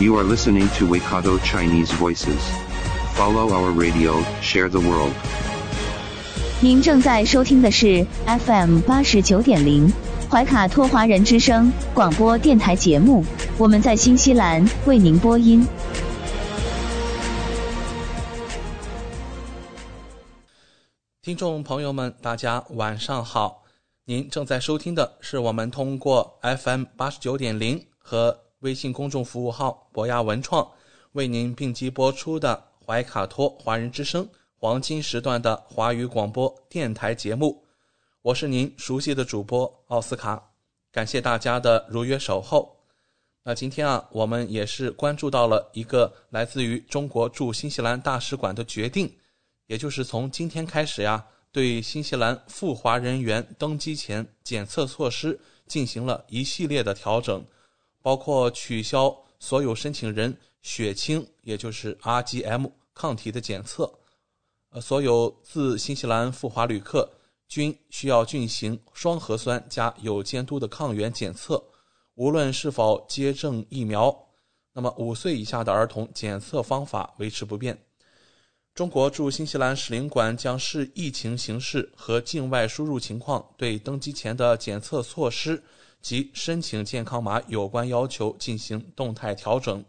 [0.00, 2.40] You are listening to Waikato Chinese Voices.
[3.12, 5.12] Follow our radio, share the world.
[6.62, 9.92] 您正在收听的是 FM 八十九点零
[10.30, 13.22] 怀卡托华人之声广播电台节目，
[13.58, 15.66] 我们在新西兰为您播音。
[21.20, 23.64] 听众朋友们，大家晚上好！
[24.06, 30.70] 您正在收听的是我们通过 FM 八十九点零和微信公众服务号博雅文创
[31.12, 37.64] 为您并机播出的怀卡托华人之声黄金时段的华语广播电台节目。
[38.20, 40.50] 我是您熟悉的主播奥斯卡，
[40.92, 42.76] 感谢大家的如约守候。
[43.42, 49.10] 那今天啊，我们也是关注到了一个来自于中国驻新西兰大使馆的决定，
[49.68, 57.42] 也就是从今天开始呀，对新西兰赴华人员登机前检测措施进行了一系列的调整，
[58.02, 63.92] 包括取消所有申请人血清，也就是 RGM 抗体的检测，
[64.70, 67.10] 呃，所有自新西兰赴华旅客
[67.48, 71.62] 均需要进行双核酸加有监督的抗原检测。
[72.14, 74.14] 无论是否接种疫苗，
[74.74, 77.82] 那么五岁以下的儿童检测方法维持不变。
[78.74, 85.62] 中国驻新西兰使领馆将视疫情形势和境外输入情况，对登机前的检测措施
[86.00, 89.84] 及申请健康码有关要求进行动态调整。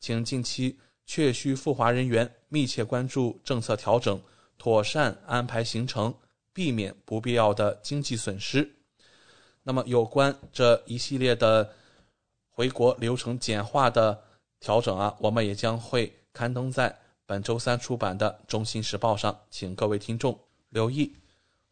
[0.00, 4.20] 请近期确需赴华人员密切关注政策调整，
[4.58, 6.14] 妥善安排行程，
[6.52, 8.76] 避免不必要的经济损失。
[9.62, 11.72] 那么，有关这一系列的
[12.50, 14.22] 回国流程简化的
[14.58, 20.38] 调整啊，我们也将会刊登在本周三出版的《中新时报》上，请各位听众
[20.70, 21.14] 留意。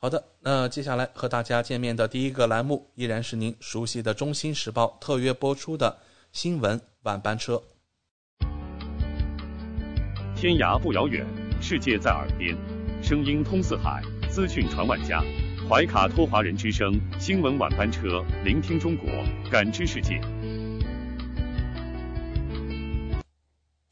[0.03, 5.99] 好的，那接下来和大家见面的第一个栏目，依然是您熟悉的《中新时报》特约播出的
[6.33, 7.63] 新闻晚班车。
[10.35, 11.27] 天涯不遥远，
[11.61, 12.57] 世界在耳边，
[13.03, 15.23] 声音通四海，资讯传万家。
[15.69, 19.07] 怀卡托华人之声新闻晚班车，聆听中国，
[19.51, 20.19] 感知世界。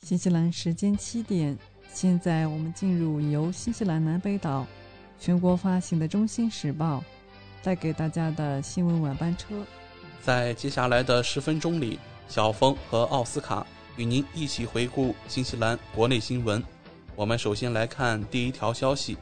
[0.00, 1.54] 新西兰时间七点，
[1.92, 4.66] 现在我们进入由新西兰南北岛
[5.18, 7.02] 全国发行的《中新时报》
[7.64, 9.64] 带给大家的新闻晚班车。
[10.22, 11.98] 在接下来的十分钟里，
[12.28, 16.62] 小峰和奥斯卡与您一起回顾新西兰国内新闻。
[17.16, 19.16] 我们首先来看第一条消息。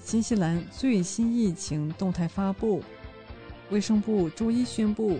[0.00, 2.82] 新西兰最新疫情动态发布，
[3.70, 5.18] 卫生部周一宣布，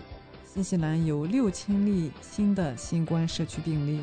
[0.55, 4.01] 新西兰有六千例新的新冠社区病例，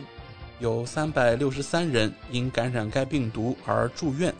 [0.59, 4.33] 有三百六十三人因感染该病毒而住院，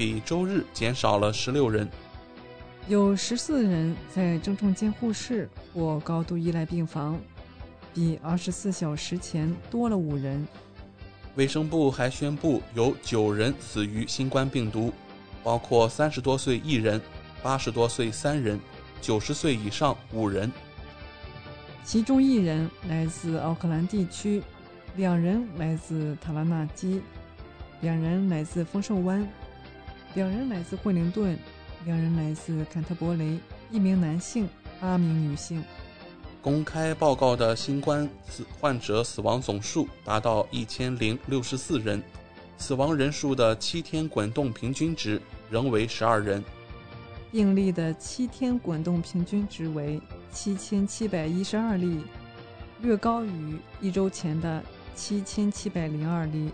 [0.00, 1.86] 比周日减少了十六人。
[2.88, 7.20] 有十四人在重症监护室或高度依赖病房，
[7.92, 10.48] 比二十四小时前多了五人。
[11.34, 14.90] 卫生部还宣布有九人死于新冠病毒。
[15.42, 16.98] 包括三十多岁一人，
[17.42, 18.58] 八十多岁三人，
[19.02, 20.50] 九十岁以上五人。
[21.84, 24.42] 其中一人来自奥克兰地区，
[24.96, 27.02] 两人来自塔拉纳基，
[27.82, 29.26] 两人来自丰盛湾，
[30.14, 31.38] 两人来自惠灵顿，
[31.84, 33.38] 两人来自坎特伯雷。
[33.70, 34.48] 一名男性，
[34.80, 35.62] 八名女性。
[36.42, 42.02] 公开报告的新冠死患者死亡总数达到一千零六十四人。
[42.58, 46.44] 死亡人数的七天滚动平均值仍为十二人，
[47.30, 50.00] 病例的七天滚动平均值为
[50.32, 52.02] 七千七百一十二例，
[52.82, 54.62] 略高于一周前的
[54.94, 56.50] 七千七百零二例，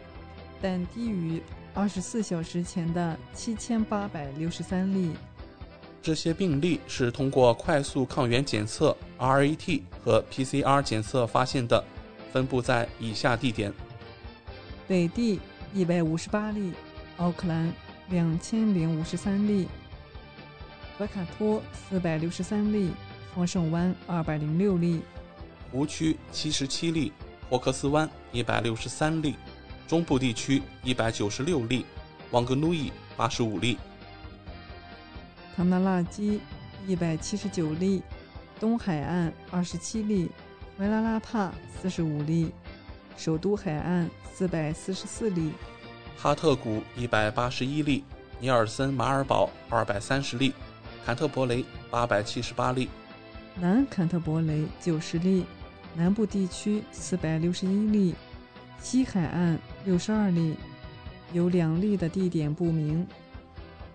[0.60, 1.42] 但低于
[1.76, 5.12] 二十四小时前的七千八百六十三例。
[6.02, 11.84] 这些病例是通过快速抗原检测 （RAT） 和 PCR 检测发现的，
[12.32, 13.72] 分布在以下地点：
[14.88, 15.38] 北地。
[15.74, 16.72] 一百五十八例，
[17.18, 17.70] 奥克兰
[18.08, 19.68] 两千零五十三例，
[20.96, 22.92] 怀卡托四百六十三例，
[23.34, 25.02] 丰盛湾二百零六例，
[25.70, 27.12] 湖区七十七例，
[27.50, 29.34] 霍克斯湾一百六十三例，
[29.86, 31.86] 中部地区一百九十六例，
[32.30, 33.78] 旺格努伊八十五例，
[35.54, 36.40] 唐纳拉基
[36.86, 38.02] 一百七十九例，
[38.58, 40.30] 东海岸二十七例，
[40.78, 42.52] 维拉拉帕四十五例。
[43.16, 45.52] 首都海岸四百四十四例，
[46.18, 48.04] 哈特谷一百八十一例，
[48.38, 50.52] 尼尔森马尔堡二百三十例，
[51.02, 52.90] 坎特伯雷八百七十八例，
[53.54, 55.46] 南坎特伯雷九十例，
[55.94, 58.14] 南部地区四百六十一例，
[58.82, 60.56] 西海岸六十二例，
[61.32, 63.06] 有两例的地点不明。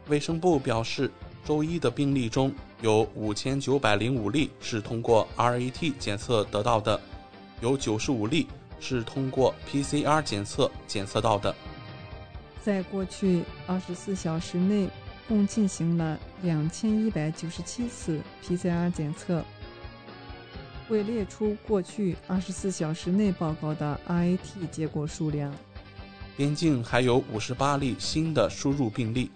[0.08, 1.12] 卫生部表示，
[1.44, 6.98] 周一的病例中有五千九百零五例是通过 RAT 检测得到的，
[7.60, 8.48] 有九十五例
[8.80, 11.54] 是通过 PCR 检测检测到的。
[12.64, 14.88] 在过去二十四小时内，
[15.28, 19.44] 共进行了两千一百九十七次 PCR 检测。
[20.88, 24.38] 未列出过去二十四小时内报告的 RAT
[24.72, 25.54] 结果数量。
[26.38, 29.30] 边境还有五十八例新的输入病例。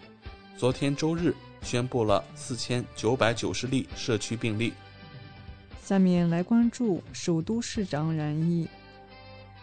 [0.57, 4.73] 昨天周日宣布了四千九百九十例社区病例。
[5.83, 8.67] 下面来关注首都市长染疫，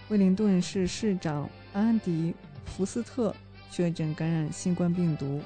[0.08, 2.10] 威灵顿市市长安迪·
[2.70, 3.34] 福斯特
[3.70, 5.40] 确诊感染新冠病毒。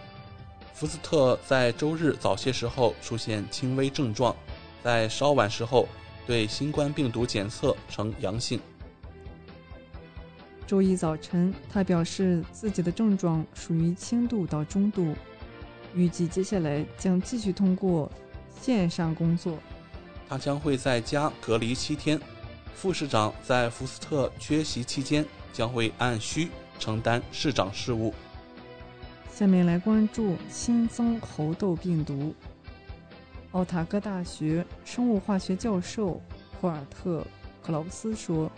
[0.75, 4.37] 福斯特在周日早些时候出现轻微症状，
[4.83, 5.89] 在稍晚时候
[6.27, 8.61] 对新冠病毒检测呈阳性。
[10.67, 15.15] 周一早晨，他表示自己的症状属于轻度到中度，
[15.95, 18.11] 预计接下来将继续通过
[18.61, 19.57] 线上工作。
[20.29, 22.21] 他将会在家隔离七天。
[22.75, 26.49] 副市长在福斯特缺席期间将会按需
[26.79, 28.13] 承担市长事务。
[29.33, 32.35] 下面来关注新增猴痘病毒。
[33.53, 36.21] 奥塔哥大学生物化学教授
[36.61, 37.21] 库尔特·
[37.65, 38.51] 克劳斯说：“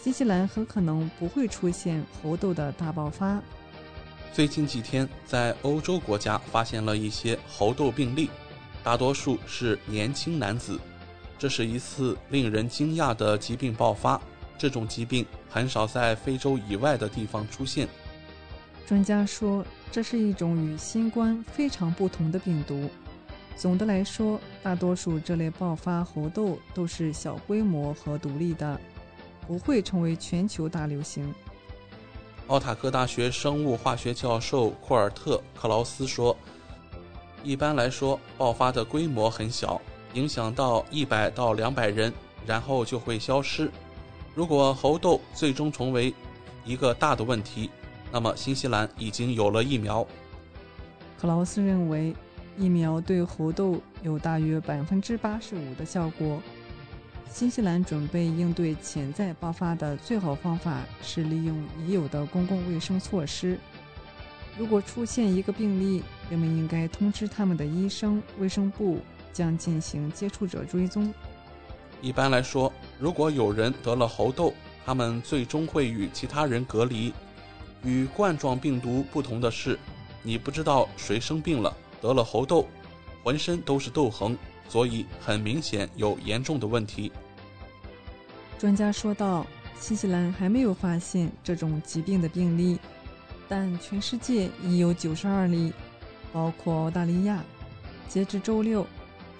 [0.00, 3.40] 新西兰很可能不会出现猴痘的大爆发。”
[4.32, 8.30] 最近几天，在欧洲国家发现了一些猴痘病例。
[8.84, 10.78] 大多数是年轻男子，
[11.38, 14.20] 这是一次令人惊讶的疾病爆发。
[14.56, 17.88] 这种疾病很少在非洲以外的地方出现。
[18.86, 22.88] 专家说，这是一种与新冠非常不同的病毒。
[23.56, 28.80] 总的来说，大多数这类爆发猴痘都是小规模和独立的，
[29.48, 31.34] 不会成为全球大流行。
[32.48, 36.36] 奥塔克大学生物化学教授库尔特·克劳斯说。
[37.42, 39.80] 一般来说，爆发的规模很小，
[40.12, 42.12] 影响到一百到两百人，
[42.44, 43.70] 然后就会消失。
[44.34, 46.12] 如果猴痘最终成为
[46.64, 47.70] 一个大的问题，
[48.12, 50.06] 那么新西兰已经有了疫苗。
[51.18, 52.14] 克劳斯认为，
[52.58, 56.42] 疫苗对猴痘有大约百分之八十五的效果。
[57.30, 63.58] 新西兰准备应对潜在爆发的最好方法是利用已有的公共卫生措施。
[64.56, 69.00] 如果出现一个病例，人们应该通知他们的医生，卫生部
[69.32, 71.12] 将进行接触者追踪。
[72.00, 74.52] 一般来说，如果有人得了猴痘，
[74.84, 77.12] 他们最终会与其他人隔离。
[77.84, 79.78] 与冠状病毒不同的是，
[80.22, 82.66] 你不知道谁生病了，得了猴痘，
[83.22, 84.36] 浑身都是痘痕，
[84.68, 87.10] 所以很明显有严重的问题。
[88.58, 89.46] 专家说道
[89.80, 92.78] ：“新西兰还没有发现这种疾病的病例。”
[93.48, 95.72] 但全世界已有九十二例，
[96.32, 97.42] 包括澳大利亚。
[98.06, 98.86] 截至周六，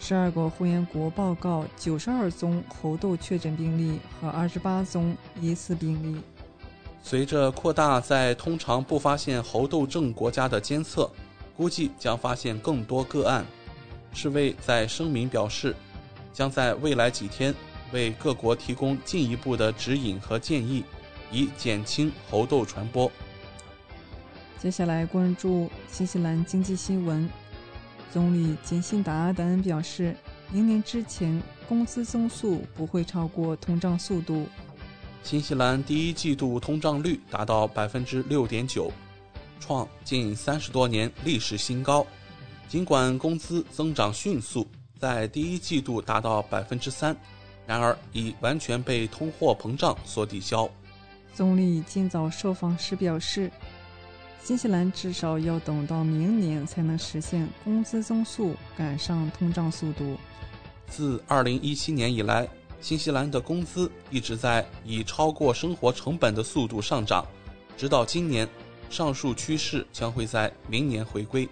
[0.01, 6.23] 十二个会员国报告九十二宗猴痘确诊病例和二十八宗疑似病例。
[7.03, 11.11] 随着扩大在通常不发现猴痘症国家的监测，
[11.57, 13.45] 估计将发现更多个案。
[14.13, 15.75] 世卫在声明表示，
[16.33, 17.55] 将在未来几天
[17.93, 20.85] 为各国提供进一步的指引和建议，
[21.31, 23.11] 以减轻猴痘传播。
[24.59, 27.29] 接下来关注新西兰经济新闻。
[28.11, 30.17] 总理杰辛达·阿德恩表示，
[30.51, 34.47] 明年之前工资增速不会超过通胀速度。
[35.23, 38.91] 新西兰第一季度通胀率达到百分之六点九，
[39.61, 42.07] 创近三十多年历史新高。
[42.69, 44.69] 尽管工资增长迅速，
[45.01, 47.17] 在第一季度达到百分之三，
[47.67, 50.69] 然而已完全被通货膨胀所抵消。
[51.35, 53.51] 总理今早受访时表示。
[54.41, 60.17] 新西兰至少要等到明年才能实现工资增速赶上通胀速度。
[60.87, 62.49] 自2017年以来，
[62.81, 67.27] 新西兰的工资一直在以超过生活成本的速度上涨，
[67.77, 68.49] 直到今年，
[68.89, 71.47] 上述趋势将会在明年回归。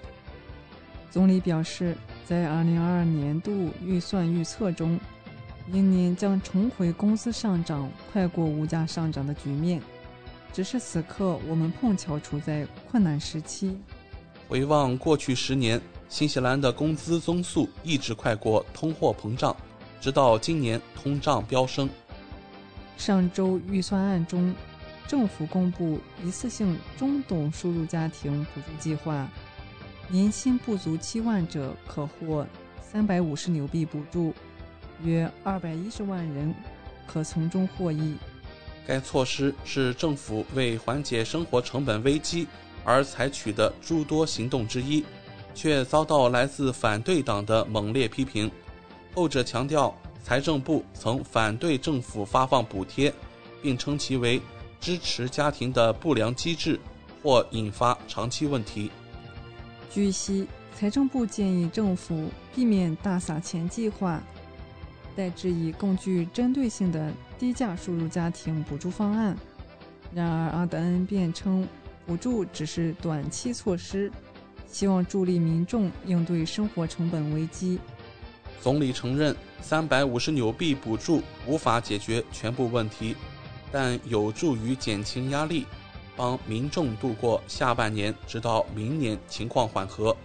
[1.10, 1.96] 总理表示，
[2.26, 4.98] 在2022年度预算预测中，
[5.66, 9.80] 明年将重回工资上涨快过物价上涨的局面。
[10.52, 13.78] 只是此刻我们碰巧处在困难时期。
[14.48, 19.54] 回望过去十年，新西兰的工资增速一直快过通货膨胀，
[20.00, 21.88] 直到今年通胀飙升。
[22.96, 24.54] 上周预算案中，
[25.06, 29.28] 政府公布一次性中等收入家庭补助计划，
[30.08, 32.46] 年薪不足七万者可获
[32.80, 34.34] 三百五十纽币补助，
[35.02, 36.54] 约二百一十万人
[37.06, 38.16] 可从中获益。
[38.86, 42.46] 该措施是政府为缓解生活成本危机
[42.84, 45.04] 而采取的诸多行动之一。
[45.56, 48.50] 却遭到来自反对党的猛烈批评。
[49.14, 53.10] 后者强调，财政部曾反对政府发放补贴，
[53.62, 54.38] 并称其为
[54.78, 56.78] 支持家庭的不良机制，
[57.22, 58.90] 或引发长期问题。
[59.96, 64.22] 据悉，财政部建议政府避免大撒钱计划，
[65.16, 69.34] 代之以更具针对性的低价输入家庭补助方案。
[70.12, 71.66] 然而，阿德恩辩称，
[72.04, 74.12] 补助只是短期措施。
[74.66, 77.78] 希望助力民众应对生活成本危机。
[78.60, 83.16] 总理承认，三百五十纽币补助无法解决全部问题，
[83.72, 85.64] 但有助于减轻压力，
[86.16, 90.16] 帮民众度过下半年，直到明年情况缓和。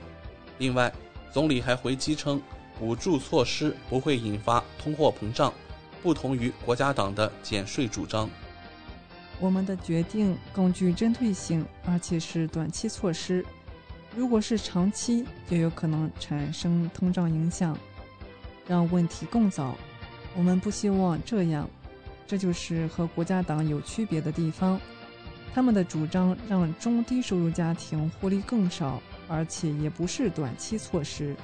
[0.58, 0.92] 另外，
[1.32, 2.42] 总理还回击称，
[2.80, 5.54] 补助措施不会引发通货膨胀，
[6.02, 8.30] 不同于国家党的减税主张。
[9.40, 13.46] 我们的决定更具针对性，而且是短期措施。
[14.16, 17.78] 如果是长期，就有可能产生通胀影响，
[18.68, 19.76] 让问题更糟。
[20.38, 21.68] 我们不希望这样，
[22.28, 24.80] 这就是和国家党有区别的地方。
[25.54, 31.36] 他们的主张让中低收入家庭获利更少，而且也不是短期措施。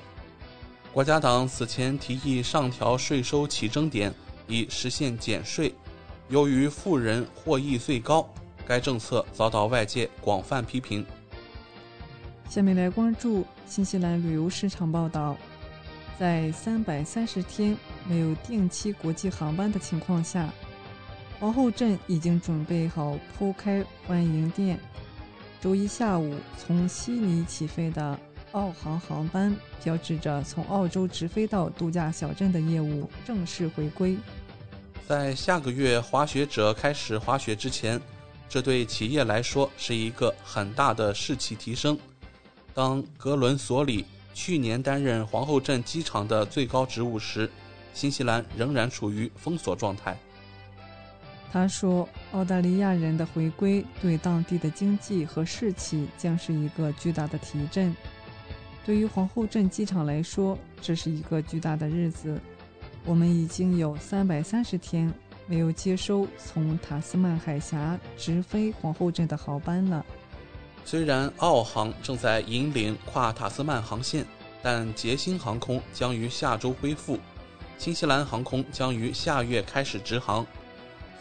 [0.93, 4.13] 国家党此前提议上调税收起征点，
[4.47, 5.73] 以实现减税。
[6.29, 8.27] 由于富人获益最高，
[8.65, 11.05] 该政策遭到外界广泛批评。
[12.49, 15.37] 下面来关注新西兰旅游市场报道，
[16.17, 20.49] 在三百三十天没有定期国际航班的情况下，
[21.39, 24.79] 皇后镇已经准备好铺开欢迎店。
[25.61, 28.19] 周一下午从悉尼起飞的
[28.53, 34.17] 澳航航班，标志着从澳洲直飞到度假小镇的业务正式回归。
[35.07, 38.01] 在下个月滑雪者开始滑雪之前，
[38.49, 41.97] 这对企业来说是一个很大的士气提升。
[42.73, 47.47] 当格伦索里去年担任皇后镇机场的最高职务时，
[47.93, 50.17] 新西兰仍然处于封锁状态。
[51.51, 57.95] 他说：“澳大利亚人的回归对当地的经济和士气将是一个巨大的提振。
[58.85, 62.39] 对于皇后镇机场来说，这是一个巨大的日子。
[63.05, 65.11] 我们已经有三百三十天
[65.47, 70.05] 没有接收从塔斯曼海峡直飞皇后镇的航班了。”
[70.83, 74.25] 虽然澳航正在引领跨塔斯曼航线，
[74.61, 77.17] 但捷星航空将于下周恢复，
[77.77, 80.45] 新西兰航空将于下月开始直航。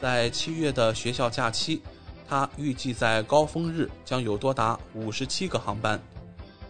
[0.00, 1.80] 在七月的学校假期，
[2.28, 6.00] 它预计在高峰日将有多达五十七个航班。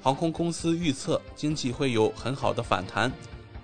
[0.02, 3.10] 航空公司预测经济会有很好的反弹，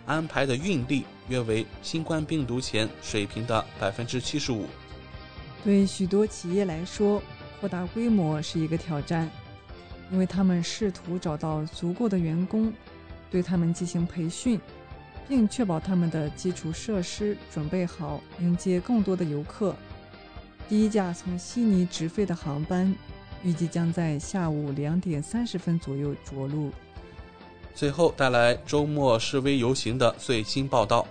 [0.04, 4.66] 安排的运力约为新冠病毒前水平的百分之七十五。
[5.62, 7.22] 对许多企业来说，
[7.60, 9.30] 扩大规模是一个挑战，
[10.10, 12.72] 因为他们试图找到足够的员工，
[13.30, 14.60] 对他们进行培训，
[15.28, 19.74] 并确保他们的基础设施准备好迎接更多的游客。
[20.68, 22.94] 第一架从悉尼直飞的航班
[23.42, 26.70] 预计将在下午两点三十分左右着陆。
[27.74, 31.06] 最后带来周末示威游行的最新报道，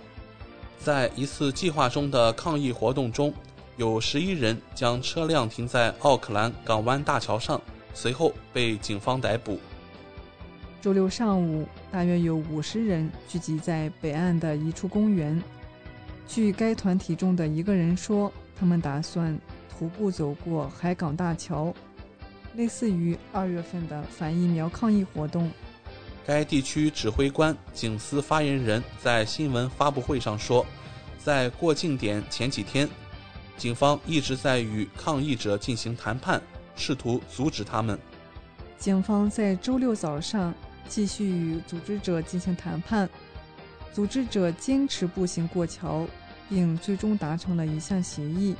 [0.78, 3.32] 在一次计划中的抗议活动中。
[3.78, 7.60] 有十一人将车辆停在奥克兰港湾大桥上，
[7.94, 9.58] 随后被警方逮捕。
[10.82, 15.40] 周六上午，大约有五十人聚集在北岸的一处公园。
[16.26, 19.38] 据该团体中的一个人说，他们打算
[19.70, 21.72] 徒步走过海港大桥，
[22.56, 25.48] 类似于二月份的反疫苗抗议活动。
[26.26, 30.66] 该地区指挥官警司发言人在新闻发布会上说，
[31.16, 32.88] 在过境点前几天。
[33.56, 36.42] 警方一直在与抗议者进行谈判，
[36.74, 37.96] 试图阻止他们。
[38.78, 40.52] 警方在周六早上
[40.88, 43.08] 继续与组织者进行谈判，
[43.92, 46.06] 组织者坚持步行过桥，
[46.48, 48.54] 并最终达成了一项协议，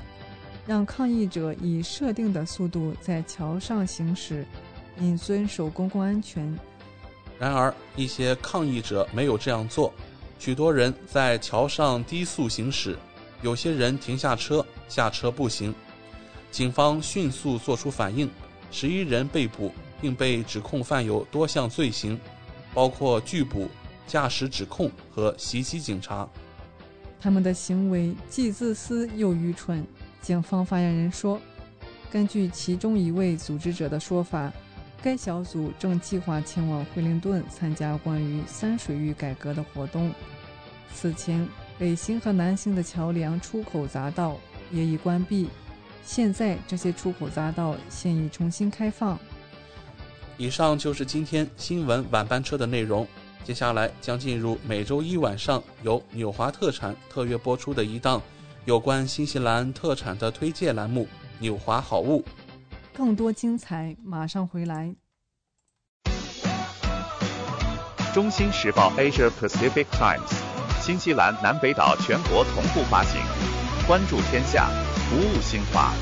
[0.66, 4.46] 让抗议者以设定的速度在桥上行驶，
[4.98, 6.58] 以遵守公共安全。
[7.38, 9.92] 然而，一些抗议者没有这样做，
[10.38, 12.96] 许多人在桥上低速行驶。
[13.42, 15.74] 有些人停下车，下车步行。
[16.52, 18.30] 警方迅速作出反应，
[18.70, 19.72] 十一人被捕，
[20.02, 22.18] 并被指控犯有多项罪行，
[22.74, 23.68] 包括拒捕、
[24.06, 26.28] 驾驶指控和袭击警察。
[27.20, 29.86] 他们的行为既自私又愚蠢。
[30.20, 31.40] 警方发言人说，
[32.10, 34.52] 根据其中一位组织者的说法，
[35.00, 40.12] 该小组正计划前往惠灵顿参加关于三水域改革的活动。
[40.92, 44.36] 此前，北星和南星的桥梁出口匝道
[44.70, 45.48] 也已关闭，
[46.04, 49.18] 现在这些出口匝道现已重新开放。
[50.42, 53.06] 以上就是今天新闻晚班车的内容。
[53.44, 58.20] 接下来将进入每周一晚上由纽华特产特约播出的一档
[58.64, 61.04] 有关新西兰特产的推介栏目
[61.38, 62.20] 《纽华好物》。
[62.92, 64.92] 更多精彩马上回来。
[68.12, 70.32] 中新时报 Asia Pacific Times，
[70.80, 73.22] 新西兰南北岛全国同步发行。
[73.86, 74.68] 关注天下，
[75.08, 75.92] 服务新华，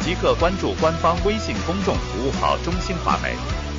[0.00, 3.36] 即刻关注官方微信公众服务号“中新华媒”，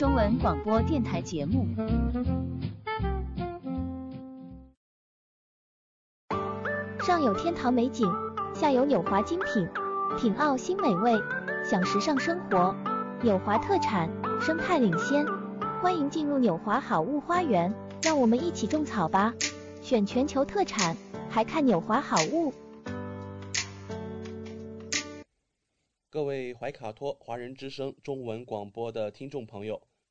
[0.00, 1.66] 中文广播电台节目。
[7.00, 8.10] 上有天堂美景，
[8.54, 9.68] 下有纽华精品，
[10.18, 11.12] 品澳新美味，
[11.62, 12.74] 享时尚生活。
[13.22, 14.08] 纽华特产，
[14.40, 15.26] 生态领先，
[15.82, 17.70] 欢迎进入纽华好物花园，
[18.02, 19.34] 让我们一起种草吧！
[19.82, 20.96] 选全球特产，
[21.28, 22.54] 还看纽华好物。
[26.08, 29.80] 各位怀卡托华人之声中文广播的听众朋友，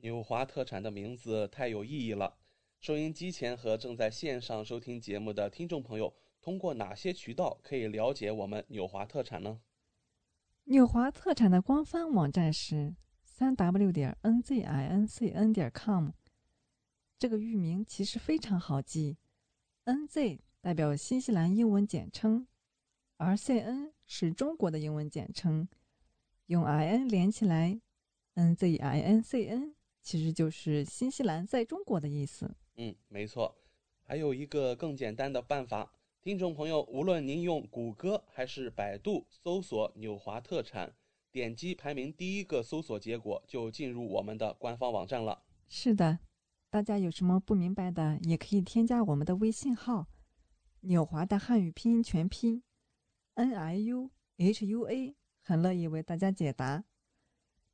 [0.00, 2.38] 纽华特产的名字太有意义了，
[2.78, 6.14] 收音机前和正在线上收听节目的听众朋友。
[6.40, 9.60] 通过哪些渠道可以了解我们纽华特产呢？
[10.64, 16.10] 纽华特产的官方网站是三 w 点 n z i n c n 点 com。
[17.18, 19.18] 这个域名其实非常好记
[19.84, 22.46] ，n z 代表新西兰英文简称，
[23.16, 25.68] 而 c n 是中国的英文简称，
[26.46, 27.80] 用 i n 连起来
[28.34, 29.74] ，n z i n c n
[30.08, 32.50] 其实就是新西兰在中国的意思。
[32.76, 33.54] 嗯，没错。
[34.00, 35.92] 还有一个更简单的办法。
[36.22, 40.96] 听众朋友，无论您用谷歌还是百度搜索“纽华特产”，
[41.30, 45.42] 点击排名第一个搜索结果，就进入我们的官方网站了。
[45.68, 46.20] 是的，
[46.70, 50.06] 大家有什么不明白的，也可以添加我们的微信号
[50.88, 52.62] “纽华”的汉语拼音全拼
[53.34, 56.84] “n i u h u a”，很乐意为大家解答。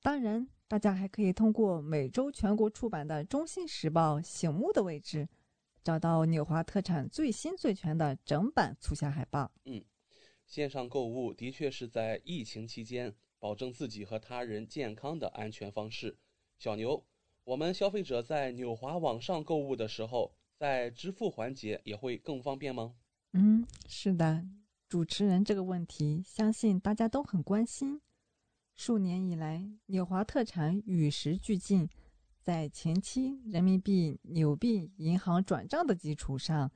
[0.02, 5.28] 当然，大家还可以通过每周全国出版的《中信时报》醒目的位置。
[5.82, 9.52] 找到纽华特产最新最全的整版促销海报。
[9.66, 9.84] 嗯，
[10.46, 16.16] 线上购物的确是在疫情期间保证自己和他人健康的安全方式。
[16.58, 17.04] 小牛，
[17.44, 22.94] 我们消费者在纽华网上购物的时候，在支付环节也会更方便吗？
[23.34, 24.42] 嗯，是的，
[24.88, 28.00] 主持人这个问题，相信大家都很关心。
[28.74, 31.88] 数年以来，纽华特产与时俱进。
[32.42, 36.70] 在前期人民币纽币银行转账的基础上，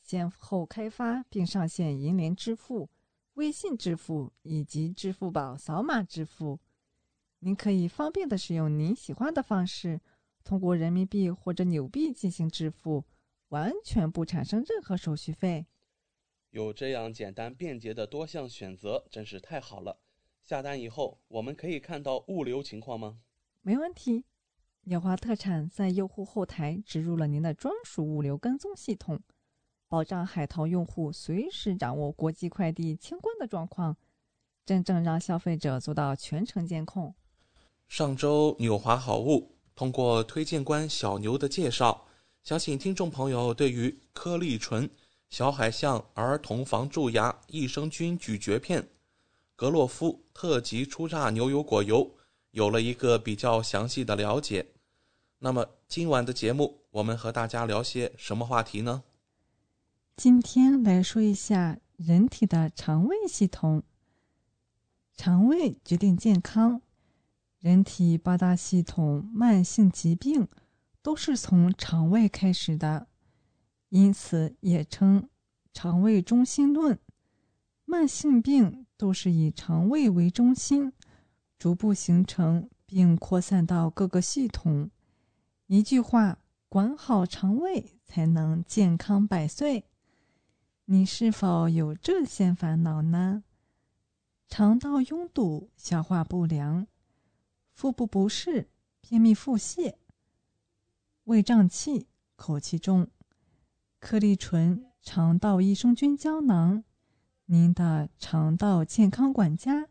[0.00, 2.88] 先后开发并上线银联支付、
[3.32, 6.60] 微信支付以及支付宝扫码支付。
[7.40, 10.00] 您可以方便的使用您喜欢的方式，
[10.44, 13.04] 通过人民币或者纽币进行支付，
[13.48, 15.66] 完全不产生任何手续费。
[16.50, 20.00] 有这样简单便捷的多项选择，真是太好了。
[20.48, 23.18] 下单以后，我们可以看到物流情况吗？
[23.60, 24.24] 没问题。
[24.84, 29.20] 纽华特产在用户后台植入了您的专属物流跟踪系统，
[29.88, 33.94] 保障海淘用户随时掌握国际快递清关的状况，
[34.64, 37.14] 真正让消费者做到全程监控。
[37.86, 42.06] 上周纽华好物通过推荐官小牛的介绍，
[42.42, 44.88] 相信听众朋友对于颗粒醇
[45.28, 48.88] 小海象儿童防蛀牙益生菌咀嚼片、
[49.54, 52.14] 格洛夫特级初榨牛油果油
[52.52, 54.68] 有了一个比较详细的了解。
[55.40, 59.02] 那么今晚的节目，我们和大家聊些什么话题呢？
[60.16, 63.82] 今天来说一下人体的肠胃系统。
[65.16, 66.82] 肠胃决定健康，
[67.58, 70.46] 人体八大系统慢性疾病
[71.02, 73.08] 都是从肠胃开始的，
[73.88, 75.28] 因此也称
[75.72, 76.96] 肠胃中心论。
[77.90, 80.92] 慢性病都是以肠胃为中心，
[81.58, 84.90] 逐步形成并扩散到各个系统。
[85.68, 89.86] 一句话，管好肠胃才能健康百岁。
[90.84, 93.42] 你是否有这些烦恼呢？
[94.48, 96.86] 肠道拥堵、消化不良、
[97.72, 98.68] 腹部不适、
[99.00, 99.94] 便秘、腹泻、
[101.24, 103.08] 胃胀气、口气重、
[103.98, 106.84] 颗粒醇肠道益生菌胶囊，
[107.50, 109.88] 您的肠道健康管家。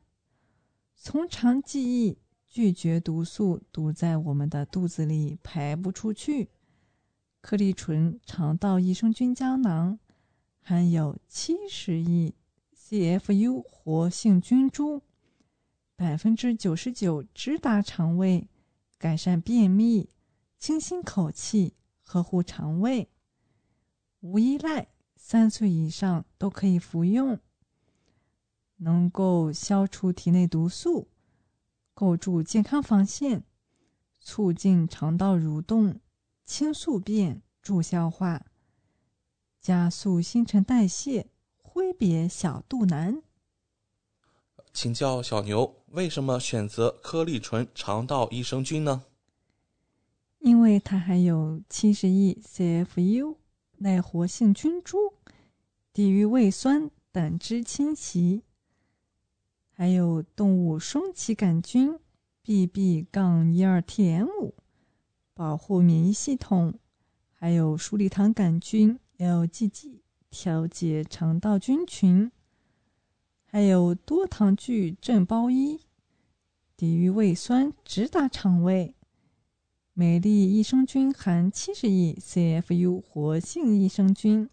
[0.95, 6.51] 从长计议，拒绝毒素堵在我们的肚子里排不出去。
[7.41, 9.97] 颗粒醇肠道益生菌胶囊
[10.61, 12.35] 含有七十亿。
[12.75, 15.01] CFU 活性菌株，
[15.95, 18.47] 百分之九十九直达肠胃，
[18.99, 20.11] 改善便秘，
[20.59, 23.09] 清新口气，呵护肠胃，
[24.19, 27.37] 无依赖，三岁以上都可以服用，
[28.77, 31.07] 能够消除体内毒素，
[31.93, 33.43] 构筑健康防线，
[34.19, 35.99] 促进肠道蠕动，
[36.45, 38.45] 清宿便，助消化，
[39.61, 41.29] 加速新陈代谢。
[41.69, 43.21] 挥别小肚腩，
[44.73, 49.03] 请教小牛，为什么选择颗粒纯肠道益生菌呢？
[50.39, 53.35] 因为它含有七十亿 CFU
[53.77, 55.13] 耐活性菌株，
[55.93, 58.41] 抵御胃酸、胆汁侵袭，
[59.77, 61.99] 还有动物双歧杆菌
[62.43, 64.27] BB- 杠一二 TM，
[65.35, 66.79] 保护免疫系统，
[67.31, 69.99] 还有鼠李糖杆菌 LGG。
[70.29, 72.29] 调节肠道菌群，
[73.45, 75.79] 还有多糖聚正胞一，
[76.75, 78.93] 抵御胃酸，直达肠胃。
[79.93, 84.49] 美丽益生菌含七十亿 CFU 活性益生菌，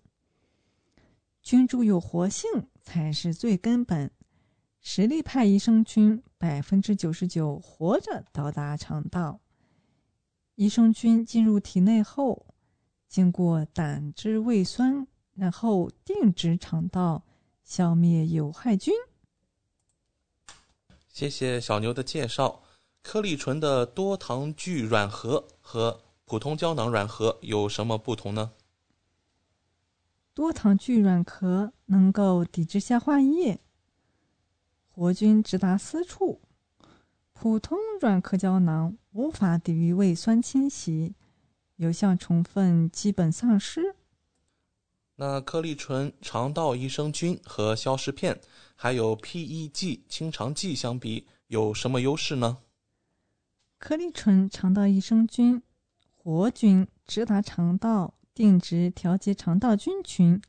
[1.43, 4.11] 菌株有活性才是最根本。
[4.87, 9.41] 实力派益生菌百分之九十九活着到达肠道。
[10.55, 12.47] 益生菌进入体内后，
[13.09, 15.09] 经过胆汁胃酸。
[15.37, 17.25] 然后定植肠道，
[17.65, 18.95] 消灭有害菌。
[21.09, 22.63] 谢谢小牛的介绍。
[23.03, 28.53] 颗粒醇的多糖聚软核和普通胶囊软核有什么不同呢？
[30.33, 33.61] 多糖聚软壳能够抵制消化液，
[34.97, 36.39] 活菌直达私处；
[37.33, 41.17] 普通软壳胶囊无法抵御胃酸侵袭，
[41.75, 43.97] 有效成分基本丧失。
[45.17, 48.41] 那颗粒醇肠道益生菌和消食片，
[48.77, 52.59] 还有 PEG 清肠剂相比，有什么优势呢？
[53.79, 55.61] 颗粒醇肠道益生菌
[56.17, 60.41] 活菌直达肠道，定植调节肠道菌群，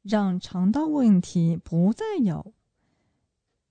[0.00, 2.53] 让肠道问题不再有。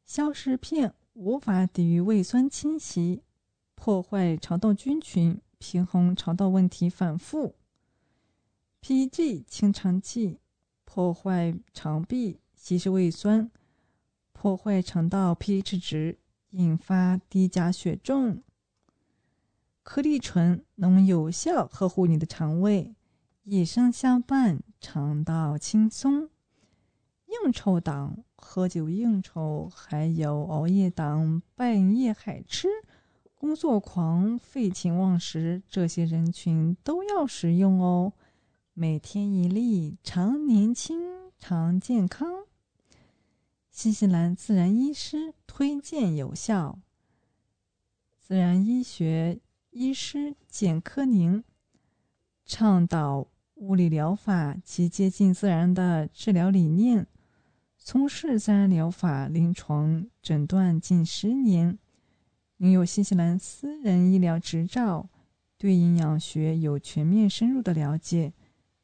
[0.05, 3.23] 消食片无法抵御胃酸侵袭，
[3.75, 7.55] 破坏肠道菌群，平衡肠道问题反复。
[8.81, 10.39] PEG 清肠剂
[10.83, 13.49] 破坏肠壁，稀释胃酸，
[14.33, 18.43] 破坏肠道 pH 值，引发低钾血症。
[19.83, 22.93] 颗粒醇能有效呵护你的肠胃，
[23.43, 26.29] 以上相伴，肠道轻松。
[27.25, 32.67] 应酬党、喝酒应酬，还有熬夜党、半夜海吃、
[33.33, 38.13] 工作狂、废寝忘食，这些人群都要食用哦。
[38.73, 40.99] 每天一粒，常年轻，
[41.39, 42.43] 常健康。
[43.71, 46.77] 新西兰自然医师推荐有效。
[48.19, 49.39] 自然医学
[49.71, 51.43] 医师简科宁
[52.45, 57.07] 倡导物理疗法及接近自然的治疗理念，
[57.85, 61.77] 从事自然疗法临床诊断近十年，
[62.59, 65.09] 拥有新西兰私人医疗执照，
[65.57, 68.31] 对营养学有全面深入的了解。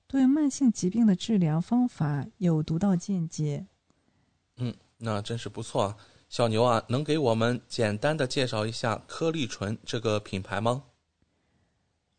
[0.06, 3.68] 对慢性疾病的治疗方法有独到见解。
[4.58, 5.98] 嗯，那真是不错啊！
[6.28, 10.84] 小牛啊，能给我们简单的介绍一下颗粒醇这个品牌吗？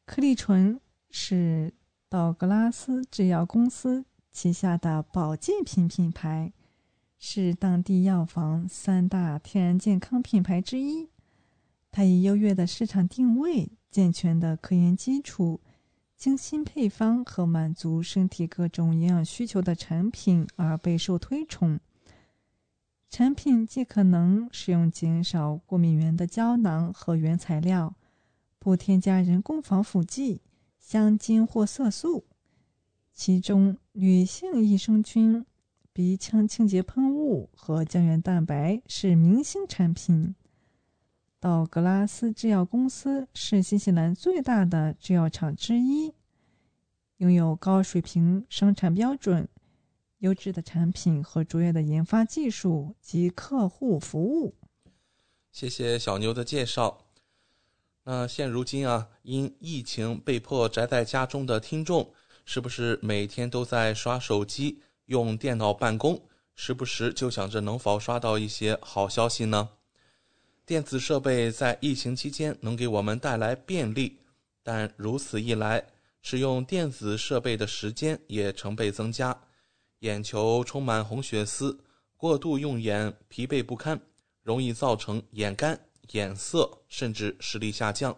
[0.06, 1.74] 颗粒醇是
[2.08, 6.52] 道格拉斯制药公司旗下的保健品品牌，
[7.22, 11.10] 是当地药房三大天然健康品牌之一。
[11.92, 15.60] 它以优越的市场定位、健全的科研基础、
[16.16, 21.78] 精心配方和满足身体各种营养需求的产品而备受推崇。
[23.10, 27.94] 产品既可能使用减少过敏原的胶囊和原材料，
[28.58, 30.40] 不添加人工防腐剂、
[30.78, 32.24] 香精或色素。
[33.12, 35.44] 其中，女性益生菌、
[36.00, 40.34] 鼻腔清洁喷雾和胶原蛋白是明星产品。
[41.38, 46.14] 道格拉斯制药公司是新西兰最大的制药厂之一，
[47.18, 49.46] 拥有高水平生产标准。
[50.20, 54.54] 优质的产品和卓越的研发技术及客户服务。
[55.52, 57.04] 谢谢小牛的介绍。
[58.04, 62.14] 那现如今啊，因疫情被迫宅在家中的听众，
[62.46, 66.22] 是不是每天都在刷手机、用电脑办公，
[66.54, 69.70] 时不时就想着能否刷到一些好消息呢？
[70.64, 74.20] 电子设备在疫情期间能给我们带来便利，
[74.62, 75.84] 但如此一来，
[76.22, 79.36] 使用电子设备的时间也成倍增加。
[79.98, 81.80] 眼球充满红血丝，
[82.16, 84.00] 过度用眼疲惫不堪，
[84.44, 85.80] 容易造成眼干、
[86.12, 88.16] 眼涩，甚至视力下降。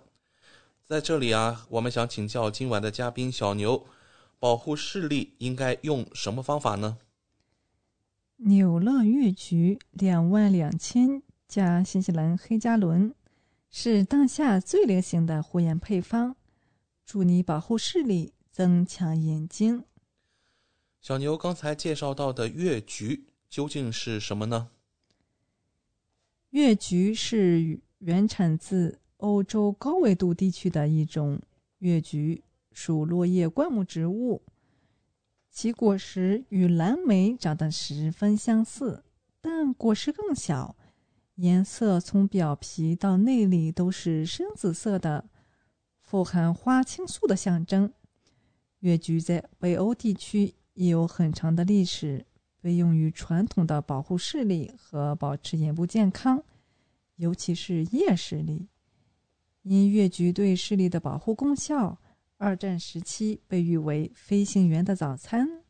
[0.85, 3.87] 在这里啊，我们想请教今晚的嘉宾小牛，
[4.43, 6.99] 保护视力应该用什么方法呢？
[8.39, 13.15] 纽乐月菊两万两千加新西兰黑加仑
[13.71, 16.35] 是当下最流行的护眼配方，
[17.07, 19.85] 助你保护视力，增强眼睛。
[21.01, 24.71] 小牛刚才介绍到的月菊究竟是什么呢？
[26.51, 31.41] 月菊是原产自欧洲高纬度地区的一种
[31.79, 34.43] 月菊，属落叶灌木植物。
[35.51, 39.05] 其果实与蓝莓长得十分相似，
[39.41, 40.77] 但果实更小，
[41.35, 45.29] 颜色从表皮到内里都是深紫色的，
[46.01, 47.93] 富含花青素的象征。
[48.81, 50.55] 月菊在北欧地区。
[50.75, 52.25] 也有很长的历史，
[52.59, 56.43] 被用于传统的保护视力和保持眼部健康，
[57.17, 58.67] 尤其是夜视力。
[59.61, 62.01] 因月菊对视力的保护功效，
[62.43, 65.63] 二战时期被誉为“飞行员的早餐”。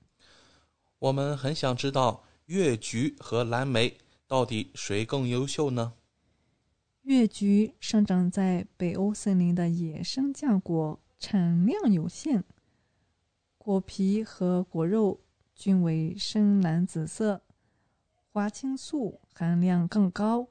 [1.01, 5.93] 我们很想知道越橘和蓝莓到底谁更优秀呢？
[7.03, 12.43] 越橘生长在北欧森林的野生浆果，产量有限。
[13.59, 15.21] 果皮和果肉
[15.55, 17.43] 均为深蓝紫色，
[18.33, 20.49] 花青素含量更高，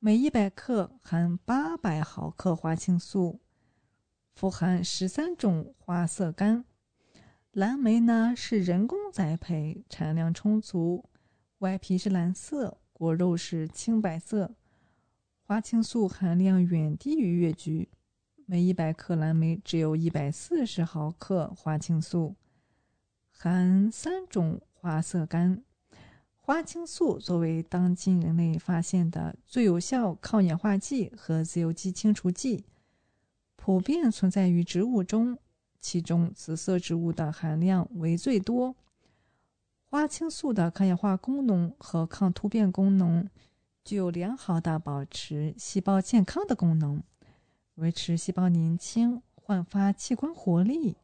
[0.00, 3.40] 每一百克含八百毫克花青素，
[4.34, 6.64] 富含十三种花色苷。
[7.52, 11.08] 蓝莓呢是人工栽培，产量充足，
[11.58, 14.54] 外皮是蓝色，果肉是青白色，
[15.42, 17.90] 花青素含量远低于越橘，
[18.46, 22.36] 每一百克蓝莓只有一百四十毫克花青素。
[23.30, 25.62] 含三种花色苷，
[26.40, 32.64] 花青素作为当今人类发现的最有效抗氧化剂和自由基清除剂，
[33.64, 35.38] 普遍存在于植物中，
[35.80, 38.74] 其中紫色植物的含量为最多。
[39.88, 43.30] 花青素的抗氧化功能和抗突变功能，
[43.84, 47.04] 具有良好的保持细胞健康的功能，
[47.76, 50.96] 维持细胞年轻，焕发器官活力。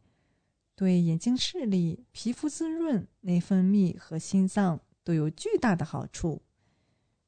[0.75, 6.43] 对眼睛视力、皮肤滋润、内分泌和心脏都有巨大的好处。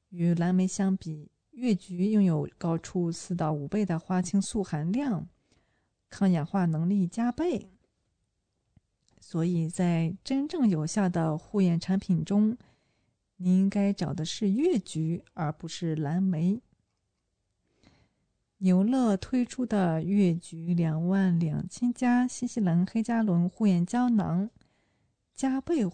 [0.09, 5.29] 与蓝莓相比，月菊拥有高出四到五倍的花青素含量，
[6.09, 7.69] 抗氧化能力加倍。
[9.21, 12.57] 所以在真正有效的护眼产品中，
[13.37, 16.61] 你应该找的是月菊，而不是蓝莓。
[18.59, 24.51] 牛乐推出的月菊两万两千加新西兰黑加仑护眼胶囊
[25.35, 25.87] 加倍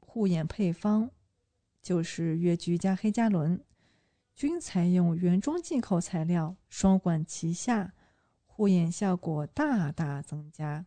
[0.00, 1.10] 护眼配方，
[1.82, 3.62] 就是月菊加黑加仑，
[4.34, 7.94] 均采用原装进口材料，双管齐下，
[8.46, 10.86] 护眼效果大大增加。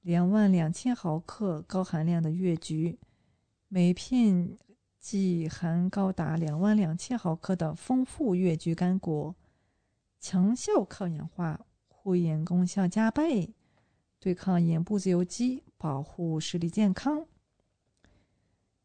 [0.00, 2.98] 两万两千毫克高含量的月菊，
[3.68, 4.58] 每片
[4.98, 9.36] 即含高达两万两千毫克的丰富月菊干果。
[10.18, 13.54] 强效抗氧化，护眼功效加倍，
[14.18, 17.26] 对抗眼部自由基，保护视力健康。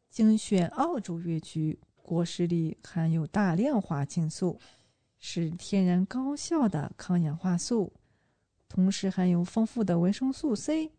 [0.09, 4.57] 精选澳洲月菊，果实里含有大量花青素，
[5.19, 7.91] 是天然高效的抗氧化素，
[8.69, 10.93] 同时含有丰富的维生素 C，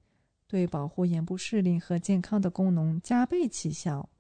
[0.47, 4.11] 对保护眼部视力和健康的功能加倍起效。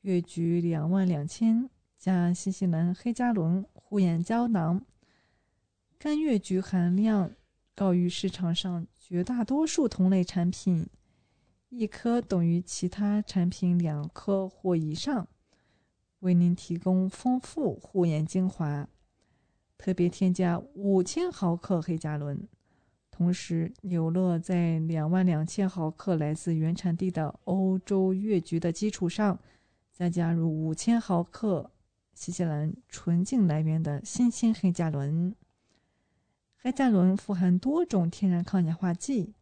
[0.00, 4.84] 越橘两万两千加新西兰黑加仑护眼胶囊，
[6.00, 7.30] 干越橘含量
[7.76, 10.84] 高于市场上绝大多数同类产品。
[11.68, 15.28] 一颗等于其他产品两颗或以上，
[16.22, 18.88] 为您提供丰富护眼精华。
[19.78, 22.48] 特别添加五千毫克黑加仑，
[23.10, 29.38] 同时纽乐在两万两千毫克来自原产地的欧洲越橘的基础上，
[29.92, 31.70] 再加入五千毫克
[32.14, 35.34] 新西兰纯净来源的新鲜黑加仑。
[36.56, 39.34] 黑加仑富含多种天然抗氧化剂。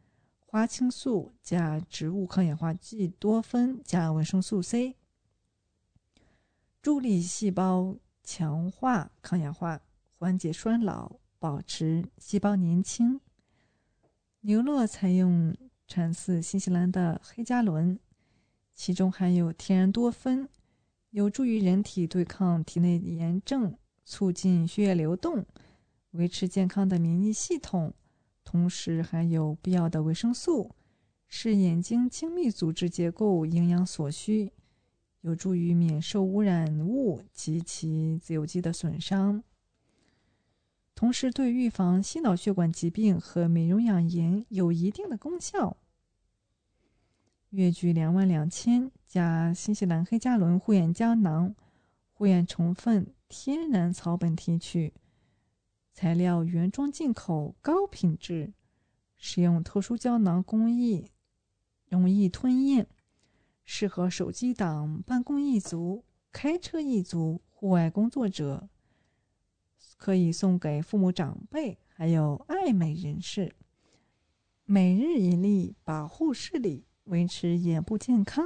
[0.52, 4.96] 花青素加植物抗氧化剂多酚加维生素 C，
[6.82, 9.82] 助力细胞强化抗氧化，
[10.18, 13.20] 缓解衰老，保持细胞年轻。
[14.40, 15.54] 牛乐采用
[15.86, 17.98] 产自新西兰的黑加仑，
[18.74, 20.48] 其中含有天然多酚，
[21.10, 25.44] 有助于人体对抗体内炎症，促进血液流动，
[26.12, 27.92] 维持健康的免疫系统。
[28.42, 30.74] 同时含有必要的维生素，
[31.28, 34.50] 是眼睛精密组织结构营养所需，
[35.22, 39.42] 有助于免受污染物及其自由基的损伤。
[40.94, 45.76] 同时，对预防心脑血管疾病和美容养颜有一定的功效。
[47.50, 51.54] 越橘两万两千加新西兰黑加仑护眼胶囊，
[52.12, 54.92] 护眼成分天然草本提取。
[55.92, 58.52] 材料原装进口，高品质，
[59.16, 61.10] 使用特殊胶囊工艺，
[61.88, 62.86] 容易吞咽，
[63.72, 68.68] 适合手机党、办公一族、开车一族、户外工作者，
[69.96, 73.54] 可以送给父母长辈，还有爱美人士。
[74.64, 78.44] 每日一粒，保护视力，维持眼部健康。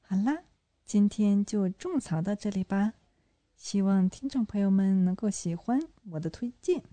[0.00, 0.44] 好啦，
[0.84, 2.92] 今天就种草到这里吧。
[3.56, 5.80] 希望听众朋友们能够喜欢
[6.12, 6.84] 我的推荐。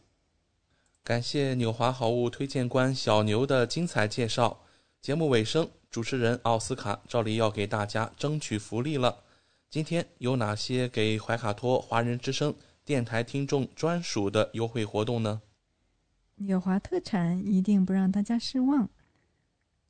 [1.03, 4.61] 感谢纽华好物推荐官小牛的精彩介绍。
[4.99, 9.25] 节目尾声，主持人奥斯卡照例要给大家争取福利了。
[9.69, 15.41] 今天有哪些给怀卡托华人之声电台听众专属的优惠活动呢？
[16.35, 18.89] 纽华特产一定不让大家失望。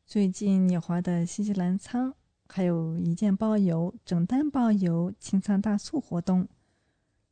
[0.08, 2.16] 最近纽华的新西兰仓
[2.48, 6.48] 还有一件包邮、整单包邮清仓大促活动。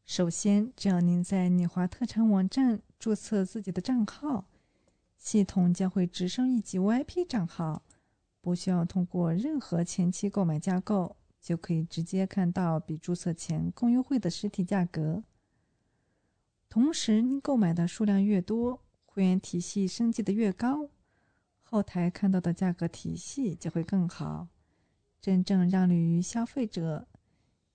[0.05, 4.45] 首先，只要您在纽华特产网站注册自己的账号，
[5.17, 7.81] 系统将会直升一级 VIP 账号，
[8.41, 15.23] 不需要通过任何前期购买架构，就可以直接看到比注册前更优惠的实体价格。
[16.69, 20.89] 同时，您购买的数量越多，会员体系升级的越高，
[21.61, 24.47] 后台看到的价格体系就会更好，
[25.19, 27.07] 真正让利于消费者。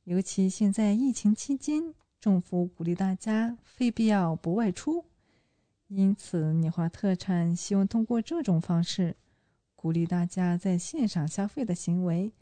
[0.05, 1.95] 尤其现在疫情期间。
[2.21, 5.05] 政府鼓励大家非必要不外出，
[5.89, 9.15] 因此你华特产希望通过这种方式
[9.85, 12.33] 鼓励大家在线上消费的行为，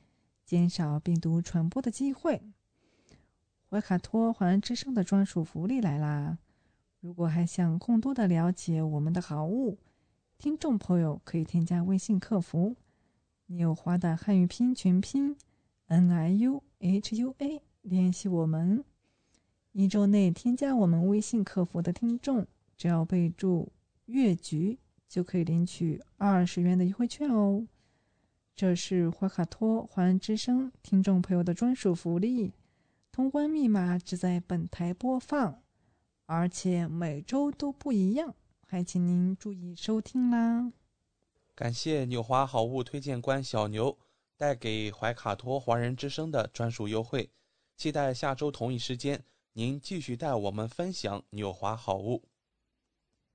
[0.44, 2.40] 减少病毒传播的机会。
[3.68, 6.38] 怀卡托华人之声的专属福利来啦！
[7.00, 9.76] 如果还想更多的了解我们的好物，
[10.38, 12.76] 听众朋友可以添加微信客服
[13.46, 15.36] “纽华”的汉语拼音全拼
[15.88, 18.84] “n i u h u a” 联系我们。
[19.72, 23.72] 一周内添加我们微信客服的听众，只要备注
[24.06, 24.78] “越橘”，
[25.12, 27.66] 就可以领取二十元的优惠券哦。
[28.56, 32.54] 这是怀卡托华人之声听众朋友的专属福利，
[33.12, 35.60] 通关密码只在本台播放，
[36.24, 38.34] 而且每周都不一样，
[38.66, 40.72] 还请您注意收听啦。
[41.54, 43.98] 感谢纽华好物推荐官小牛
[44.38, 47.28] 带给怀卡托华人之声的专属优惠，
[47.76, 49.22] 期待下周同一时间。
[49.52, 52.22] 您继续带我们分享纽华好物，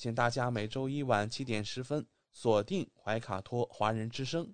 [0.00, 4.48] 请大家每周一晚七点十分锁定怀卡托华人之声，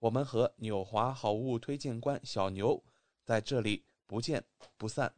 [0.00, 2.82] 我们和纽华好物推荐官小牛
[3.24, 4.42] 在这里不见
[4.76, 5.12] 不散。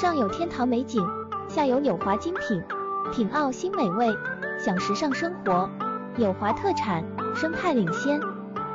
[0.00, 1.04] 上有天堂美景，
[1.48, 2.62] 下有纽华精品，
[3.12, 4.06] 品澳新美味，
[4.64, 5.68] 享时尚生活。
[6.16, 7.04] 纽华特产，
[7.34, 8.20] 生态领先，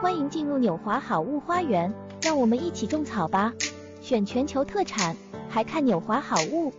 [0.01, 1.89] 欢迎进入纽华好物花园，
[2.21, 3.53] 让我们一起种草吧！
[4.01, 5.15] 选全球特产，
[5.49, 6.73] 还看纽华好物。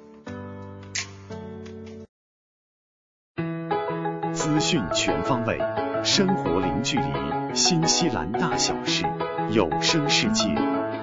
[4.56, 5.58] 资讯全方位，
[6.02, 9.04] 生活零距离，新西兰大小事，
[9.50, 10.46] 有声世界，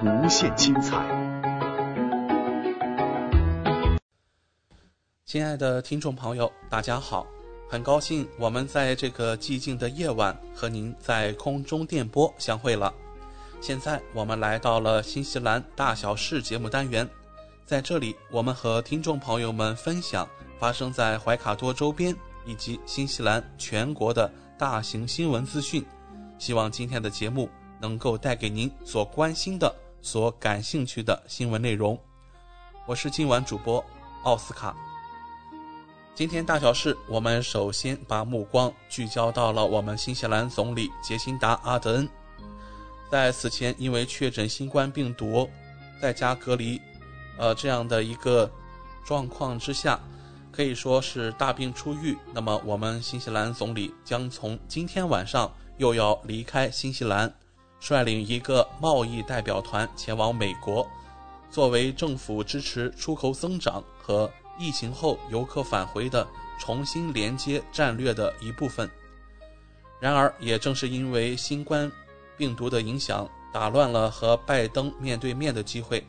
[0.02, 0.98] 无限精彩。
[5.24, 7.24] 亲爱的听众朋友，大家好！
[7.70, 12.92] 很高兴我们在这个寂静的夜晚和您在空中电波相会了。
[13.60, 17.08] 现在我们来到了新西兰大小事节目单元，
[17.64, 20.28] 在这里我们和听众朋友们分享
[20.58, 22.12] 发生在怀卡多周边
[22.44, 25.84] 以及新西兰全国的大型新闻资讯。
[26.38, 27.48] 希望今天的节目
[27.80, 31.98] 能够带给您所关心的、所感兴趣的新闻内容。
[32.86, 33.82] 我是今晚主播
[34.24, 34.76] 奥斯卡。
[36.14, 42.08] 今天大小事，我们首先把目光聚焦到了我们新西兰总理杰辛达·阿德恩，
[43.10, 45.48] 在此前因为确诊新冠病毒，
[46.00, 46.80] 在家隔离，
[47.36, 48.48] 呃这样的一个
[49.04, 49.98] 状况之下，
[50.54, 52.16] 可以说是大病初愈。
[52.32, 57.32] 那么我们新西兰总理将从今天晚上又要离开新西兰，
[57.80, 60.86] 率领一个贸易代表团前往美国，
[61.50, 64.30] 作为政府支持出口增长和。
[64.56, 66.24] 疫情后游客返回的
[66.60, 68.88] 重新连接战略的一部分。
[69.98, 71.90] 然而，也正是因为新冠
[72.36, 76.06] 病毒的影响，打乱了和拜登面对面的机会。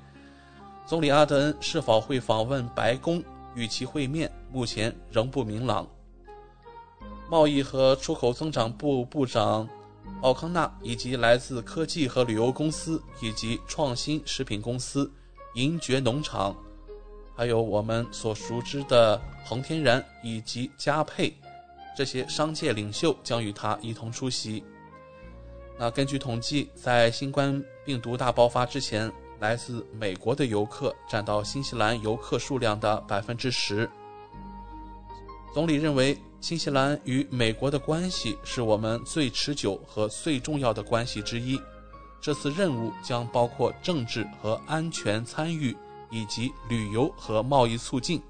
[0.86, 3.24] 总理阿德恩是否会访问白宫
[3.56, 5.88] 与其会面，目前仍不明朗。
[7.30, 9.68] 贸易和出口增长部部长
[10.22, 15.12] 奥康纳以及来自科技和旅游公司以及创新食品公司
[15.56, 16.56] 银爵农场。
[17.36, 21.36] 还有我们所熟知的恒天然以及佳沛，
[21.98, 24.64] 这些商界领袖将与他一同出席。
[25.78, 33.90] 那根据统计，在新冠病毒大爆发之前，来自美国的游客占到新西兰游客数量的百分之十。
[35.54, 41.60] 总理认为，新西兰与美国的关系是我们最持久和最重要的关系之一。
[42.22, 45.76] 这次任务将包括政治和安全参与。
[46.12, 48.22] 以及旅游和贸易促进。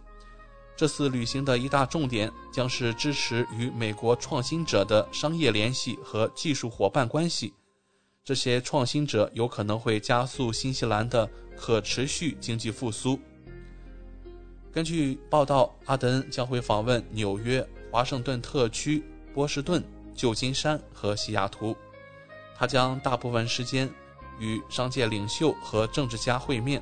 [0.75, 7.53] 这次旅行的一大重点将是支持与美国创新者的商业联系和技术伙伴关系。
[8.25, 13.19] 这些创新者有可能会加速新西兰的可持续经济复苏。
[14.71, 19.81] 根据报道，阿德恩将会访问纽约、华盛顿特区、波士顿、
[20.15, 21.77] 旧金山和西雅图。
[22.57, 23.87] 他将大部分时间
[24.39, 26.81] 与商界领袖和政治家会面。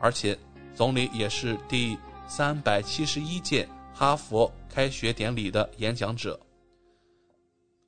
[0.00, 0.36] 而且，
[0.74, 1.94] 总理也是第
[2.26, 6.40] 三百七十一届哈佛开学典礼的演讲者。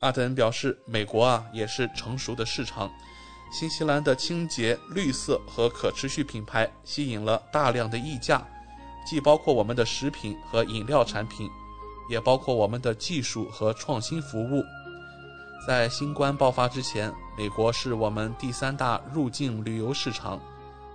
[0.02, 2.90] 阿德恩表示，美国啊也是成熟的市场，
[3.52, 8.44] 新西兰的清洁、绿色和可持续品牌吸引了大量的溢价，
[9.06, 11.48] 既包括我们的食品和饮料产品，
[12.10, 14.64] 也包括我们的技术和创新服务。
[15.64, 20.40] 在新冠爆发之前，美国是我们第三大入境旅游市场。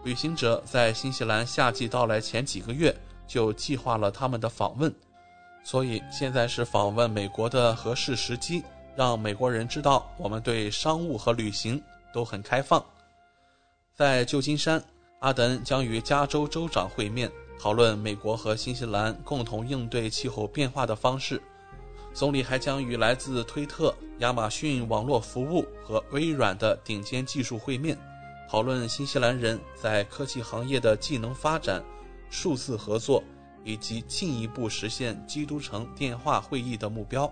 [0.03, 2.93] 旅行者在新西兰夏季到来前几个月
[3.25, 4.93] 就计划了他们的访问，
[5.63, 8.63] 所以现在是访问美国的合适时机，
[8.97, 11.79] 让美国人知道我们对商务和旅行
[12.11, 12.83] 都很开放。
[13.93, 14.83] 在旧金山，
[15.19, 21.39] 阿德恩将与加州州长会面，讨论美国和新西兰共同应对气候变化的方式。
[22.11, 27.95] 总理还将与来自推特、亚马逊网络服务和微软的顶尖技术会面。
[28.49, 31.83] 讨论新西兰人在科技行业的技能发展、
[32.31, 33.23] 数字合作，
[33.63, 37.31] 以及进一步实现基督城电话会议的目标。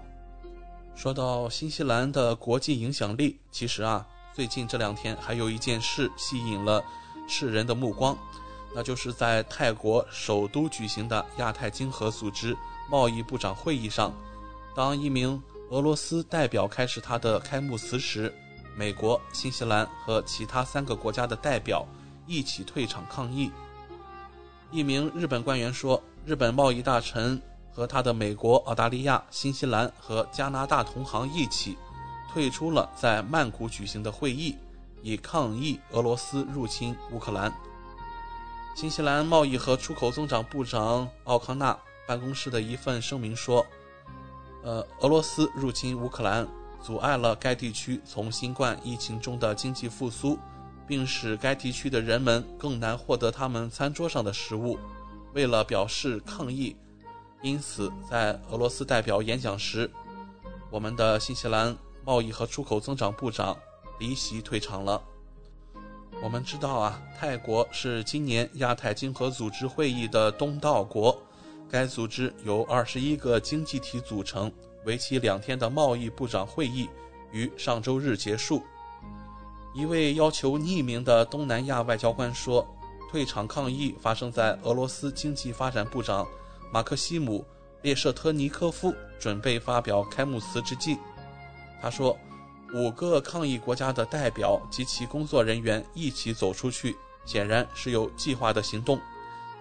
[0.96, 6.84] 说到新西兰的国际影响力，其实啊，最近这两天还有一件事吸引了
[7.28, 8.18] 世人的目光，
[8.74, 12.56] 那就是在泰国首都举行的亚太经合组织
[12.90, 14.14] 贸易部长会议上，
[14.74, 18.34] 当一名俄罗斯代表开始他的开幕词时。
[18.78, 21.88] 美国、新西兰和其他三个国家的代表
[22.28, 23.50] 一起退场抗议。
[24.70, 27.42] 一名日本官员说，日本贸易大臣
[27.76, 31.78] 和他的美国、澳大利亚、新西兰和加拿大同行一起
[32.32, 34.56] 退出了在曼谷举行的会议，
[35.02, 37.54] 以抗议俄罗斯入侵乌克兰。
[38.76, 43.66] 新西兰贸易和出口增长部长奥康纳办公室的一份声明说
[44.64, 46.48] ：“呃，俄罗斯入侵乌克兰，
[46.82, 50.40] 阻碍了该地区从新冠疫情中的经济复苏。”
[50.88, 54.78] 并使该地区的人们更难获得他们餐桌上的食物。
[55.34, 56.76] 为了表示抗议，
[57.46, 59.88] 因此在俄罗斯代表演讲时，
[60.72, 63.56] 我们的新西兰贸易和出口增长部长
[64.00, 65.00] 离席退场了。
[66.24, 71.16] 我们知道啊，泰国是今年亚太经合组织会议的东道国，
[71.70, 74.52] 该组织由二十一个经济体组成，
[74.84, 76.90] 为期两天的贸易部长会议
[77.32, 78.64] 于上周日结束。
[79.76, 82.68] 一位要求匿名的东南亚外交官说
[83.12, 86.28] ：“退场抗议发生在俄罗斯经济发展部长
[86.72, 87.40] 马克西姆·
[87.82, 90.98] 列舍特尼科夫准备发表开幕词之际。”
[91.82, 92.18] 他说
[92.74, 96.96] ：“五个抗议国家的代表及其工作人员一起走出去，
[97.26, 99.00] 显然是有计划的行动。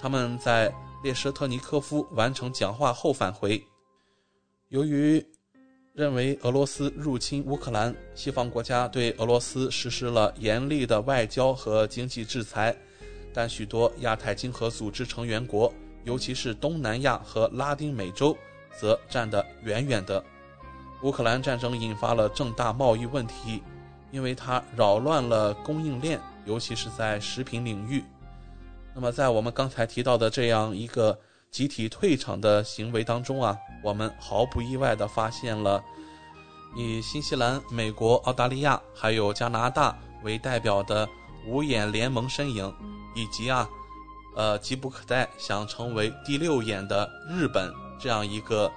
[0.00, 3.62] 他们在列舍特尼科夫完成讲话后返回。
[4.68, 5.24] 由于。”
[5.94, 12.76] 认为俄罗斯入侵乌克兰，西方国家对俄罗斯实施了严厉的外交和经济制裁，
[13.32, 15.72] 但许多亚太经合组织成员国，
[16.05, 18.36] 尤其是东南亚和拉丁美洲，
[18.78, 20.22] 则站得远远的。
[21.02, 23.62] 乌克兰战争引发了重大贸易问题，
[24.11, 28.05] 因为它扰乱了供应链，尤其是在食品领域。
[28.94, 31.18] 那么，在我们刚才提到的这样一个。
[31.55, 35.80] 集体退场的行为当中啊，我们毫不意外地发现了
[36.76, 41.09] 以新西兰、美国、澳大利亚还有加拿大为代表的
[41.46, 42.74] 五眼联盟身影，
[43.14, 43.70] 以及啊，
[44.37, 48.70] 呃，急不可待想成为第六眼的日本这样一个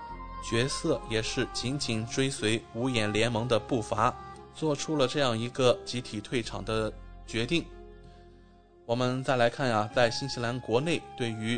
[0.49, 4.15] 角色，也是紧紧追随五眼联盟的步伐，
[4.53, 6.91] 做出了这样一个集体退场的
[7.25, 7.65] 决定。
[8.85, 11.57] 我们再来看呀，在新西兰国内对于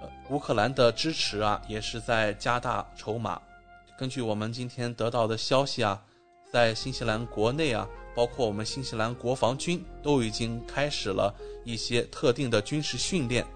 [0.00, 0.08] 呃。
[0.28, 3.40] 乌克兰的支持啊，也是在加大筹码。
[3.96, 6.02] 根据我们今天得到的消息啊，
[6.52, 7.86] 在新西兰国内啊，
[8.16, 11.32] 包括我们新西兰国防军都已经开始了
[11.64, 13.46] 一些特定的军事训练。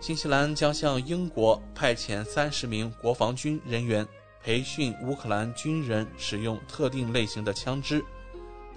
[0.00, 4.06] 新西兰将向英国派遣三十名国防军人员，
[4.42, 8.04] 培训乌克兰军人使用特定类型的枪支。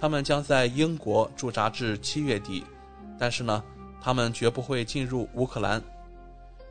[0.00, 2.64] 他们将在英国驻扎至七月底，
[3.18, 3.62] 但是呢，
[4.00, 5.82] 他们绝不会进入乌克兰。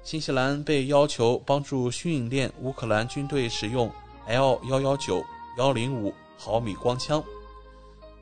[0.02, 3.92] 新西兰被要求帮助训练乌克兰军队使用
[4.26, 5.24] L 幺幺九
[5.60, 7.24] 幺零五毫米光枪。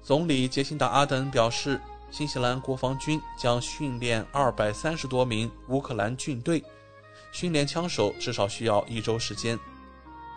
[0.06, 1.82] 总理杰辛达·阿登表示，
[2.12, 6.64] 新西兰国防军将训练二百三十多名乌克兰军队，
[7.32, 9.58] 训练枪手至少需要一周时间。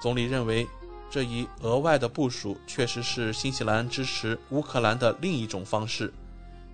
[0.01, 0.67] 总理认为，
[1.11, 6.11] 这一额外的部署确实是新西兰支持乌克兰的另一种方式。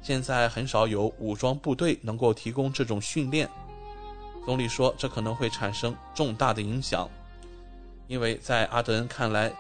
[0.01, 3.51] 现在很少有武装部队能够提供这种训练。
[4.47, 7.11] 总理说，这可能会产生重大的影响，
[8.07, 9.53] 因为在阿德恩看来，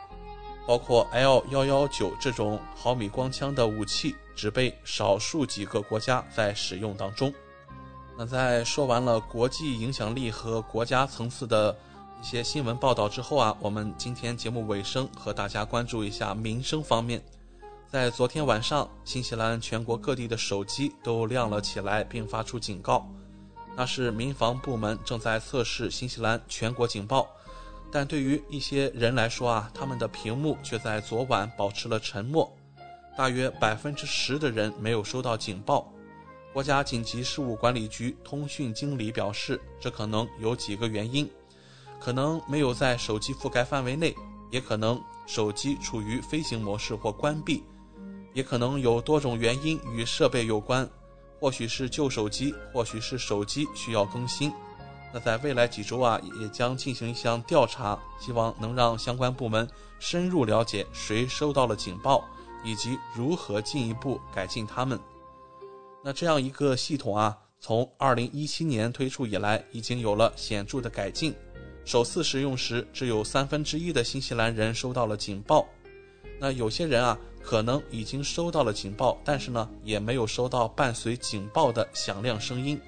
[0.67, 7.33] 包括 L 幺幺九这种毫米光枪的武器只被少数几个国家在使用当中。
[8.17, 11.77] 那在说完了国际影响力和国家层次的
[12.23, 17.23] 一些新闻报道之后啊，我们今天节目尾声和大家关注一下民生方面。
[17.91, 23.07] 在昨天晚上，新西兰全国各地的手机都亮了起来，并发出警告。
[23.77, 27.29] 那是民防部门正在测试新西兰全国警报，
[27.95, 32.53] 但对于一些人来说啊，他们的屏幕却在昨晚保持了沉默。
[33.17, 35.89] 大约百分之十的人没有收到警报。
[36.53, 41.31] 国家紧急事务管理局通讯经理表示，这可能有几个原因：
[42.01, 44.13] 可能没有在手机覆盖范围内，
[44.51, 47.63] 也可能手机处于飞行模式或关闭，
[48.33, 50.85] 也可能有多种原因与设备有关。
[51.39, 54.53] 或许是旧手机，或许是手机需要更新。
[55.15, 59.67] 那在未来几周啊，也将进行一项调查，希望能让相关部门
[60.01, 62.25] 深入了解谁收到了警报，
[62.65, 64.99] 以及如何进一步改进他们。
[66.03, 71.33] 那这样一个系统啊，从2017年推出以来，已经有了显著的改进。
[71.85, 75.65] 首次使用时，只有三分之一的新西兰人收到了警报。
[76.41, 77.17] 那有些人啊。
[77.47, 82.81] 可能已经收到了警报，但是呢，也没有收到伴随警报的响亮声音。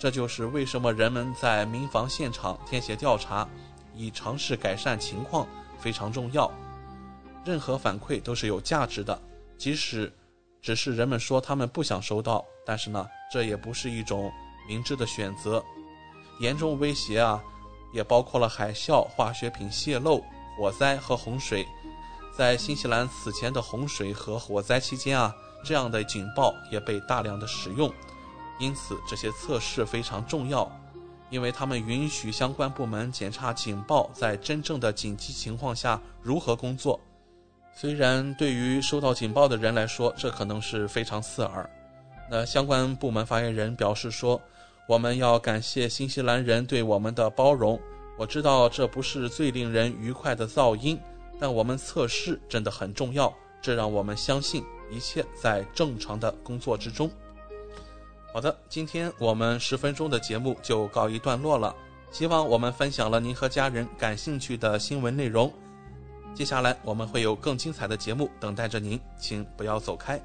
[0.00, 3.46] 这就是为什么人们在民房现场填写调查，
[3.94, 5.46] 以尝试改善情况
[5.78, 6.50] 非常重要。
[7.44, 9.20] 任何反馈都是有价值的，
[9.58, 10.10] 即使
[10.62, 14.32] 只是人们说他们不想收到，但是呢，这也不是一种
[14.66, 15.62] 明智的选择。
[16.38, 17.38] 严重威胁啊，
[17.92, 20.24] 也包括了海啸、化学品泄漏、
[20.56, 21.66] 火灾和洪水。
[22.34, 27.92] 在新西兰此前的洪水和火灾期间啊，这样的警报也被大量的使用，
[28.60, 30.70] 因此这些测试非常重要，
[31.30, 37.00] 因为他们允许相关部门检查警报在真正的紧急情况下如何工作。
[37.74, 41.68] 虽然对于收到警报的人来说，这可能是非常刺耳。
[42.30, 44.40] 那相关部门发言人表示说
[44.86, 47.80] ：“我们要感谢新西兰人对我们的包容。
[48.18, 51.00] 我知道这不是最令人愉快的噪音。”
[51.40, 57.10] 但我们测试真的很重要，这让我们相信一切在正常的工作之中。
[58.32, 61.74] 好的，今天我们十分钟的节目就告一段落了，
[62.12, 65.52] 希望我们分享了您和家人感兴趣的新闻内容。
[66.32, 70.20] 接下来我们会有更精彩的节目等待着您，请不要走开。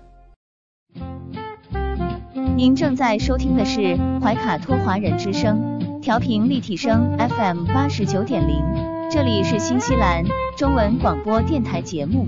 [2.56, 8.64] 您正在收听的是怀卡托华人之声，调频立体声 FM 八十九点零，
[9.12, 10.24] 这里是新西兰。
[10.56, 12.28] 中文广播电台节目，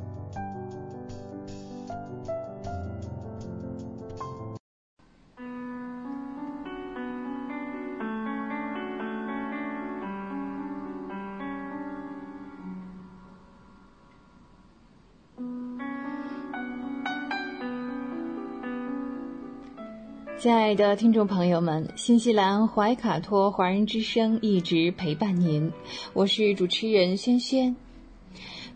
[20.41, 25.71] 亲爱的听众朋友们，新西兰怀卡托华人之声一直陪伴您，
[26.13, 27.75] 我是主持人轩轩。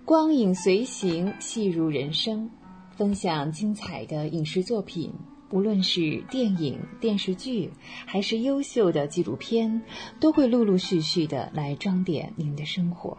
[0.05, 2.51] 光影随行，戏如人生，
[2.95, 5.11] 分享精彩的影视作品，
[5.49, 7.72] 无论是电影、电视剧，
[8.05, 9.82] 还是优秀的纪录片，
[10.20, 13.18] 都会陆陆续续的来装点您的生活。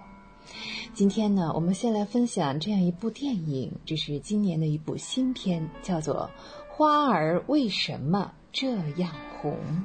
[0.94, 6.30] 今天呢，我们先来分享这样一部电影，这是今年的一部新片，叫做。
[6.78, 9.84] 花儿为什么这样红？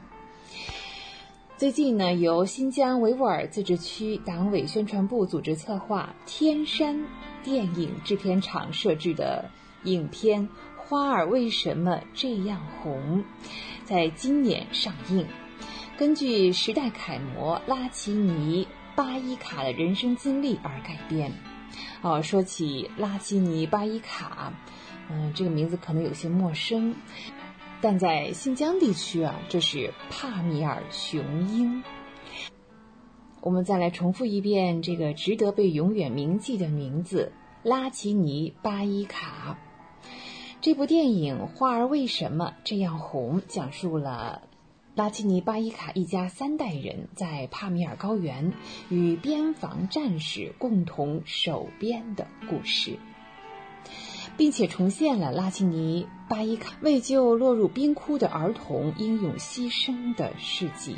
[1.58, 7.06] 最近呢，由新疆维吾尔自治区党委宣传部组织策划，天山
[7.44, 9.52] 电影制片厂摄制的
[9.84, 10.48] 影片
[10.78, 13.20] 《花儿为什么这样红》，
[13.84, 15.28] 在今年上映。
[15.98, 18.66] 根据时代楷模拉齐尼
[18.96, 21.30] 巴依卡的人生经历而改编。
[22.02, 24.54] 哦，说起拉齐尼巴依卡。
[25.10, 26.96] 嗯，这个名字可能有些陌生，
[27.82, 31.84] 但在新疆地区啊，这是帕米尔雄鹰。
[33.42, 37.32] 我们再来重复一遍这个值得被永远铭记的名字——
[37.64, 39.58] 拉齐尼巴伊卡。
[40.62, 44.44] 这部电影《花儿为什么这样红》讲述了
[44.94, 48.54] 拉齐尼巴伊卡一家三代人在帕米尔高原
[48.90, 53.00] 与边防战士共同守边的故事。
[54.42, 60.96] 并且重现了拉齐尼巴伊卡为救落入冰窟的儿童英勇牺牲的事迹。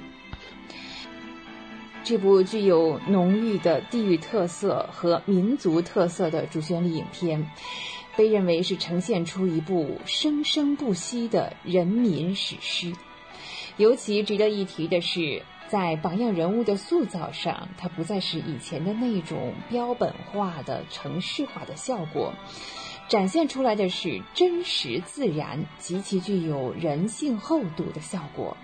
[2.05, 7.51] 这部具有浓郁的地域特色和民族特色的主旋律影片，
[8.15, 12.93] 被认为是呈现出一部生生不息的人民史诗。
[13.75, 22.33] 尤其值得一提的是，在榜样人物的塑造上，它不再是以前的那种标本化的城市化的效果。
[23.13, 28.57] 展现出来的是真实、自然、极其具有人性厚度的效果。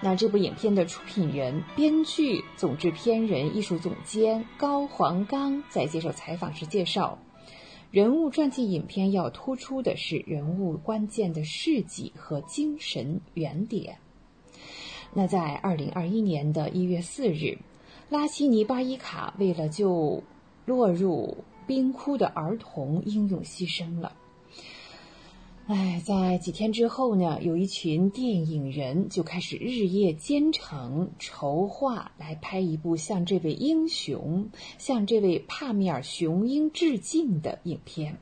[0.00, 7.18] 那这部影片的出品人、编剧、总制片人、艺术总监高黄刚在接受采访时介绍，
[7.90, 13.98] 人物传记影片要突出的是人物关键的事迹和精神原点。
[15.12, 17.58] 那在二零二一年的一月四日，
[18.10, 20.22] 拉齐尼巴伊卡为了救
[20.66, 21.38] 落入。
[21.66, 24.12] 冰窟的儿童英勇牺牲了。
[25.68, 34.48] 哎，在几天之后呢，有一群电影人就开始日夜兼程筹划，来拍一部向这位英雄、
[34.78, 38.16] 向这位帕米尔雄鹰致敬的影片。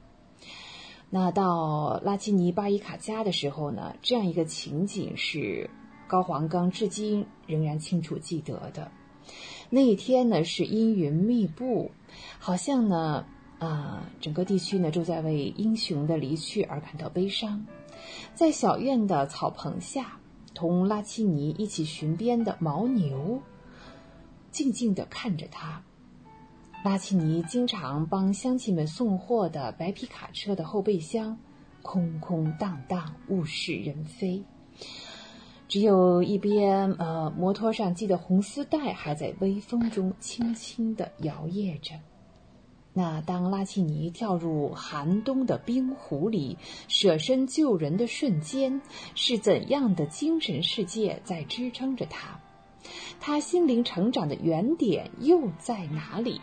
[1.11, 5.69] 那到拉齐尼巴伊卡家的时候呢，这样一个情景是
[6.09, 8.91] 高黄刚至今仍然清楚记得的。
[9.69, 11.91] 那一天呢，是阴云密布，
[12.39, 13.27] 好像呢。
[13.65, 17.65] 啊，整个地区呢，都在为英雄的离去而感到悲伤。
[18.35, 20.19] 在小院的草棚下，
[20.53, 23.41] 同拉齐尼一起巡边的牦牛，
[24.51, 25.83] 静静地看着他。
[26.85, 31.37] 拉奇尼经常帮乡亲们送货的白皮卡车的后备箱
[31.81, 34.45] 空空荡荡，物是人非，
[35.67, 41.95] 只有一边呃摩托上系的红丝带还在微风中轻轻地摇曳着。
[42.97, 48.81] 那当拉奇尼跳入寒冬的冰湖里，舍身救人的瞬间，
[49.17, 52.39] 是怎样的精神世界在支撑着他？
[53.19, 56.41] 他心灵成长的原点又在哪里？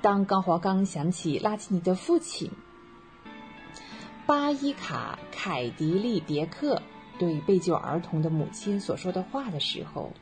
[0.00, 2.50] 当高华刚想起拉奇尼的父亲
[4.26, 6.80] 巴伊卡凯迪利别克
[7.18, 10.12] 对被救儿童的母亲所说的话的时候，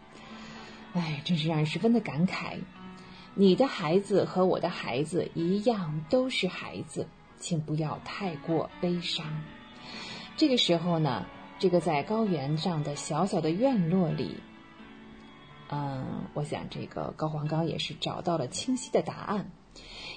[0.95, 2.57] 哎，真是让人十分的感慨。
[3.41, 7.07] 你的孩子和我的孩子一样，都是孩子，
[7.39, 9.24] 请不要太过悲伤。
[10.36, 11.24] 这个时候呢，
[11.57, 14.34] 这个在高原上的小小的院落里，
[15.70, 19.49] 嗯，我想这个高黄刚也是找到了清晰的答案。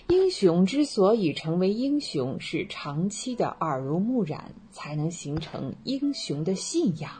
[0.08, 7.12] 英雄之所以成为英雄，是长期的耳濡目染，才能形成英雄的信仰；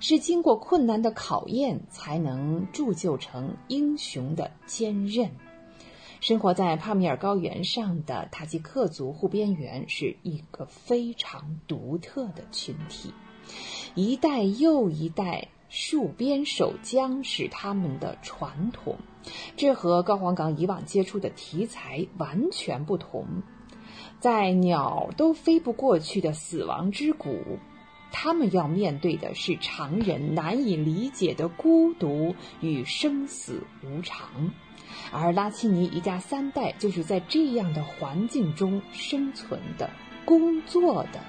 [0.00, 5.30] 是经过困难的考验，才能铸就成英雄的坚韧。
[6.20, 13.12] 生活在帕米尔高原上的塔吉克族护边员是一个非常独特的群体，
[13.94, 15.46] 一代又一代。
[15.72, 18.98] 戍边守疆是他们的传统，
[19.56, 23.24] 这和高黄岗以往接触的题材完全不同。
[24.18, 27.38] 在鸟都飞不过去的死亡之谷，
[28.12, 34.50] 他们要面对的是常人难以理解的孤独与生死无常，
[35.12, 39.90] 而拉齐尼一家三代就是在这样的环境中生存的、
[40.24, 41.20] 工作的。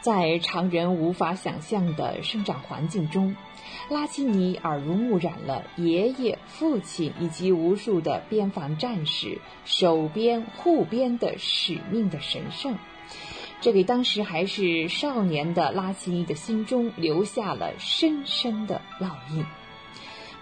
[0.00, 3.34] 在常人无法想象的生长环境中，
[3.88, 12.76] 拉基尼耳濡目染了爷爷、父亲以及无数的边防战士守边护边的使命的神圣。
[13.64, 19.42] 这给当时还是少年的拉基尼的心中留下了深深的烙印。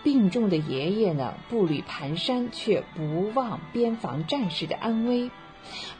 [0.02, 5.30] 病重的爷爷呢，步履蹒跚，却不忘边防战士的安危。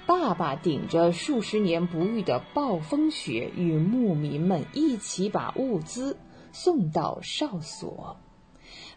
[0.05, 6.19] 爸爸顶着数十年不遇的暴风雪，与牧民们一起把物资
[6.51, 8.17] 送到哨所。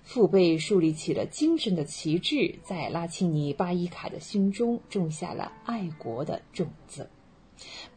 [0.02, 7.12] 父辈树立起了精神的旗帜，在拉齐尼巴伊卡的心中种下了爱国的种子。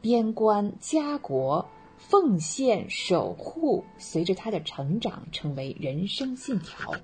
[0.01, 1.69] 边关家国。
[2.01, 6.95] 奉献守护，随着他的成长成为人生信条。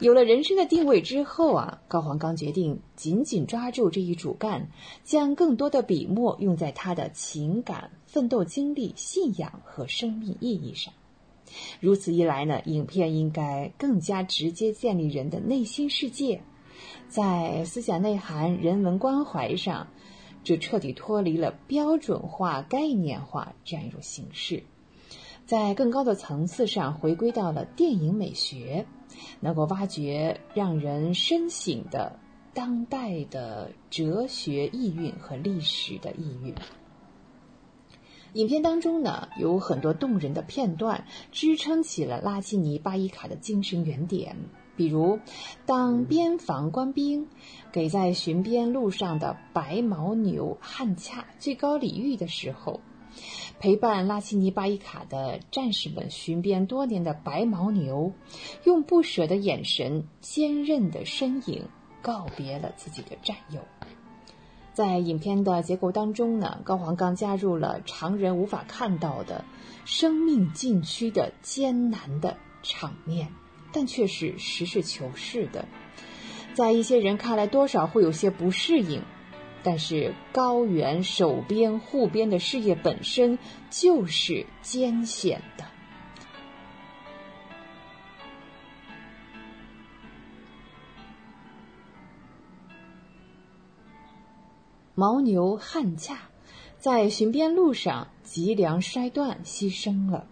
[0.00, 4.70] 有了人生的定位之后啊，高黄刚决定紧紧抓住这一主干，
[5.04, 10.92] 将更多的笔墨用在他的情感、奋斗经历、信仰和生命意义上。
[11.78, 16.40] 如此一来呢，影片应该更加直接建立人的内心世界，
[17.08, 19.86] 在思想内涵、人文关怀上。
[20.42, 24.62] 就彻底脱离了标准化、概念化这样一种形式，
[25.46, 28.86] 在更高的层次上回归到了电影美学，
[29.40, 32.18] 能够挖掘让人深省的
[32.54, 36.54] 当代的哲学意蕴和历史的意蕴。
[38.34, 44.36] 影片当中呢，有很多动人的片段，支撑起了拉基尼巴伊卡的精神原点。
[44.78, 45.18] 比如，
[45.66, 47.26] 当边防官兵
[47.72, 52.80] 给在巡边路上的白牦牛汉恰最高礼遇的时候，
[53.58, 58.12] 陪伴拉齐尼巴伊卡的战士们巡边多年的白牦牛，
[58.62, 61.64] 用不舍的眼神、坚韧的身影
[62.00, 63.60] 告别了自己的战友。
[64.72, 69.44] 在影片的结构当中呢，高黄刚加入了常人无法看到的
[69.84, 73.28] 生命禁区的艰难的场面。
[73.72, 75.68] 但却是实事求是的，
[76.54, 79.02] 在一些人看来，多少会有些不适应。
[79.62, 83.38] 但是高原守边护边的事业本身
[83.70, 85.64] 就是艰险的。
[94.94, 96.18] 牦牛悍驾，
[96.78, 100.26] 在巡边路上脊梁摔断，牺牲了。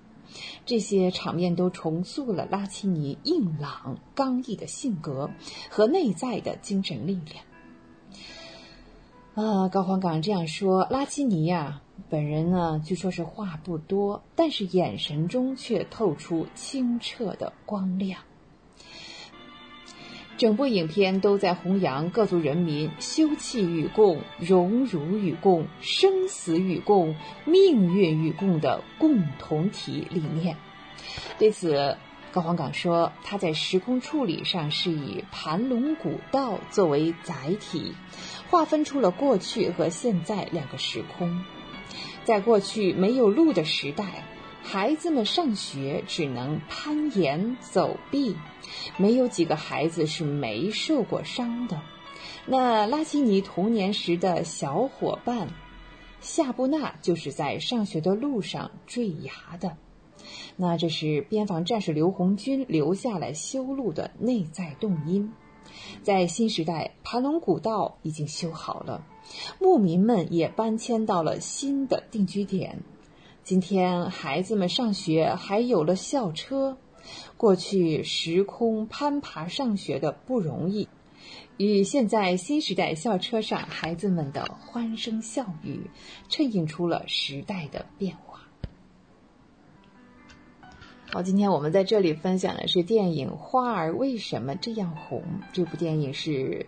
[0.67, 5.31] 这些场面都重塑了拉齐尼硬朗刚毅的性格
[5.71, 7.45] 和内在的精神力量。
[9.35, 18.21] 啊，高皇岗这样说：拉齐尼呀，本人呢，据说是话不多，但是眼神中却透出清澈的光亮。
[20.37, 27.17] 整部影片都在弘扬各族人民休戚与共、荣辱与共、生死与共、
[27.47, 30.57] 命运与共的共同体理念。
[31.39, 31.97] 对此，
[32.33, 37.95] 高黄岗说，他在时空处理上是以盘龙古道作为载体，
[38.51, 41.43] 划分出了过去和现在两个时空。
[42.25, 44.25] 在过去没有路的时代，
[44.63, 48.37] 孩子们上学只能攀岩走壁，
[48.97, 51.81] 没有几个孩子是没受过伤的。
[52.47, 55.49] 那拉基尼童年时的小伙伴
[56.21, 59.77] 夏布纳就是在上学的路上坠崖的。
[60.57, 65.33] 那这是边防战士刘红军留下来修路的内在动因。
[66.03, 69.05] 在新时代，盘龙古道已经修好了，
[69.61, 72.79] 牧民们也搬迁到了新的定居点。
[73.43, 76.77] 今天，孩子们上学还有了校车。
[77.37, 80.89] 过去时空攀爬上学的不容易，
[81.59, 85.91] 与现在新时代校车上孩子们的欢声笑语，
[86.29, 88.41] 衬映出了时代的变化。
[91.13, 95.21] 好，今天我们在这里分享的是电影《花儿为什么这样红》。
[95.53, 96.67] 这部电影是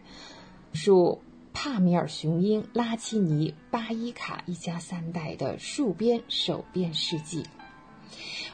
[0.72, 1.20] 属
[1.52, 7.44] 帕米尔雄鹰拉奇尼巴伊卡一家三代的戍边守边事迹。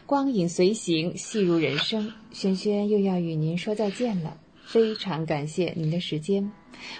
[0.06, 2.12] 光影随行，戏如人生。
[2.32, 6.52] 轩轩又要与您说再见了，非常感谢您的时间。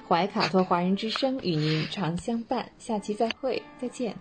[0.09, 4.17] 怀卡托华人之声与您常相伴，下期再会，再见。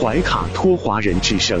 [0.00, 1.60] 怀卡托华人之声，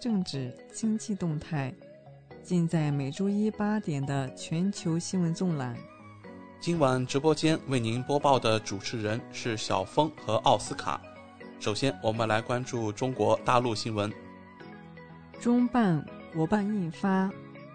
[0.00, 1.74] 政治经济动态，
[2.40, 5.76] 尽在每周一八点的全球新闻纵览。
[6.60, 11.00] 今晚直播间为您播报的主持人是小峰和奥斯卡。
[11.58, 14.12] 首先，我们来关注中国大陆新闻。
[15.40, 17.28] 中办、国办印发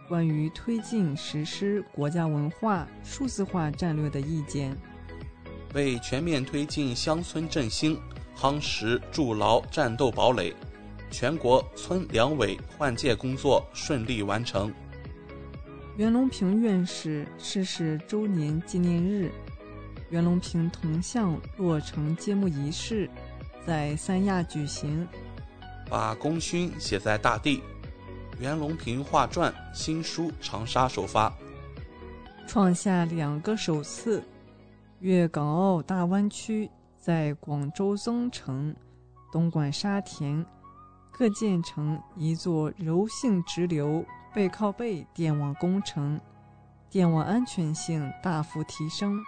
[0.07, 4.73] 关于推进实施国家文化数字化战略的意见，
[5.73, 7.99] 为全面推进乡村振兴
[8.33, 10.53] 夯实筑牢战斗堡垒，
[11.13, 14.73] 全国村两委换届工作顺利完成。
[15.95, 19.31] 袁隆平院士逝世周年纪念日，
[20.09, 23.07] 袁隆平铜像落成揭幕仪式。
[23.63, 25.07] 在三亚举行，
[25.87, 27.61] 把功勋写在大地。
[28.39, 31.31] 袁隆平画传新书长沙首发，
[32.47, 34.21] 创下两个首次。
[34.99, 38.75] 粤港澳大湾区在广州增城、
[39.31, 40.43] 东莞沙田
[41.15, 44.03] 各建成一座柔性直流
[44.33, 46.19] 背靠背电网工程，
[46.89, 49.23] 电网安全性大幅提升。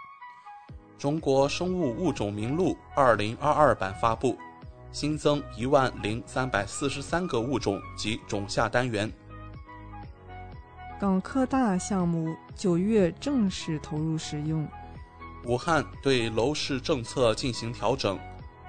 [0.97, 4.35] 中国生物物种名录二零二二版发布，
[4.91, 9.11] 新增一万零三百四十三个物种及种下单元。
[10.99, 14.67] 港科大项目九月正式投入使用。
[15.45, 18.17] 武汉对楼市政策进行调整，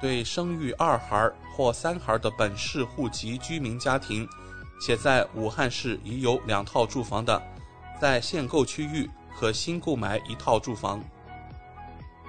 [0.01, 4.29] 对生育二孩或三孩的本市户籍居民家庭，
[4.81, 7.43] 且在武汉市已有两套住房的，
[8.01, 11.03] 在限购区域可新购买一套住房。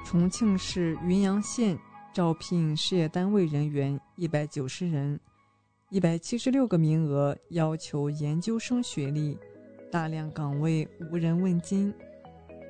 [0.05, 1.77] 重庆市云阳县
[2.13, 5.19] 招聘事业单位人员一百九十人，
[5.89, 9.37] 一百七十六个名额要求研究生学历，
[9.91, 11.93] 大量岗位无人问津。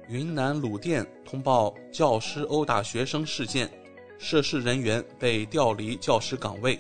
[0.09, 3.69] 云南鲁甸通报教师殴打学生事件，
[4.20, 6.80] 涉事人员被调离教师岗位。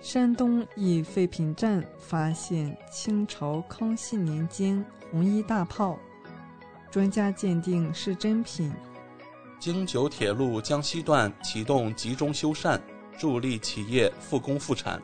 [0.00, 5.98] 山东一废品站发现清朝康熙年间红衣大炮，
[6.90, 8.72] 专家鉴定是真品。
[9.58, 12.78] 京九铁路江西段启动集中修缮，
[13.18, 15.00] 助力企业复工复产。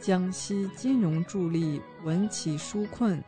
[0.00, 3.22] 江西金融助力稳企纾困，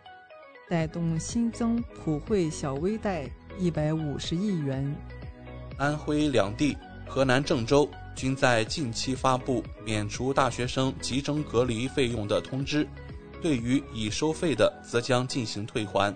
[0.68, 4.94] 带动新增普惠小微贷一百五十亿元。
[5.78, 6.76] 安徽两地、
[7.06, 12.86] 河南郑州均在近期发布免除大学生集中隔离费用的通知，
[13.40, 16.14] 对于已收费的，则将进行退还。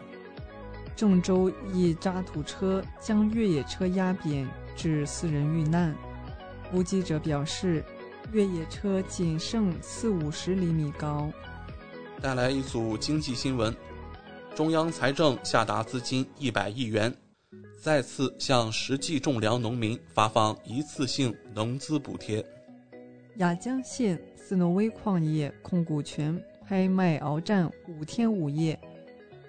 [0.96, 5.94] 郑州一渣土车将越野车压扁，致四人遇难。
[6.72, 7.84] 目击者表示，
[8.32, 11.30] 越野车仅剩四五十厘米高。
[12.20, 13.74] 带来一组经济新闻：
[14.56, 17.14] 中央财政下达资金一百亿元。
[17.80, 22.44] 再次向实际种粮农民发放一次性农资补贴。
[23.36, 28.78] 雅江县斯诺威矿业控股权拍卖鏖战五天五夜，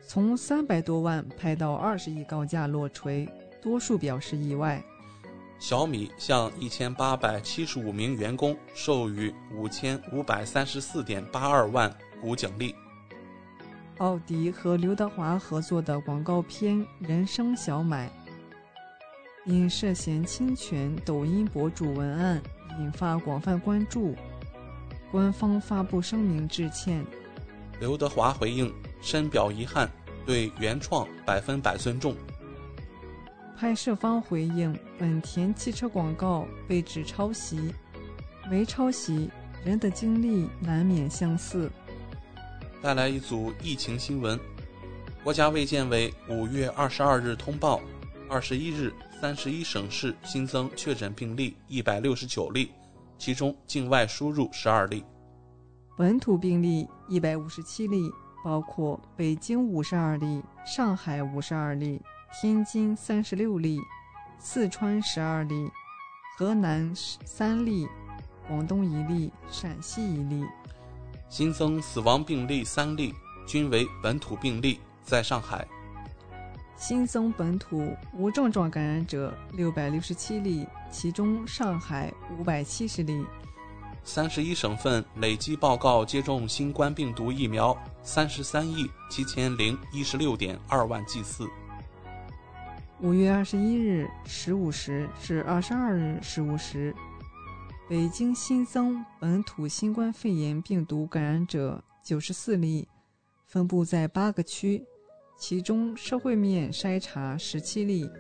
[0.07, 3.27] 从三百多万拍到二十亿高价落锤，
[3.59, 4.82] 多数表示意外。
[5.57, 12.75] 小米向一千八百七十五名员工授予五千五百三十四点八二万股奖励。
[13.97, 18.07] 奥迪和刘德华合作的广告片《人生小买》。
[19.46, 22.42] 因涉嫌侵权抖音博主文案
[22.80, 24.14] 引发广泛关注，
[25.12, 27.04] 官方发布声明致歉。
[27.80, 28.72] 刘德华回应
[29.02, 29.90] 深表遗憾，
[30.26, 32.16] 对原创百分百尊重。
[33.58, 37.74] 拍摄方回应本田汽车广告被指抄袭，
[38.52, 39.30] 没抄袭，
[39.64, 41.72] 人的经历难免相似。
[42.82, 44.40] 带来一组疫情新闻，
[45.24, 47.82] 国家卫健委五月二十二日通报，
[48.30, 48.94] 二十一日。
[49.20, 52.72] 三十一省市新增确诊病例一百六十九例，
[53.17, 55.03] 其中境外输入十二例，
[55.97, 58.09] 本土病例一百五十七例，
[58.45, 62.01] 包括北京五十二例、上海五十二例、
[62.39, 63.78] 天津三十六例、
[64.39, 65.70] 四川十二例、
[66.38, 67.86] 河南三例、
[68.47, 70.45] 广东一例、陕西一例。
[71.28, 73.13] 新增死亡病例三例，
[73.45, 75.67] 均为本土病例，在上海。
[76.80, 83.21] 新增本土无症状感染者六百六十七例，其中上海五百七十例。
[84.05, 91.45] 三十一省份累计报告接种新冠病毒疫苗三十三亿七千零一十六点二万剂次。
[93.01, 96.95] 五月二十一日十五时至二十二日十五时，
[97.89, 102.88] 北京新增本土新冠肺炎病毒感染者九十四例，
[103.45, 104.86] 分布在八个区。
[105.40, 108.12] 其中社会面筛查十七例。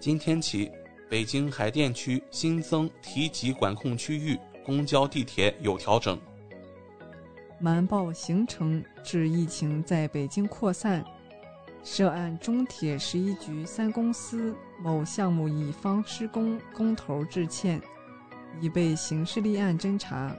[0.00, 0.68] 今天起，
[1.08, 6.20] 北京海淀区新增提级管控区域，公交、地铁有调整。
[7.60, 11.04] 瞒报行程致疫情在北京扩散，
[11.84, 17.80] 涉案中铁十一局三公司某项目乙方施工工头致歉，
[18.60, 20.36] 已被刑事立案侦查。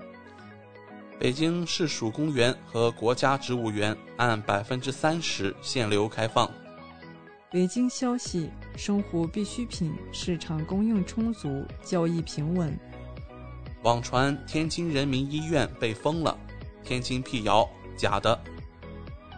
[1.21, 6.49] 北京市属公园和国家植物园按百分之三十限流开放。
[7.51, 12.75] 北京消息：生活必需品市场供应充足，交易平稳。
[13.83, 16.35] 网传天津人民医院被封了，
[16.83, 18.41] 天津辟谣假的。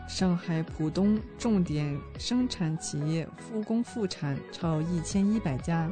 [0.08, 5.92] 上海浦东重点生产企业复工复产超一千一百家。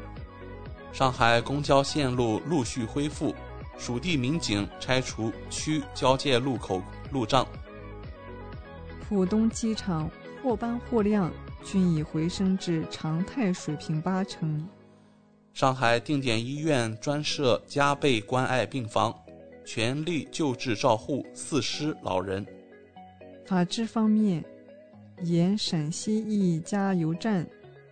[0.94, 3.36] 上海公交线路陆续恢复。
[3.82, 7.44] 属地民警拆除区交界路口路障。
[9.10, 10.08] 浦东机场
[10.44, 14.70] 货班货量均已回升至常态水平八成。
[15.52, 19.12] 上海定点医院专设加倍关爱病房，
[19.66, 22.46] 全力救治照护四失老人。
[23.48, 24.46] 法治方面，
[25.24, 27.46] 沿陕西一加油站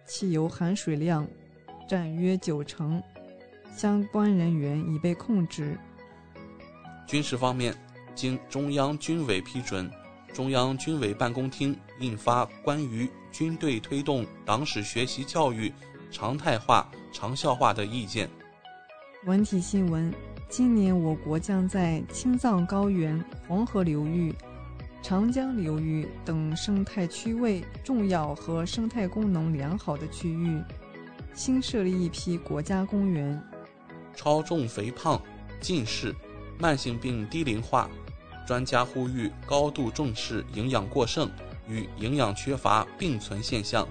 [0.06, 1.28] 汽油含水量
[1.88, 3.02] 占约九成。
[3.76, 5.78] 相关人员已被控制。
[7.08, 7.74] 军事方面，
[8.14, 9.90] 经中央军委批准，
[10.34, 15.72] 中央军委办公厅印发关于军队推动党史学习教育
[16.12, 18.30] 常态化、长效化的意见。
[19.26, 20.14] 文体新闻：
[20.50, 24.34] 今年我国将在青藏高原、黄河流域、
[25.02, 30.62] 长江流域等生态区位重要和生态功能良好的区域，
[31.34, 33.42] 新设立一批国家公园。
[34.16, 35.22] 超重肥胖、
[35.62, 36.16] 近视、
[36.58, 37.90] 慢性病低龄化，
[38.46, 41.30] 专家呼吁高度重视营养过剩
[41.68, 43.88] 与营养缺乏并存现象，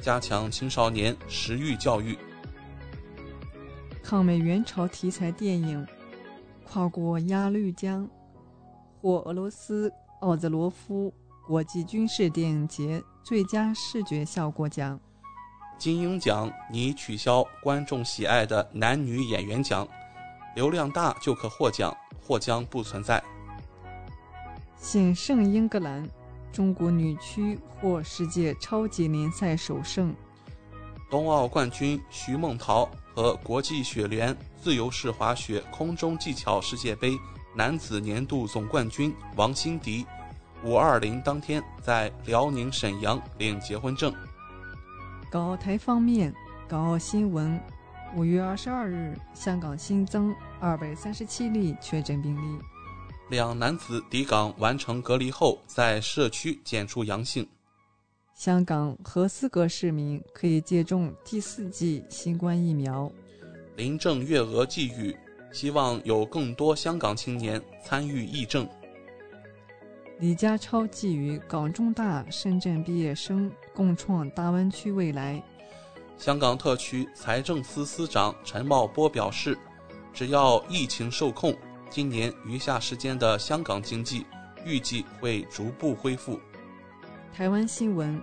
[0.00, 2.18] 加强青少年食欲教育。
[4.02, 5.86] 抗美援朝题材电影
[6.64, 8.04] 《跨过鸭绿江》
[9.00, 11.14] 获俄罗斯奥泽罗夫
[11.46, 14.98] 国际军事电影节最佳视觉效果奖。
[15.80, 19.88] 金鹰奖拟取消观众喜爱的男女演员奖，
[20.54, 23.22] 流量大就可获奖，或将不存在。
[24.76, 26.06] 险胜英格兰，
[26.52, 30.14] 中国女区获世界超级联赛首胜。
[31.08, 37.18] 冬奥冠军徐梦桃和国际雪联自由式滑雪空中技巧世界杯
[37.56, 40.04] 男子年度总冠军王欣迪，
[40.62, 44.14] 五二零当天在辽宁沈阳领结婚证。
[45.30, 46.34] 港澳台方面，
[46.68, 47.60] 港澳新闻：
[48.16, 52.60] 五月二十二日，香港新增二百三十七例确诊病例。
[53.28, 57.46] 两男子抵港完成隔离后，在社区检出阳性。
[58.34, 63.08] 香港合资格市民可以接种第四剂新冠疫苗。
[63.76, 65.16] 林郑月娥寄语，
[65.52, 68.68] 希望有更多香港青年参与议政。
[70.18, 73.50] 李家超寄语港中大深圳毕业生
[73.80, 75.42] 共创大湾区未来。
[76.18, 79.56] 香港特区财政司司长陈茂波表示，
[80.12, 81.56] 只要疫情受控。
[81.88, 84.26] 今年余下时间的香港经济
[84.66, 86.38] 预计会逐步恢复。
[87.32, 88.22] 台湾新闻：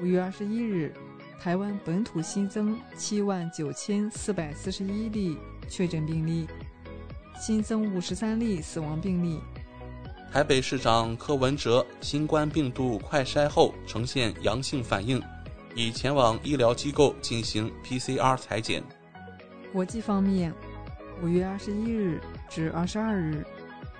[0.00, 0.94] 五月二十一日，
[1.40, 5.36] 台湾本土新增七万九千四百四十一例
[5.68, 6.46] 确诊病例，
[7.40, 9.40] 新增五十三例死亡病例。
[10.32, 15.22] 台北市长柯文哲新冠病毒快筛后呈现阳性反应，
[15.74, 18.82] 已前往医疗机构进行 PCR 裁剪。
[19.74, 20.50] 国际方面。
[21.22, 22.18] 五月二十一日
[22.48, 23.44] 至二十二日，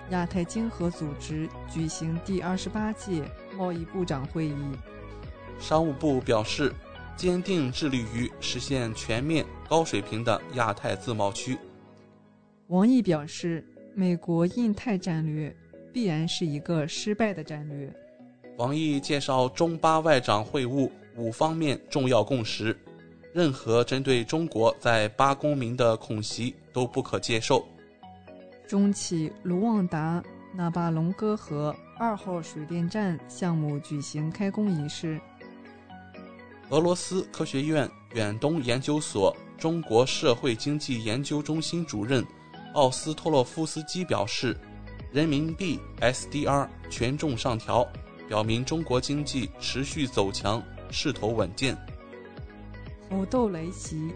[0.09, 3.23] 亚太经合组织举行第二十八届
[3.55, 4.57] 贸易部长会议。
[5.61, 6.73] 商务部表示，
[7.15, 11.59] 坚定致力于实现全面高水平的亚太自贸区。
[12.69, 13.65] 王毅表示，
[13.95, 15.55] 美国印太战略
[15.93, 17.93] 必然是一个失败的战略。
[18.57, 22.77] 王毅介绍中巴外长会晤五方面重要共识。
[23.33, 27.67] 任何针对中国在巴公民的恐袭都不可接受。
[28.67, 30.23] 中企卢旺达
[30.55, 35.19] 纳巴隆哥河二号水电站项目举行开工仪式。
[36.69, 42.25] 俄罗斯科学院远东研究所中国社会经济研究中心主任
[42.75, 44.55] 奥斯托洛夫斯基表示，
[45.13, 47.87] 人民币 SDR 权重上调，
[48.27, 51.77] 表明中国经济持续走强，势头稳健。
[53.11, 54.11] 虎斗来袭，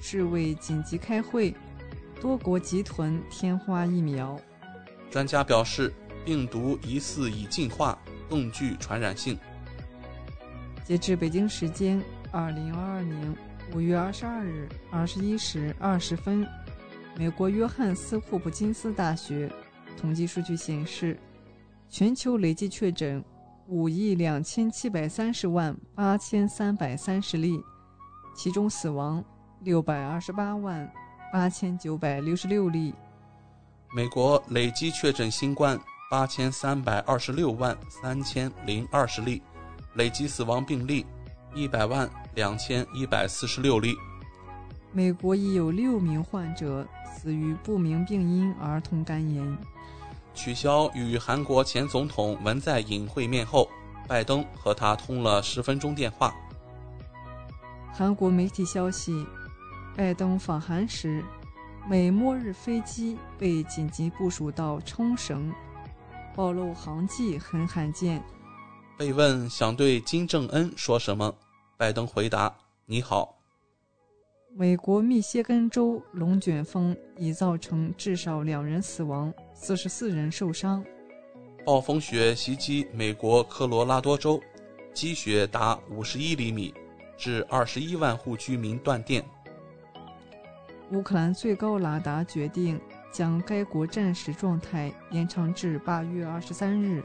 [0.00, 1.54] 世卫紧急开会，
[2.22, 4.40] 多国集团天花疫苗。
[5.10, 5.92] 专家表示，
[6.24, 7.98] 病毒疑似已进化，
[8.30, 9.38] 更具传染性。
[10.84, 12.02] 截至北京时间
[12.32, 13.36] 二零二二年
[13.74, 16.46] 五月二十二日二十一时二十分，
[17.14, 19.52] 美国约翰斯霍普金斯大学
[19.96, 21.18] 统计数据显示，
[21.88, 23.24] 全球累计确诊
[23.68, 27.60] 五亿两千七百三十万八千三百三十例。
[28.36, 29.24] 其中死亡
[29.60, 30.92] 六百二十八万
[31.32, 32.92] 八千九百六十六例。
[33.94, 35.78] 美国累计确诊新冠
[36.10, 39.40] 八千三百二十六万三千零二十例，
[39.94, 41.06] 累计死亡病例
[41.54, 43.94] 一百万两千一百四十六例。
[44.92, 46.86] 美国已有六名患者
[47.16, 49.56] 死于不明病因儿童肝炎。
[50.34, 53.68] 取消与韩国前总统文在寅会面后，
[54.06, 56.34] 拜登和他通了十分钟电话。
[57.92, 59.26] 韩国媒体消息，
[59.96, 61.24] 拜登访韩时，
[61.88, 65.52] 美末日飞机被紧急部署到冲绳，
[66.34, 68.22] 暴露航迹很罕见。
[68.98, 71.34] 被问想对金正恩说什么，
[71.76, 72.52] 拜登回答
[72.86, 73.38] ：“你好。”
[74.56, 80.84] 美国密歇根州龙卷风已造成至少两人死亡，四十四人受伤。
[81.64, 84.38] 暴风雪袭击美国科罗拉多州，
[84.92, 86.74] 积雪达五十一厘米。
[87.16, 89.24] 致二十一万户居民断电。
[90.90, 92.78] 乌克兰最高拉达决定
[93.12, 97.04] 将该国战时状态延长至八月二十三日。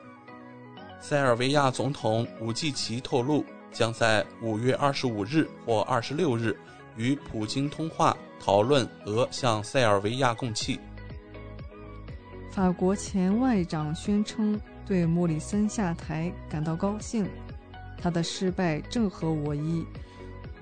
[0.99, 6.59] 塞尔维亚总统武季奇透露，将在五月二十五日或二十六日
[6.97, 10.79] 与普京通话，讨论俄向塞尔维亚供气。
[12.51, 17.27] 法国前外长宣称对莫里森下台感到高兴。
[18.01, 19.85] 他的失败正合我意。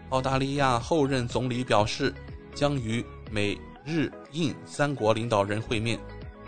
[0.10, 2.14] 澳大利亚后任总理表示，
[2.54, 6.00] 将与美日印三国领导人会面。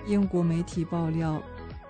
[0.08, 1.42] 英国媒体爆料，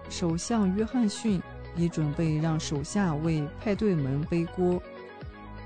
[0.09, 1.41] 首相约翰逊
[1.75, 4.81] 已准备让手下为派对门背锅。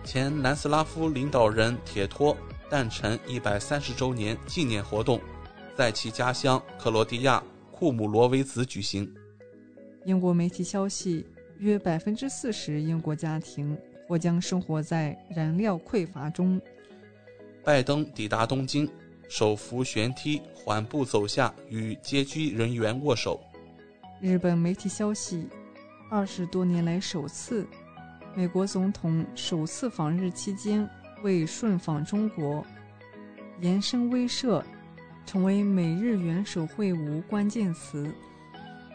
[0.03, 2.35] 前南斯拉夫领导人铁托
[2.69, 5.19] 诞辰一百三十周年纪念活动，
[5.75, 7.41] 在其家乡克罗地亚
[7.73, 9.13] 库姆罗维茨举行。
[10.05, 11.25] 英国媒体消息。
[11.59, 16.59] 约百分之四十英国家庭或将生活在燃料匮乏中。
[17.63, 18.89] 拜登抵达东京，
[19.29, 23.39] 手扶悬梯缓步走下，与接机人员握手。
[24.19, 25.47] 日本媒体消息，
[26.09, 27.65] 二十多年来首次，
[28.35, 30.89] 美国总统首次访日期间
[31.21, 32.65] 未顺访中国，
[33.61, 34.61] 延伸威慑，
[35.25, 38.13] 成为美日元首会晤关键词。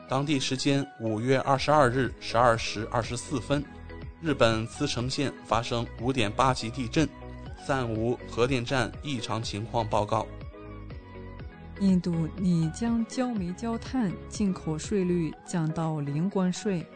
[0.08, 3.64] 当地时间五月二十二日十二时二十四分，
[4.20, 7.08] 日本茨城县发生五点八级地震。
[7.66, 10.26] 暂无核电站异常情况报告。
[11.80, 16.86] 印度拟将焦煤、焦炭进口税率降到零关税。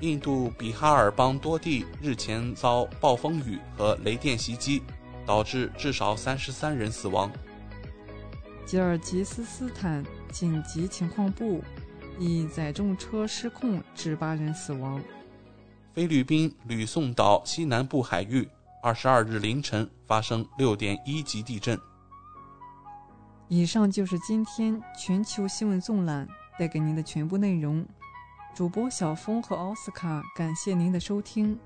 [0.00, 4.82] 印度比哈尔邦多地日前遭暴风雨和雷电袭击，
[5.24, 7.30] 导致至少三十三人死亡。
[8.66, 11.62] 吉尔吉斯斯坦紧急情况部
[12.18, 15.00] 一载重车失控致八人死亡。
[15.94, 18.46] 菲律宾吕宋岛西南部海域。
[18.82, 21.76] 二十二日凌晨发生六点一级地震。
[23.48, 27.84] 以上就是今天全球新闻纵览带给您的全部内容。
[28.54, 31.58] 主播小峰和奥斯卡，感谢您的收听。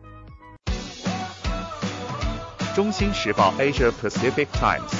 [2.74, 4.99] 中新时报 Asia Pacific Times，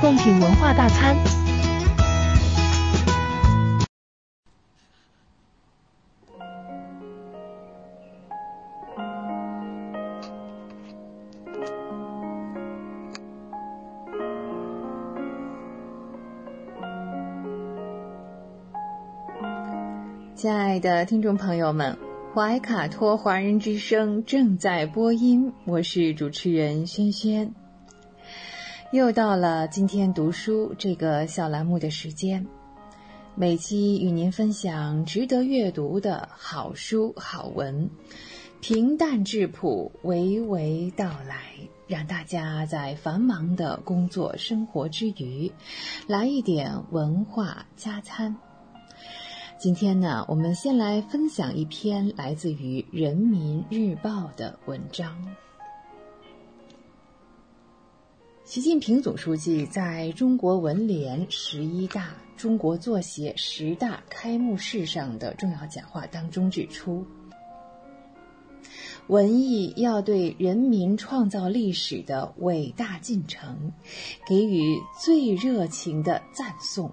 [0.00, 1.16] 贡品文化大餐。
[20.36, 21.98] 亲爱的听众朋友们，
[22.32, 27.52] 怀卡托华人之声正在播音，我是主持人轩轩。
[28.90, 32.46] 又到了今天读书这个小栏目的时间，
[33.34, 37.90] 每期与您分享值得阅读的好书好文，
[38.62, 41.36] 平淡质朴，娓娓道来，
[41.86, 45.52] 让大家在繁忙的工作生活之余，
[46.06, 48.34] 来一点文化加餐。
[49.58, 55.14] 今天呢，我们先来分享一篇来自于《人民日报》的文章。
[58.48, 67.04] 习近平总书记在中国文联十一大中国作协十大开幕式上的重要讲话当中指出，
[69.06, 73.70] 文艺要对人民创造历史的伟大进程
[74.26, 76.90] 给予最热情的赞颂。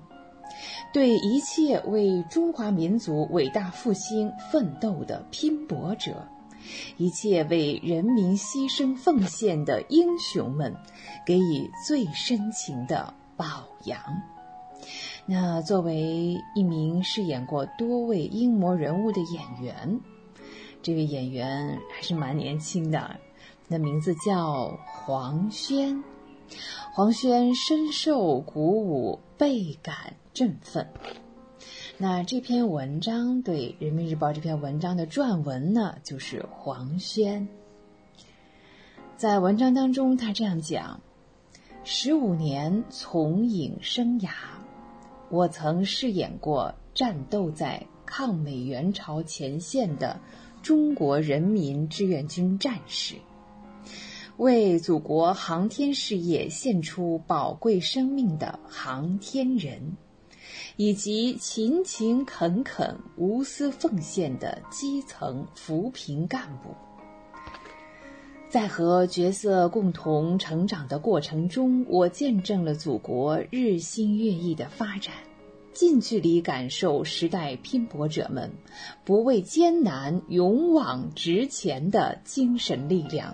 [0.93, 6.27] 对一切为中华民族伟大复兴奋斗的拼搏者，
[6.97, 10.75] 一切为人民牺牲奉献的英雄们，
[11.25, 13.45] 给予最深情的褒
[13.85, 13.99] 扬。
[15.25, 19.99] 那作为一名饰演过多位英模人物的演员，
[20.81, 23.19] 这位演员还是蛮年轻的，
[23.67, 26.03] 那名字叫黄轩。
[26.93, 30.15] 黄轩深受鼓舞，倍感。
[30.35, 30.85] 振奋。
[31.97, 37.47] 那这篇文章对《人民日报》这篇文章的撰文呢，就是黄轩。
[39.15, 40.99] 在文章当中，他这样讲：
[41.85, 44.29] 十五年从影生涯，
[45.29, 50.19] 我曾饰演过战斗在抗美援朝前线的
[50.61, 53.15] 中国人民志愿军战士，
[54.35, 59.95] 为祖国航天事业献出宝贵生命的航天人。
[60.77, 66.75] 以及勤勤恳恳、无私奉献的基层扶贫干部，
[68.49, 75.13] 在和角色共同成长的过程中，我见证了祖国日新月异的发展，
[75.71, 78.51] 近距离感受时代拼搏者们
[79.05, 83.33] 不畏艰难、勇往直前的精神力量，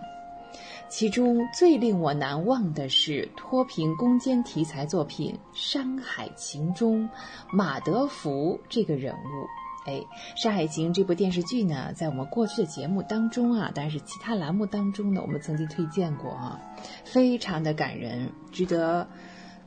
[0.91, 7.09] 其中最令我难忘的是脱贫攻坚题材作品《山海情》中
[7.49, 9.87] 马德福这个人物。
[9.87, 9.93] 哎，
[10.35, 16.59] 《山海情》这部电视剧呢，在我们过去的节目当中啊，当然是其他栏目当中呢，我们曾经推荐过啊，
[17.05, 19.07] 非常的感人，值得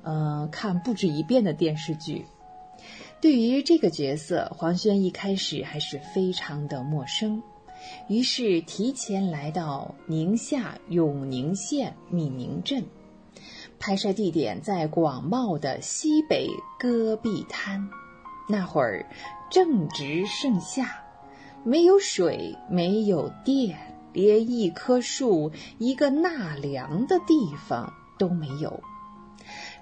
[0.03, 2.27] 嗯看不止一遍的电视剧。
[3.23, 7.43] 对于这个角色，黄轩一开始还是非常的陌生，
[8.09, 12.85] 于是提前来到宁夏永宁县闽宁镇，
[13.79, 16.49] 拍摄地点在广袤的西北
[16.79, 17.89] 戈壁滩。
[18.49, 19.07] 那会儿
[19.51, 21.03] 正值盛夏，
[21.65, 23.79] 没有水，没有电，
[24.13, 27.35] 连一棵树、一个纳凉的地
[27.67, 28.83] 方都没有。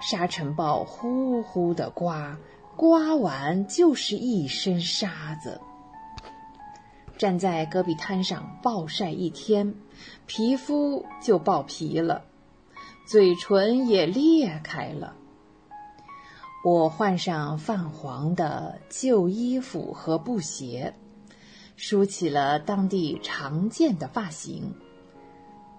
[0.01, 2.37] 沙尘暴呼呼的刮。
[2.75, 5.61] 刮完就是一身沙子，
[7.17, 9.75] 站在戈壁滩上暴晒一天，
[10.27, 12.25] 皮肤就爆皮了，
[13.07, 15.15] 嘴唇也裂开了。
[16.65, 20.95] 我换上泛黄的旧衣服和布鞋，
[21.75, 24.73] 梳起了当地常见的发型，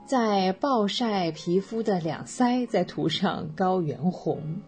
[0.05, 4.61] 在暴晒皮肤的两腮再涂上高原红。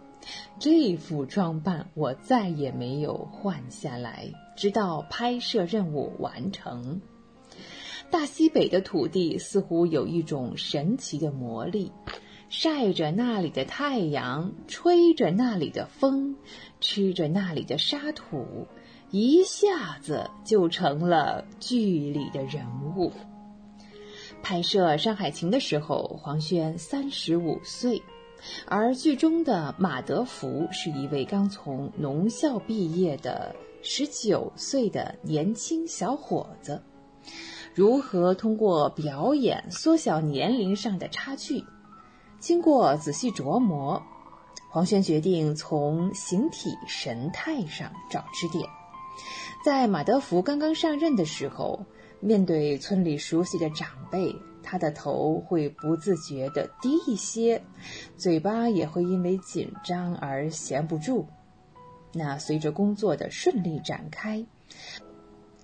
[0.58, 7.02] 这副装扮我再也没有换下来，直到拍摄任务完成。
[8.10, 11.92] 大西北的土地似乎有一种神奇的魔力，
[12.50, 16.36] 晒着那里的太阳，吹着那里的风，
[16.80, 18.68] 吃着那里的沙土，
[19.10, 22.66] 一下子就成了剧里的人
[22.96, 23.12] 物。
[24.44, 28.02] 拍摄《山海情》的时候，黄轩三十五岁。
[28.68, 33.56] 而剧中的马德福是一位刚从农校毕业的
[33.88, 36.82] 十九岁的年轻小伙子，
[37.76, 41.64] 如何通过表演缩小年龄上的差距？
[42.40, 44.02] 经过仔细琢磨，
[44.72, 48.68] 黄轩决定从形体神态上找支点。
[49.64, 51.80] 在马德福刚刚上任的时候，
[52.20, 54.36] 面对村里熟悉的长辈。
[54.68, 57.64] 他的头会不自觉地低一些，
[58.18, 61.28] 嘴巴也会因为紧张而闲不住。
[62.18, 64.46] 那随着工作的顺利展开，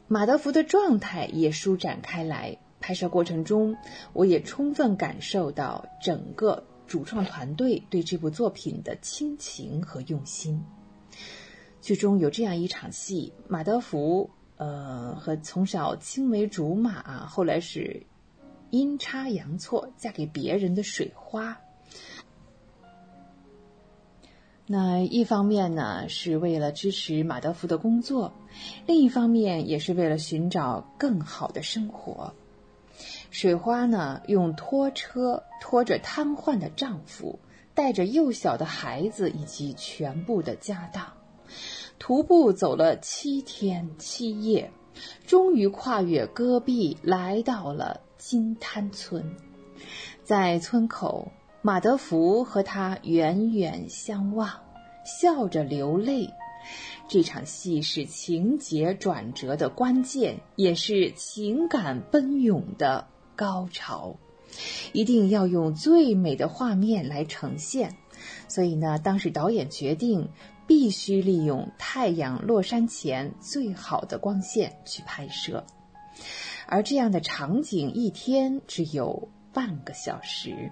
[0.10, 2.58] 马德福的状态也舒展开来。
[2.82, 3.78] 拍摄过程中，
[4.12, 10.62] 我也充分感受到整个主创团队对这部作品的亲情和用心。
[11.80, 18.04] 剧中有这样一场戏，马德福呃和从小青梅竹马，后来是。
[18.72, 21.60] 阴差阳错嫁给别人的水花，
[24.68, 28.32] 那一方面呢是为了支持马德福的工作，
[28.86, 32.34] 另一方面也是为了寻找更好的生活。
[33.30, 37.40] 水花呢用拖车拖着瘫痪的丈夫，
[37.74, 41.06] 带着幼小的孩子以及全部的家当，
[42.00, 44.72] 徒步走了七天七夜，
[45.26, 48.02] 终于跨越戈壁，来到了。
[48.22, 49.36] 金滩村，
[50.24, 51.32] 在村口，
[51.64, 54.50] 马德福和他远远相望，
[55.06, 56.28] 笑着流泪。
[57.08, 64.16] 这场戏是情节转折的关键，也是情感奔涌的高潮。
[64.92, 67.96] 一定要用最美的画面来呈现。
[68.48, 70.28] 所以呢，当时导演决定
[70.66, 75.64] 必须利用太阳落山前最好的光线去拍摄。
[76.66, 80.72] 而这样的场景一天只有半个小时，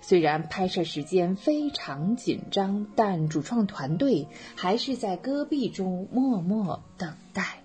[0.00, 7.60] 虽然拍摄时间非常紧张，但主创团队还是在戈壁中默默等待。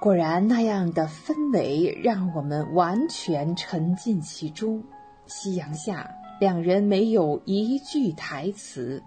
[0.00, 4.84] 果然，那样的氛围让我们完全沉浸其中。
[5.26, 6.10] 夕阳下。
[6.40, 9.02] 两人没有一句台词，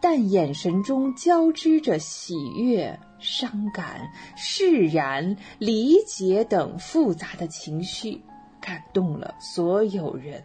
[0.00, 8.22] 但眼神中交织着喜悦、伤感、释然、理解等复杂的情绪，
[8.62, 10.42] 感动了所有人。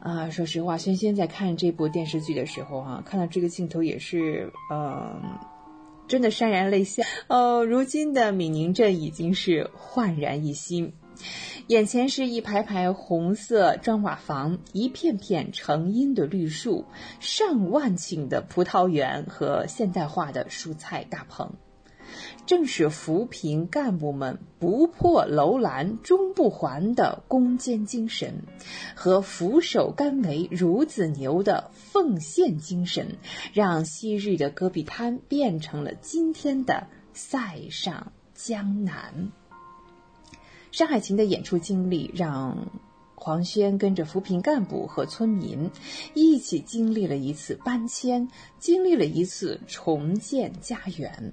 [0.00, 5.38] 啊，说实话，轩轩在看这部电视剧的时候，哈，看到这个镜头也是，嗯，
[6.08, 7.02] 真的潸然泪下。
[7.28, 10.92] 哦，如今的闽宁镇已经是焕然一新。
[11.66, 16.86] 眼前是一排排红色砖瓦房，一片片成荫的绿树，
[17.20, 21.52] 上万顷的葡萄园和现代化的蔬菜大棚，
[22.50, 28.42] 正是扶贫干部们不破楼兰终不还的攻坚精神，
[28.96, 33.18] 和俯首甘为孺子牛的奉献精神，
[33.52, 39.30] 让昔日的戈壁滩变成了今天的塞上江南。
[40.72, 42.66] 山海情的演出经历让
[43.14, 45.70] 黄轩跟着扶贫干部和村民
[46.14, 48.28] 一起经历了一次搬迁，
[48.58, 51.32] 经历了一次重建家园。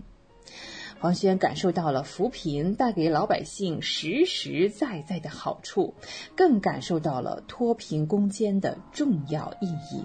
[1.00, 5.94] 黄轩感受到了扶贫带给老百姓实实在在的好处，
[6.36, 10.04] 更感受到了脱贫攻坚的重要意义。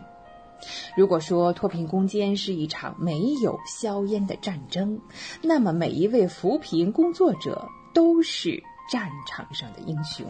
[0.97, 5.01] 如果说脱贫攻坚是一场没有硝烟的战争，
[5.43, 10.27] 那么每一位扶贫工作者都是战场上的英雄。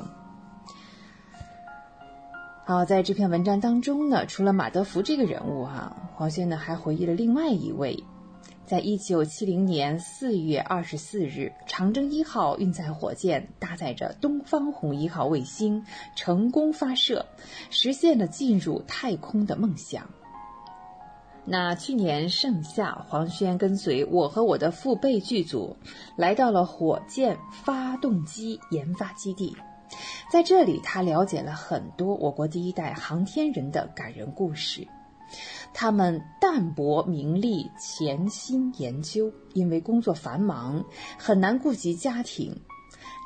[2.65, 8.05] 好，在这篇文章当中呢，除了马德福这个人物哈，黄轩呢还回忆了另外一位。
[8.65, 15.85] 在一九七零年四月二十四日，长征一号运载火箭搭载着东方红一号卫星
[16.17, 17.27] 成功发射，
[17.71, 20.09] 实现了进入太空的梦想。
[21.45, 25.77] 那去年盛夏，黄轩跟随我和我的父辈剧组
[26.17, 29.55] 来到了火箭发动机研发基地，
[30.31, 34.87] 在这里，他了解了很多我国第一代航天人的感人故事。
[35.75, 40.85] 他们淡泊名利，潜心研究，因为工作繁忙，
[41.19, 42.61] 很难顾及家庭。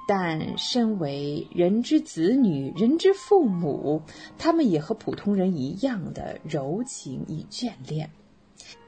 [0.08, 4.02] 但身为人之子女、人之父母，
[4.38, 8.10] 他们也和普通人一样的柔情与眷恋。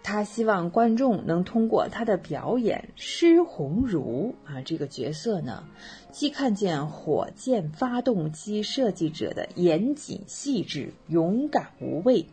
[0.02, 5.64] 他希望观众能通过他的表演施鸿儒啊这个角色呢，
[6.12, 12.26] 既看见火箭发动机设计者的严谨细致、勇敢无畏。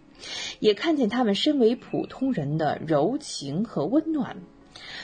[0.59, 4.37] 也看见他们身为普通人的柔情和温暖，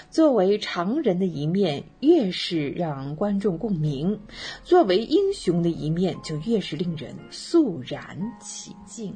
[0.10, 4.20] 作为常人的一面越是让观众共鸣，
[4.64, 9.16] 作为英雄的一面就越是令人肃然起敬。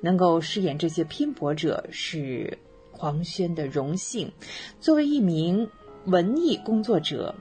[0.00, 2.58] 能够饰演这些拼搏者是
[2.90, 4.32] 黄轩的荣幸。
[4.80, 5.68] 作为一名
[6.06, 7.34] 文艺工作者，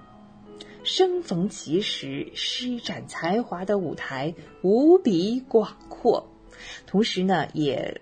[0.84, 6.29] 生逢其时，施展才华的舞台无比广阔。
[6.86, 8.02] 同时呢，也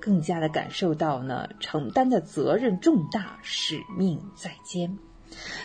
[0.00, 4.98] 更加的感受到呢，承担的责任重大，使命在肩。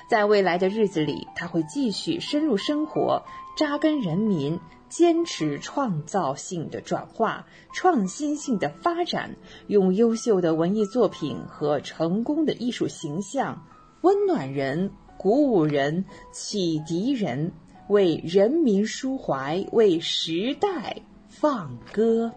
[0.10, 3.24] 在未来的日子里，他会继续深入生活，
[3.56, 9.36] 扎根人民，坚持创造性的转化、创新性的发展，
[9.68, 13.64] 用优秀的文艺作品和成功的艺术形象，
[14.02, 17.52] 温暖人、鼓舞人、启迪人，
[17.90, 21.04] 为人民抒怀，为时代。
[21.40, 22.30] 放歌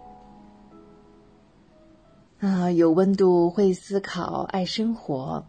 [2.38, 5.44] 啊，有温度，会思考，爱生活。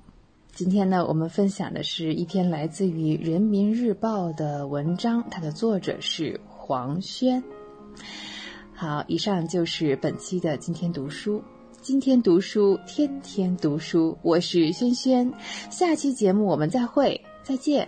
[0.56, 7.44] 今天呢，我们分享的是一篇来自于《人民日报》的文章，它的作者是黄轩。
[8.74, 11.40] 好，以上就是本期的今天读书。
[11.80, 15.32] 今天读书，天天读书，我是轩轩。
[15.70, 17.88] 下期节目我们再会，再见。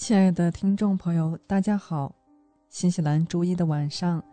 [0.00, 2.10] 亲爱的听众朋友，大家好！
[2.70, 4.24] 新西兰周一的晚上，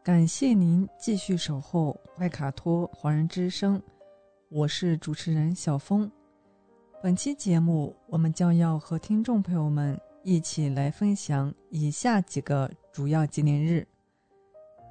[0.00, 3.82] 感谢您继续守候外卡托华人之声，
[4.48, 6.08] 我是主持人小峰。
[7.02, 13.84] 本期节目，我们将要和听众朋友们一起来分享以下几个主要纪念日，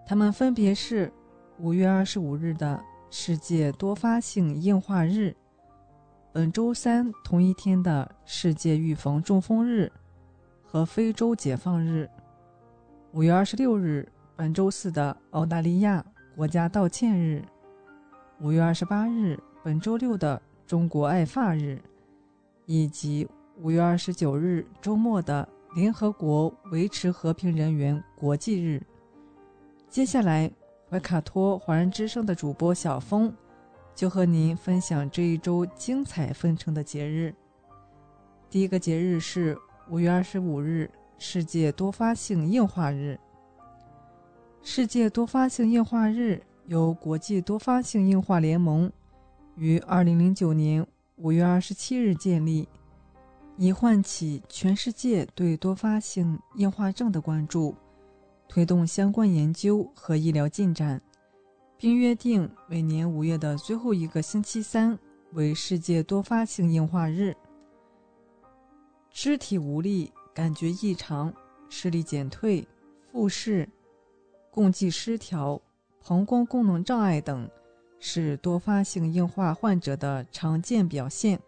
[0.06, 1.10] 他们分别是
[1.58, 5.34] 五月二十五日的世界多发性硬化日，
[6.34, 9.90] 本周三同一天的世界预防中风日。
[10.70, 12.10] 和非洲解放日，
[13.14, 17.42] 五月二十六日，本周四的澳大利亚国家道歉日，
[18.42, 21.82] 五月二十八日，本周六的中国爱发日，
[22.66, 23.26] 以及
[23.62, 28.86] 五月二十九日周末的联合国维持和平人员国际日。
[29.90, 30.52] 接下来，
[30.90, 33.34] 怀卡托华人之声的主播小峰
[33.96, 37.34] 就和您分享这一周精彩纷呈的节日。
[38.50, 39.58] 第一个节日是。
[39.90, 43.18] 五月二十五日，世界多发性硬化日。
[44.62, 48.92] 世界多发性硬化日由国际多发性硬化联盟
[49.56, 50.86] 于二零零九年
[51.16, 52.68] 五月二十七日建立，
[53.56, 57.74] 以唤起全世界对多发性硬化症的关注，
[58.50, 61.02] 推动相关研究和医疗进展，
[61.78, 65.00] 并约定每年五月的最后一个星期三
[65.32, 67.34] 为世界多发性硬化日。
[69.12, 71.34] 肢体无力、感觉异常、
[71.70, 72.68] 视力减退、
[73.12, 73.68] 复视、
[74.52, 75.62] 共济失调、
[76.06, 77.50] 膀胱功能障碍等，
[78.00, 81.40] 是多发性硬化患者的常见表现，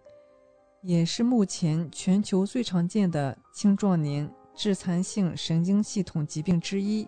[0.82, 4.30] 也是目前全球最常见的青壮年。
[4.56, 7.08] 致残性神经系统疾病之一。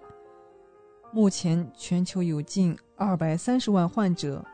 [1.11, 4.45] 目前全球有近二百三十万患者，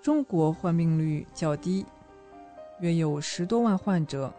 [0.00, 1.84] 中国患病率较低，
[2.80, 4.32] 约有十多万患者。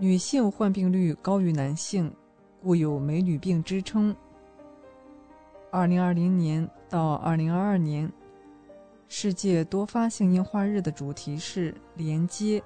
[0.00, 2.14] 女性患病率高于男性，
[2.62, 4.14] 故有“美女病”之称。
[5.72, 8.08] 二零二零年到二零二二年，
[9.08, 12.62] 世界多发性硬化日的主题是连接。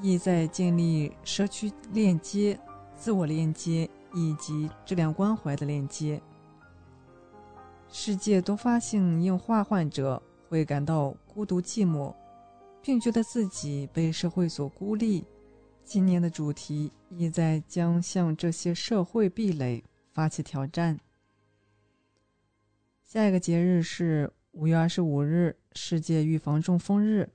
[0.00, 2.56] 意在建立社区链接、
[2.96, 6.22] 自我链接以及质量关怀的链接。
[7.88, 12.14] 世界多发性硬化患者会感到孤独寂寞，
[12.80, 15.24] 并觉得自己被社会所孤立。
[15.84, 20.98] 今年的主题意在将向这些社会壁垒发起挑战。
[23.04, 27.28] 下一个节日是五月二十五日，世界预防中风日。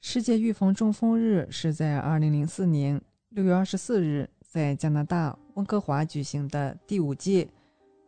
[0.00, 3.00] 世界预防中风日是在2004年
[3.34, 7.48] 6月24日在加拿大温哥华举行的第五届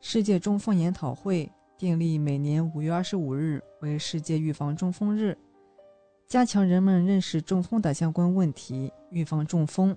[0.00, 5.38] 世界中风研讨会，订立每年5月25日为世界预防中风日，
[6.26, 9.96] 加强人们认识中风的相关问题，预防中风。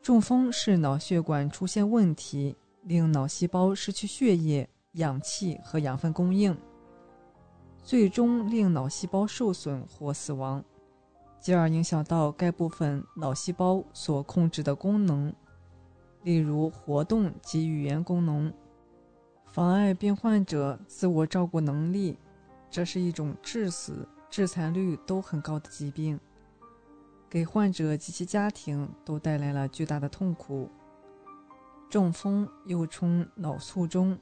[0.00, 6.56] 中风是脑血管出现问题，令脑细胞失去血液、氧气和养分供应，
[7.84, 10.64] 最终令脑细胞受损或死亡。
[11.38, 15.32] 进而影响到该部分脑细胞所控制的功能，
[16.22, 18.52] 例如活动及语言功能，
[19.46, 22.18] 妨碍病患者自我照顾能力。
[22.70, 26.18] 这是一种致死、致残率都很高的疾病，
[27.28, 30.70] 给患者及其家庭都带来了巨大的痛苦。
[31.90, 34.18] 中风又称脑卒中，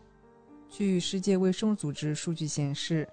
[0.69, 3.09] 据世界卫生组织数据显示，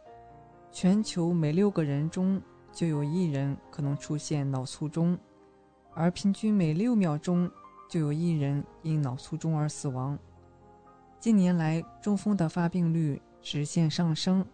[0.71, 2.41] 全球每六个人中。
[2.73, 5.17] 就有一人可能出现脑卒中，
[5.95, 7.49] 而平均每六秒钟
[7.89, 10.17] 就有一人因脑卒中而死亡。
[11.19, 14.45] 近年来，中风的发病率直线上升，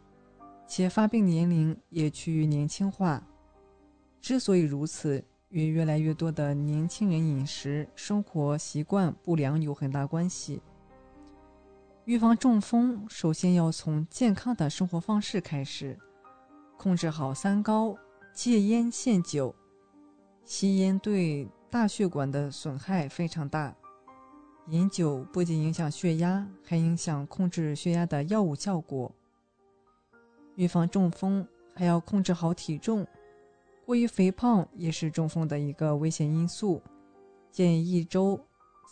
[0.67, 3.25] 且发病年龄也趋于年轻化。
[4.21, 10.61] 之所以如此，与越来越多的年轻人饮食生活习惯不良有很大关系。
[12.05, 15.97] 预防中风，首先要从健康的生活方式开始，
[16.77, 17.97] 控制好三高。
[18.33, 19.53] 戒烟限酒，
[20.43, 23.75] 吸烟对大血管的损害非常大。
[24.69, 29.13] 饮酒不仅影响血压，还影响控制血压的药物效果。
[30.55, 33.05] 预防中风还要控制好体重，
[33.85, 36.81] 过于肥胖也是中风的一个危险因素。
[37.51, 38.39] 建议一周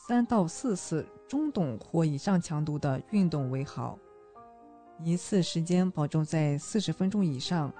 [0.07, 3.97] 三到四次中等或以上强度的运动为好，
[5.03, 7.71] 一次时间保证在四十分钟以上。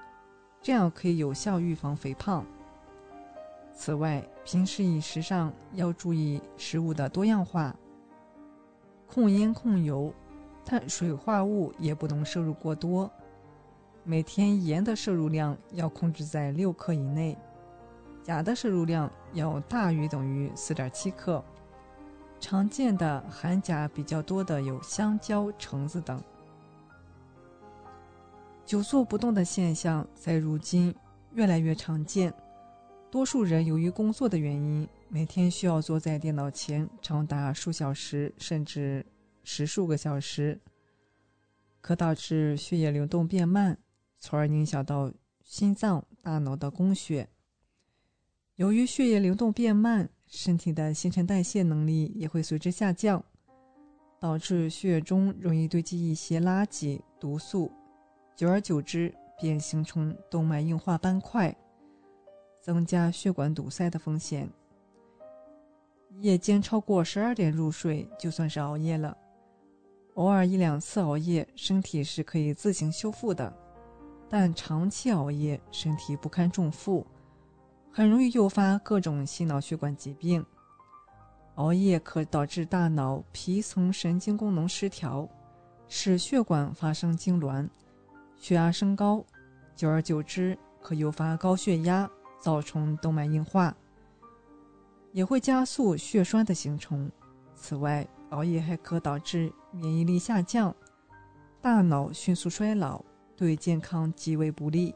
[0.64, 2.46] 这样可以有效预防肥胖。
[3.74, 7.76] 此外，平时饮食上要注意食物的多样化，
[9.08, 10.14] 控烟控油，
[10.64, 13.10] 碳水化物也不能摄入过多。
[14.04, 17.38] 每天盐的摄入量要控制在六克以内，
[18.24, 21.44] 钾的摄入量要大于等于四点七克。
[22.40, 26.20] 常见的含钾比较多的有香蕉、橙子等。
[28.66, 30.96] 久坐不动的现象在如今
[31.34, 32.34] 越来越常见。
[33.12, 39.06] 多数人由于工作的原因，每天需要坐在电脑前长达数小时，甚至
[39.44, 40.60] 十数个小时，
[41.82, 43.78] 可导致血液流动变慢，
[44.22, 45.12] 从而影响到
[45.44, 47.28] 心脏、大脑的供血。
[48.56, 53.24] 由于血液流动变慢，身体的新陈代谢能力也会随之下降，
[54.20, 57.72] 导致血液中容易堆积一些垃圾、毒素。
[58.36, 61.56] 久而久之，便形成动脉硬化斑块，
[62.62, 64.48] 增加血管堵塞的风险。
[66.20, 69.18] 夜间超过十二点入睡，就算是熬夜了。
[70.14, 73.52] 偶尔一两次熬夜，身体是可以自行修复的，
[74.34, 77.06] 但长期熬夜，身体不堪重负，
[77.92, 80.46] 很容易诱发各种心脑血管疾病。
[81.56, 85.28] 熬夜可导致大脑皮层神经功能失调，
[85.90, 87.68] 使血管发生痉挛。
[88.38, 89.22] 血压升高，
[89.76, 92.10] 久而久之可诱发高血压，
[92.40, 93.76] 造成动脉硬化，
[95.12, 97.12] 也会加速血栓的形成。
[97.54, 100.74] 此外，熬夜还可导致免疫力下降，
[101.60, 103.04] 大脑迅速衰老，
[103.42, 104.94] 对健康极为不利。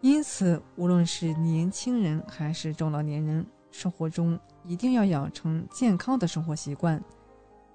[0.00, 7.04] 因此，无论是年轻人还是中老年人，生活中一定要养成健康的生活习惯，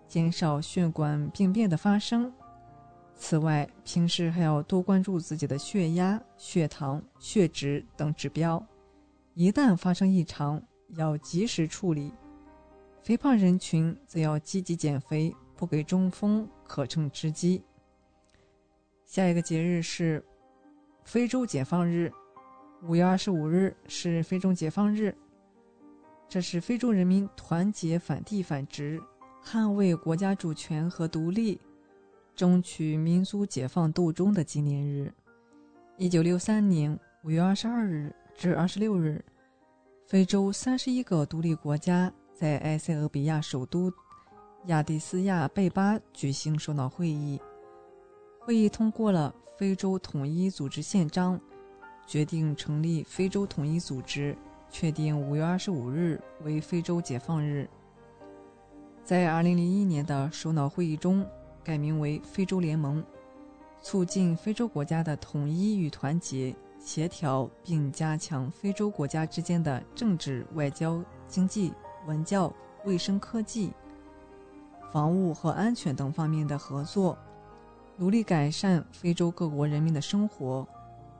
[0.08, 2.34] 减少血管病变的发生。
[3.14, 8.66] 此外，平时还要多关注自己的血压、血糖、血脂等指标，
[9.36, 10.60] 一旦发生异常，
[10.96, 12.12] 要及时处理。
[13.04, 17.62] 肥胖人群则要积极减肥，不给中风可乘之机。
[19.06, 20.22] 下一个节日是
[21.04, 22.12] 非洲解放日，
[22.84, 25.16] 五月二十五日是非洲解放日，
[26.28, 29.02] 这是非洲人民团结反帝反殖、
[29.44, 31.60] 捍卫国家主权和独立。
[32.36, 35.10] 争取民族解放斗争的纪念日，
[35.96, 39.24] 一九六三年五月二十二日至二十六日，
[40.06, 43.90] 非洲三十一个独立国家在埃塞俄比亚首都
[44.66, 47.40] 亚的斯亚贝巴举行首脑会议。
[48.46, 51.36] 会议通过了《非洲统一组织宪章》，
[52.06, 54.38] 决定成立非洲统一组织，
[54.70, 57.68] 确定五月二十五日为非洲解放日。
[59.04, 61.26] 在二零零一年的首脑会议中。
[61.64, 63.04] 改名为非洲联盟，
[63.82, 71.74] 促进非洲国家的统一与团结、协调，并加强非洲国家之间的政治、外交、经济、
[72.06, 72.54] 文教、
[72.84, 73.74] 卫生、科技、
[74.92, 77.18] 防务和安全等方面的合作，
[77.98, 80.68] 努力改善非洲各国人民的生活，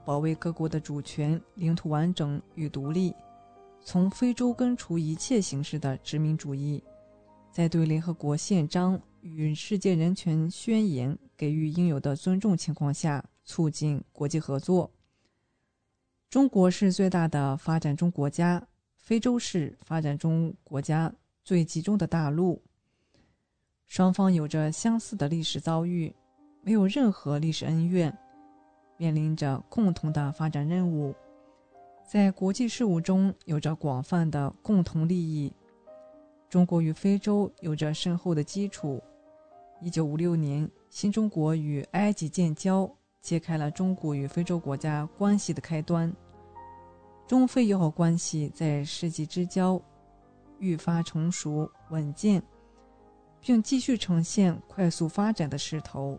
[0.04, 3.14] 保卫各国的主权、领土完整与独立，
[3.82, 6.82] 从非洲根除一切形式的殖民主义，
[7.50, 9.00] 在对联合国宪章。
[9.22, 14.88] 与世界人权宣言给予应有的尊重情况下，促进国际合作。
[16.30, 18.64] 中国是最大的发展中国家，
[18.96, 21.12] 非洲是发展中国家
[21.42, 22.62] 最集中的大陆。
[23.88, 26.14] 双方有着相似的历史遭遇，
[26.66, 28.12] 没有任何历史恩怨，
[28.96, 31.14] 面临着共同的发展任务，
[32.04, 35.52] 在国际事务中有着广泛的共同利益。
[36.50, 39.00] 中国与非洲有着深厚的基础。
[39.80, 42.90] 一九五六年，新中国与埃及建交，
[43.20, 46.12] 揭开了中国与非洲国家关系的开端。
[47.28, 49.80] 中非友好关系在世纪之交
[50.58, 52.42] 愈发成熟稳健，
[53.40, 56.18] 并继续呈现快速发展的势头。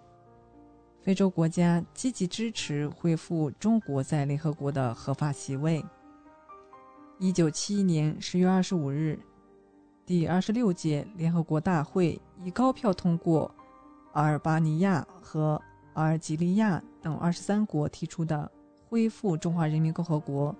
[1.07, 5.81] 非洲国家积极支持恢复中国在联合国的合法席位。
[7.17, 9.17] 一九七一年十月二十五日。
[10.05, 13.49] 第二十六届联合国大会以高票通过
[14.11, 15.61] 阿尔巴尼亚和
[15.93, 18.51] 阿尔及利亚等二十三国提出的
[18.89, 20.53] 恢复中华人民共和国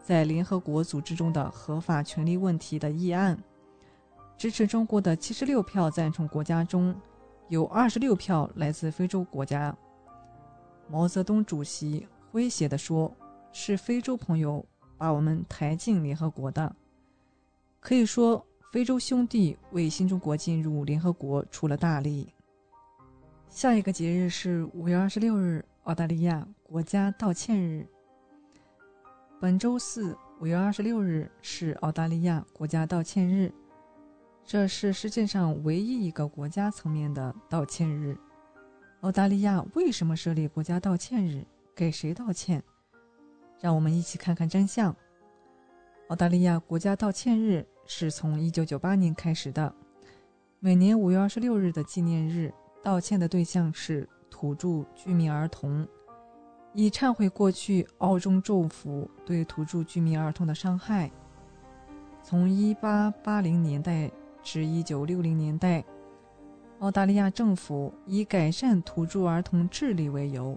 [0.00, 3.36] 在联合国组织中的合法权利问题的议案。
[4.38, 6.94] 支持中国的七十六票赞成国家中
[7.50, 9.76] 有二十六票来自非洲国家。
[10.88, 13.14] 毛泽东主席诙谐地说
[13.52, 14.64] ：“是非洲朋友
[14.96, 16.74] 把我们抬进联合国的。”
[17.78, 18.42] 可以说。
[18.72, 22.32] 非洲兄弟为新中国进入联合国出了大力。
[23.48, 27.84] 下一个节日是五月二十六日，澳大利亚国家道歉日。
[29.40, 33.52] 本周四，五月二十六日是澳大利亚国家道歉日，
[34.44, 38.16] 这是世界上唯一一个国家层面的道歉日。
[39.00, 41.44] 澳大利亚为什么设立国家道歉日？
[41.74, 42.62] 给谁道歉？
[43.60, 44.94] 让我们一起看看真相。
[46.08, 47.66] 澳大利亚国家道歉日。
[47.92, 49.74] 是从1998年开始的，
[50.60, 52.54] 每年5月26日的纪念日，
[52.84, 55.84] 道歉的对象是土著居民儿童，
[56.72, 61.10] 以忏悔过去澳中政府对土著居民儿童的伤害。
[62.22, 64.08] 从1880年代
[64.42, 65.84] 至1960年代，
[66.80, 70.56] 澳大利亚政府以改善土著儿童智力为由，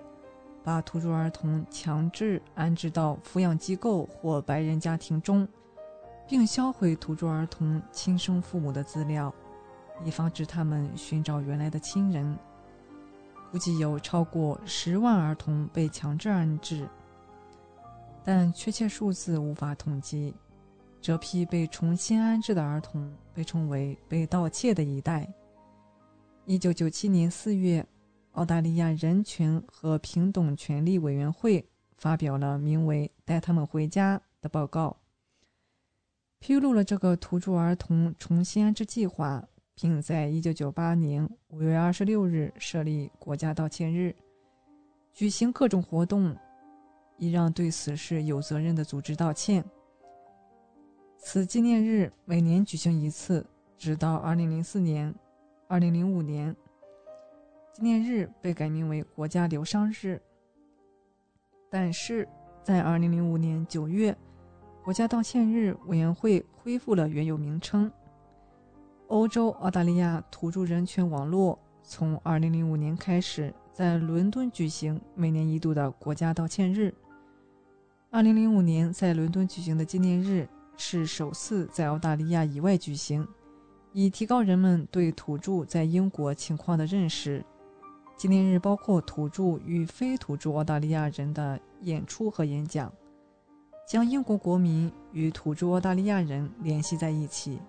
[0.64, 5.48] 把土著儿童强制安置到抚养机构或白人家庭中。
[6.26, 9.32] 并销毁土著儿童亲生父母的资料，
[10.06, 12.40] 以防止他们寻找原来的亲人。
[13.52, 16.88] 估计有超过十万儿童被强制安置，
[18.24, 20.34] 但确切数字无法统计。
[21.04, 25.28] 这批被重新安置的儿童被称为“被盗窃的一代”。
[26.48, 27.86] 一九九七年四月，
[28.32, 31.68] 澳大利亚人权和平等权利委员会
[31.98, 34.96] 发表了名为“带他们回家”的报告。
[36.40, 44.16] 披露了这个土著儿童重新安置计划，并在1998年5月26日设立国家道歉日，
[45.12, 46.34] 举行各种活动，
[47.18, 49.62] 以让对此事有责任的组织道歉。
[51.26, 53.45] 此纪念日每年举行一次，
[53.78, 55.16] 直到2004年、
[55.70, 56.54] 2005年，
[57.72, 60.22] 纪念日被改名为国家流伤日。
[61.70, 62.28] 但是
[62.62, 64.16] 在2005年9月，
[64.84, 67.90] 国家道歉日委员会恢复了原有名称。
[69.08, 76.94] 欧洲澳大利亚土著人权网络从2005年开始在伦敦举行每年一度的国家道歉日。
[78.12, 80.48] 2005年在伦敦举行的纪念日
[80.78, 83.28] 是首次在澳大利亚以外举行，
[83.91, 87.44] 以提高人们对土著在英国情况的认识。
[88.16, 92.91] 纪念日包括土著与非土著澳大利亚人的演出和演讲，
[93.88, 97.60] 将英国国民与土著澳大利亚人联系在一起。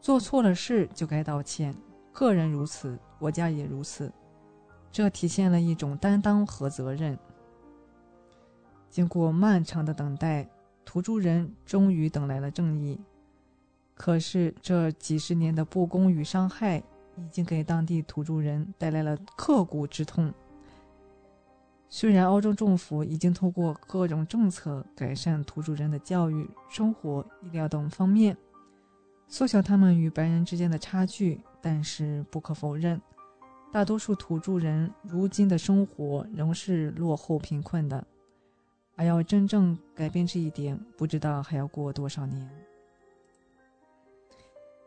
[0.00, 1.74] 做错了事就该道歉，
[2.12, 4.10] 个人如此，国家也如此。
[4.90, 7.18] 这体现了一种担当和责任。
[8.90, 10.46] 经过漫长的等待，
[10.84, 12.98] 土著人终于等来了正义。
[13.94, 16.78] 可是，这几十年的不公与伤害
[17.16, 20.32] 已经给当地土著人带来了刻骨之痛。
[21.88, 28.36] 虽然澳洲政府已经通过各种政策改善土著人的教育、生活、医疗等方面。
[29.28, 33.00] 缩小他们与白人之间的差距，但是不可否认，
[33.70, 38.06] 大多数土著人如今的生活仍是落后贫困的，
[39.02, 42.48] 而要真正改变这一点，不知道还要过多少年。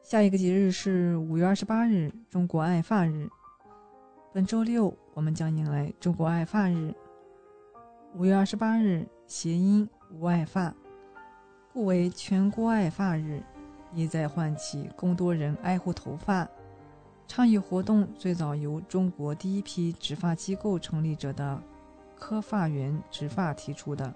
[0.01, 3.27] 下一个节日是五月二十八日，中国爱发日。
[4.31, 6.95] 本周六我们将迎来中国爱发日。
[8.15, 10.73] 五月二十八日谐音无爱发，
[11.73, 13.43] 故为全国爱发日。
[13.93, 16.47] 意在唤起更多人爱护头发。
[17.27, 21.61] 倡议活动最早由中国第一批植发机构成立者的
[22.17, 24.13] 科发园植发提出的，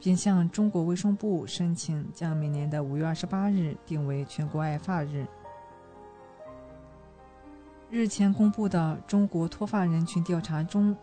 [0.00, 5.26] 并向中国卫生部申请将每年的五月二十八日定为全国爱发日。
[7.88, 10.96] 日前公布的中国脱发人群调查中，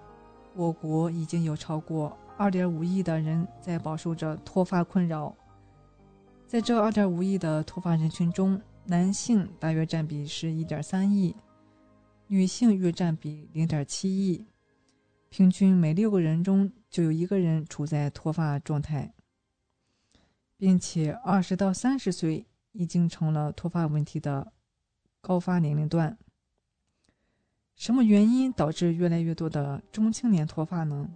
[0.56, 5.34] 我国已经有超过二点五亿的人在饱受着脱发困扰。
[6.48, 11.36] 在这2.5亿的脱发人群中，男性大约占比是1.3亿，
[12.26, 14.48] 女性约占比0.7亿，
[15.30, 19.14] 平均每六个人中就有一个人处在脱发状态，
[20.58, 24.52] 并且20到30岁已经成了脱发问题的
[25.22, 26.18] 高发年龄段。
[27.76, 31.10] 什么原因导致越来越多的中青年脱发呢？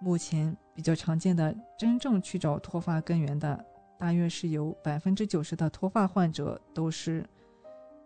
[0.00, 3.66] 目前比较常见的真正去找脱发根源的。
[3.96, 7.22] 大约是有百分之九十的脱发患者都是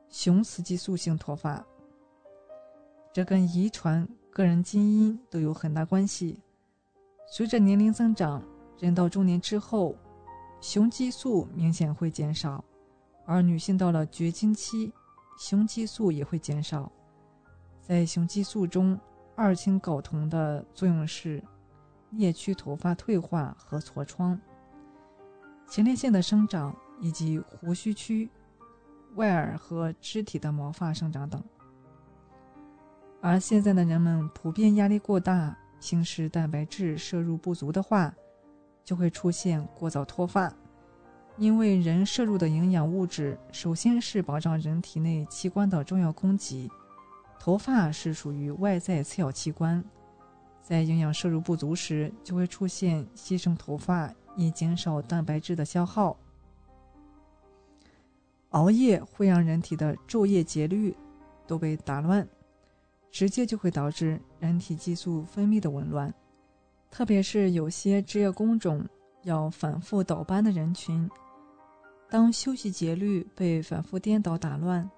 [0.09, 1.65] 雄雌激素性脱发，
[3.13, 6.41] 这跟遗传、个人基因都有很大关系。
[7.31, 8.43] 随着年龄增长，
[8.81, 9.95] 人到中年之后，
[10.61, 12.65] 雄激素明显会减少，
[13.25, 14.93] 而女性到了绝经期，
[15.39, 16.91] 雄激素也会减少。
[17.81, 18.99] 在雄激素中，
[19.37, 21.41] 二氢睾酮的作用是
[22.13, 24.37] 颞区头发退化和痤疮。
[25.69, 28.29] 前列腺的生长以及胡须区、
[29.15, 31.41] 外耳和肢体的毛发生长等。
[33.25, 38.15] 而现在的人们普遍压力过大，平时蛋白质摄入不足的话，
[38.85, 40.53] 就会出现过早脱发。
[41.39, 46.71] 因为人摄入的营养物质首先是保障人体内器官的重要供给，
[47.41, 49.83] 头发是属于外在次要器官，
[50.61, 54.13] 在营养摄入不足时，就会出现牺牲头发。
[54.37, 56.15] 以减少蛋白质的消耗。
[58.51, 60.95] 熬夜会让人体的昼夜节律
[61.47, 62.29] 都被打乱，
[63.15, 66.13] 直接就会导致人体激素分泌的紊乱。
[66.91, 68.85] 特别是有些职业工种
[69.23, 71.09] 要反复倒班的人群，
[72.11, 74.91] 当休息节律被反复颠倒打乱，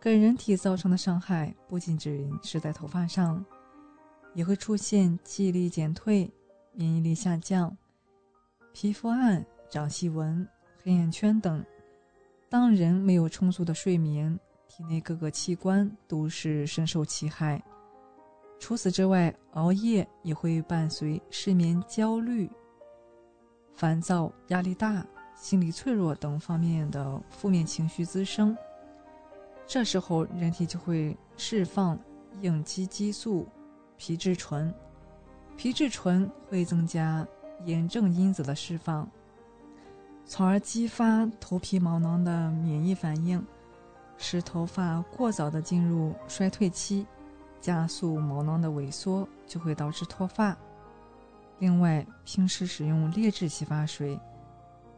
[0.00, 3.44] 给人体造成的伤害不仅只是在头发上，
[4.34, 6.30] 也会出现记忆力减退、
[6.74, 7.76] 免疫力下降。
[8.72, 10.46] 皮肤暗、长细纹、
[10.80, 11.64] 黑眼圈等。
[12.48, 14.38] 当人没有充足的睡眠，
[14.76, 17.62] 体内各个器官都是深受其害。
[18.58, 22.50] 除此之外，熬夜也会伴随失眠、焦虑、
[23.72, 25.06] 烦躁、压力大、
[25.36, 28.56] 心理脆弱等方面的负面情绪滋生。
[29.64, 31.96] 这时候，人体就会释放
[32.40, 33.46] 应激激素
[33.96, 34.74] 皮质醇，
[35.56, 37.24] 皮质醇会增加。
[37.64, 39.08] 炎症因子的释放，
[40.26, 43.42] 从而激发头皮毛囊的免疫反应，
[44.16, 47.06] 使头发过早的进入衰退期，
[47.60, 50.56] 加速毛囊的萎缩，就会导致脱发。
[51.58, 54.18] 另外，平时使用劣质洗发水，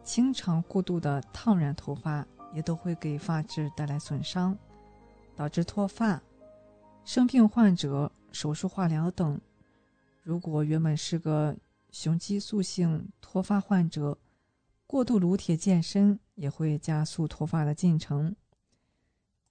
[0.03, 4.57] 经常过度的烫染头发，也都会给发质带来损伤，
[5.35, 6.21] 导致脱发。
[7.05, 9.41] 生病患者、手术化疗等，
[10.23, 11.57] 如果原本是个
[11.91, 14.19] 雄激素性脱发患者，
[14.87, 18.35] 过度撸铁健身也会加速脱发的进程。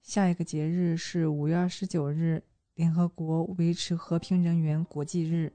[0.06, 2.40] 下一个节日是五月二十九日，
[2.76, 5.52] 联合国维持和平人员国际日。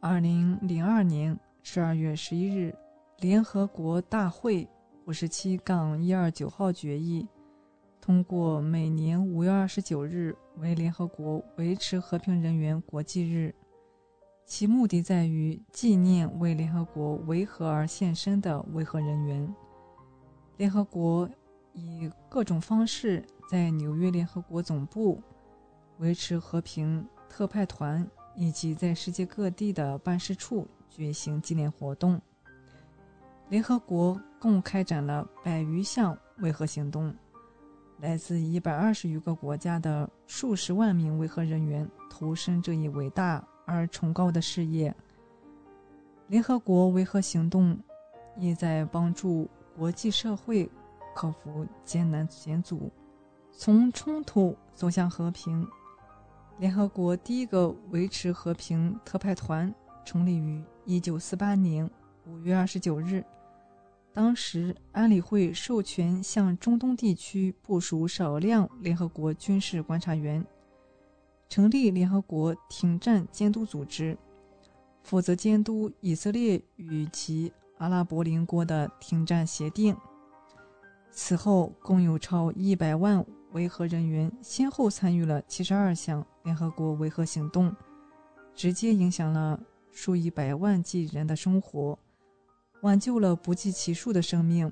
[0.00, 2.72] 二零零二年十二月十一日，
[3.18, 4.66] 联合国大会
[5.06, 7.26] 五十七杠一二九号决议
[8.00, 13.52] 通过每年五月二十九日为联合国维持和平人员国际日，
[14.44, 19.52] 其目的在于纪念为联合国维和而献身的维和人员。
[20.58, 21.28] 联合国
[21.76, 25.22] 以各种方式在纽约联合国总部、
[25.98, 28.04] 维持和平特派团。
[28.38, 32.20] 以及在世界各地的办事处举行纪念活动。
[33.48, 37.14] 联合国共开展了百余项维和行动，
[37.98, 44.94] 来自一百二十余个国家的数十万名维和人员投身这一伟大而崇高的事业。
[46.28, 47.74] 联合国维和行动
[48.36, 50.68] 意在帮助国际社会
[51.16, 52.92] 克服艰难险阻，
[53.50, 55.66] 从冲突走向和平。
[56.58, 59.74] 联合国第一个维持和平特派团
[60.04, 61.90] 成立于1948年
[62.28, 63.24] 5月29日，
[64.12, 70.44] 当时安理会授权向中东地区部署少量联合国军事观察员，
[71.48, 74.18] 成立联合国停战监督组织，
[75.02, 79.96] 负责监督以色列与其阿拉伯邻国的停战协定。
[81.18, 83.26] 此后，共有超100万。
[83.52, 87.74] 维和人员先后参与了七十二项联合国维和行动，
[88.54, 89.58] 直接影响了
[89.90, 91.98] 数以百万计人的生活，
[92.82, 94.70] 挽救了不计其数的生命。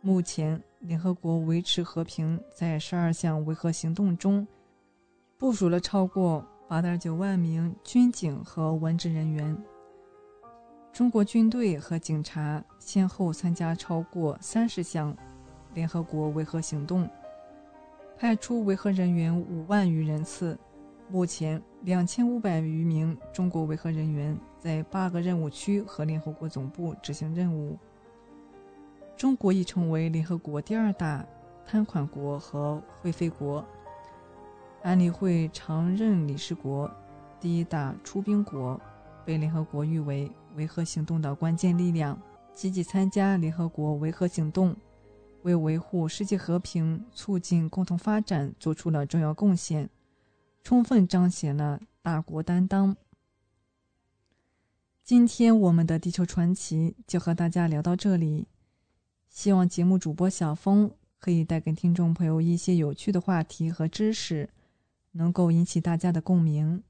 [0.00, 4.44] 目前，联合国维持和平在十二项维和行动中
[5.38, 9.56] 部署了超过八点九万名军警和文职人员。
[10.92, 15.16] 中国军队和警察先后参加超过三十项
[15.74, 17.08] 联合国维和行动。
[18.18, 20.58] 派出维和人员五万余人次，
[21.08, 27.78] 目前两千五百余名中国维和人员在八个任务区和联合国总部执行任务。
[29.16, 31.24] 中国已成为联合国第二大
[31.66, 33.64] 摊款国和会费国，
[34.82, 36.90] 安理会常任理事国，
[37.40, 38.78] 第一大出兵国，
[39.24, 42.20] 被联合国誉为维和行动的关键力量，
[42.52, 44.76] 积极参加联合国维和行动。
[45.42, 49.88] 为维护世界和平、促进共同发展做出了重要贡献，
[50.62, 52.96] 充分彰显了大国担当。
[55.02, 58.46] 今天我们的地球传奇就和大家聊到这里，
[59.28, 64.50] 希望节目主播小峰可以带给听众朋友一些有趣的话题和知识，
[65.12, 66.82] 能够引起大家的共鸣。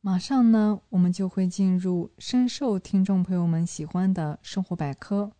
[0.00, 5.32] 马上呢，我们就会进入深受听众朋友们喜欢的生活百科。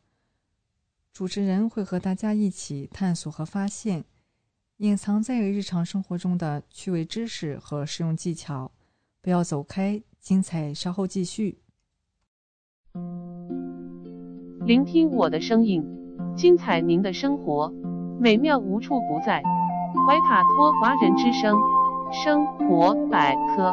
[1.16, 4.04] 主持人会和大家一起探索和发现
[4.76, 8.70] 隐藏在日常生活中的趣味知识和实用技巧。
[9.22, 11.56] 不要走开，精彩稍后继续。
[14.66, 15.82] 聆听我的声音，
[16.36, 17.72] 精彩您的生活，
[18.20, 19.42] 美妙无处不在。
[20.06, 21.56] 怀卡托华人之声
[22.12, 23.72] 生活百科。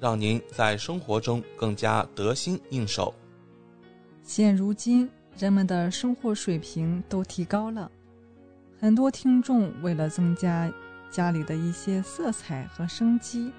[0.00, 3.12] 让您在生活中更加得心应手。
[4.22, 7.90] 现如今，人们的生活水平都提高了，
[8.78, 10.70] 很多听众为了增加
[11.10, 13.50] 家里的一些色彩和生机，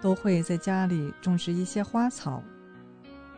[0.00, 2.42] 都会在家里种植一些花草。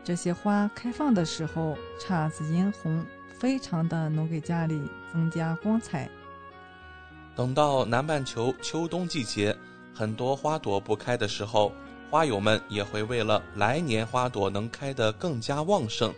[0.03, 4.81] 这些花开放的时候，姹紫嫣红，非常的能给家里
[5.11, 6.09] 增加光彩。
[7.35, 9.55] 等到南半球秋冬季节，
[9.93, 11.71] 很多花朵不开的时候。
[12.09, 16.11] 花友们也会为了来年花朵能开得更加旺盛，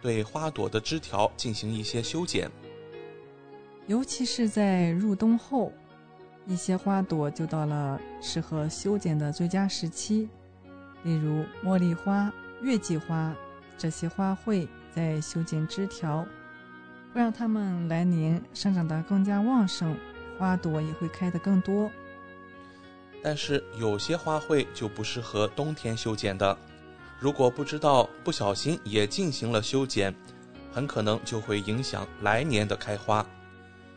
[0.00, 2.50] 对花朵的枝条进行一些修剪。
[3.86, 5.70] 尤其是在入冬后，
[6.46, 10.26] 一些花朵就到了适合修剪的最佳时期。
[11.02, 13.34] 例如茉莉花、月季花，
[13.76, 16.26] 这些花卉在修剪枝条，
[17.12, 19.94] 会让它们来年生长得更加旺盛，
[20.38, 21.90] 花朵也会开得更多。
[23.24, 26.54] 但是有些花卉就不适合冬天修剪的，
[27.18, 30.14] 如果不知道不小心也进行了修剪，
[30.70, 33.24] 很可能就会影响来年的开花。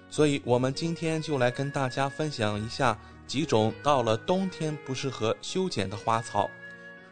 [0.09, 2.97] 所以，我们今天就来跟大家分享一下
[3.27, 6.49] 几种到了冬天不适合修剪的花草。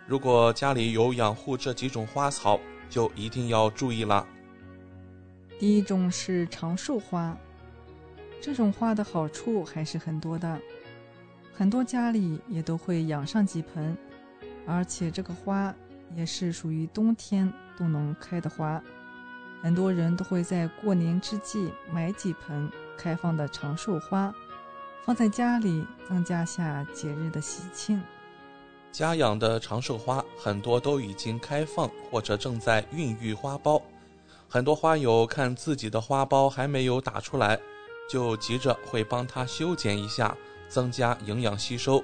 [0.07, 2.57] 如果家里有养护这几种花草，
[2.89, 4.25] 就一定要注意了。
[5.59, 7.37] 第一种是长寿花，
[8.39, 10.57] 这种花的好处还是很多的。
[11.57, 13.97] 很多家里也都会养上几盆，
[14.67, 15.73] 而且这个花
[16.13, 18.81] 也是属于冬天都能开的花。
[19.63, 24.33] 很多人都会在过年之际买几盆开放的长寿花，
[25.05, 28.01] 放在家里，增加下节日的喜庆。
[28.91, 33.81] 家养的长寿花很多都已经开放或者正在孕育花苞，
[34.49, 37.57] 很多花友看自己的花苞还没有打出来，
[38.09, 40.35] 就急着会帮它修剪一下。
[40.67, 42.03] 增加营养吸收，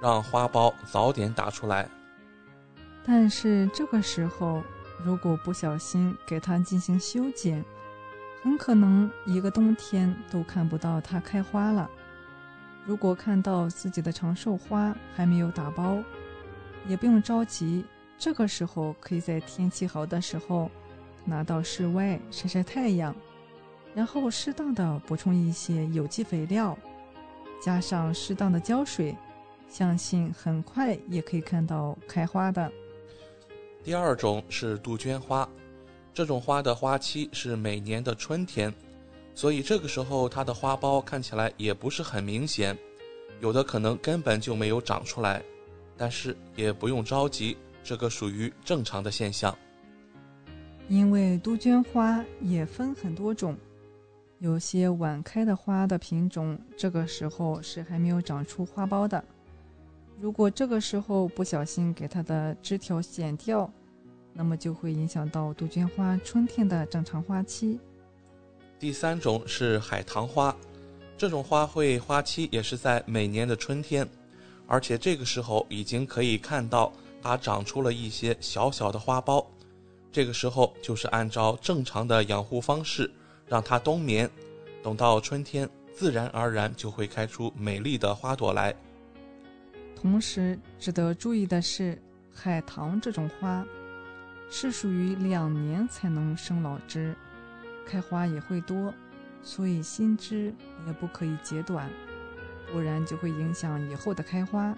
[0.00, 1.88] 让花苞早点打出来。
[3.04, 4.62] 但是这个时候，
[5.04, 7.64] 如果不小心给它进行修剪，
[8.42, 11.90] 很可能一个冬天都看不到它开花了。
[12.84, 16.02] 如果看到自己的长寿花还没有打苞，
[16.86, 17.84] 也不用着急，
[18.18, 20.70] 这个时候可以在天气好的时候
[21.24, 23.14] 拿到室外晒晒太阳，
[23.94, 26.76] 然后适当的补充一些有机肥料。
[27.62, 29.16] 加上适当的浇水，
[29.68, 32.70] 相信很快也可以看到开花的。
[33.84, 35.48] 第二种是杜鹃花，
[36.12, 38.74] 这种花的花期是每年的春天，
[39.32, 42.76] 所以这个时候它的花苞看起来也不是很明显，
[43.40, 45.40] 有的可能根本就没有长出来，
[45.96, 49.56] 但是也不用着急，这个属于正常的现象。
[50.88, 53.56] 因为杜鹃花也分很多种。
[54.42, 59.22] 有些晚开的花的品种，这个时候是还没有长出花苞的。
[60.20, 63.72] 如果这个时候不小心给它的枝条剪掉，
[64.32, 67.78] 那么就会影响到杜鹃花春天的正常花期。
[68.80, 70.52] 第三种是海棠花，
[71.16, 74.04] 这种花卉花期也是在每年的春天，
[74.66, 76.92] 而且这个时候已经可以看到
[77.22, 79.46] 它长出了一些小小的花苞。
[80.10, 83.08] 这个时候就是按照正常的养护方式。
[83.48, 84.30] 让它冬眠，
[84.82, 88.74] 等到春天，自然而然就会开出美丽的花朵来。
[89.94, 92.00] 同时，值得注意的是，
[92.34, 93.64] 海棠这种花
[94.50, 97.14] 是属于两年才能生老枝，
[97.86, 98.92] 开花也会多，
[99.42, 100.54] 所以新枝
[100.86, 101.88] 也不可以截短，
[102.72, 104.74] 不然就会影响以后的开花。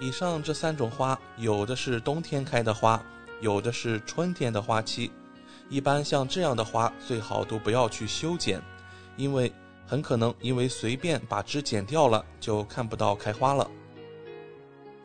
[0.00, 3.02] 以上这三种花，有的是冬天开的花，
[3.40, 5.10] 有的是春天的花期。
[5.68, 8.60] 一般像这样的花，最好都不要去修剪，
[9.16, 9.52] 因为
[9.86, 13.70] 很可能因为随便把枝剪掉了，就看不到开花了。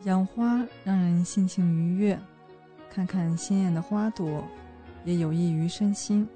[0.04, 2.18] 养花让人心情愉悦，
[2.90, 4.42] 看看鲜艳的花朵，
[5.04, 6.26] 也有益于身心。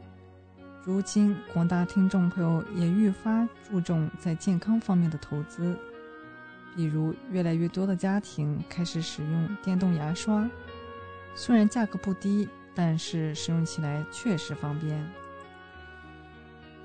[0.84, 5.74] 如今广大听众朋友也愈发注重在健康方面的投资，
[6.76, 10.48] 比如越来越多的家庭开始使用电动牙刷，
[11.34, 12.46] 虽然价格不低。
[12.78, 14.96] 但是使用起来确实方便。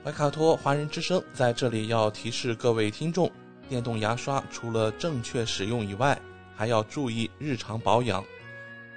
[0.04, 3.32] 怀卡托华人之声在这里要提示各位听众：
[3.70, 6.20] 电动牙刷除了正确使用以外，
[6.56, 8.26] 还要注意日常保养。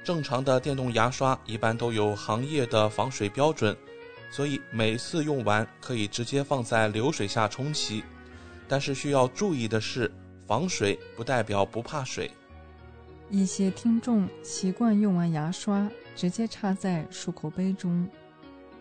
[0.03, 3.77] 正常的电动牙刷一般都有行业的防水标准，
[4.31, 8.03] 所以每次用完可以直接放在流水下冲洗。
[8.67, 10.11] 但是需要注意的是，
[10.47, 12.31] 防水不代表不怕水。
[13.29, 15.87] 一些听众习惯用完牙刷。
[16.17, 18.09] 直接插在漱口杯中。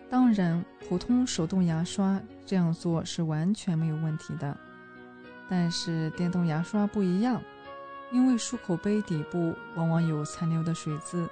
[0.09, 4.57] 当然，普通手动牙刷这样做是完全没有问题的。
[5.47, 7.41] 但是电动牙刷不一样，
[8.11, 11.27] 因为漱口杯底部往往有残留的水渍，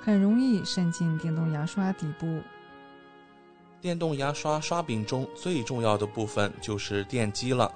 [0.00, 2.40] 很容易渗进电动牙刷底部。
[3.80, 7.72] 电动牙刷刷柄中最重要的部分就是电机了，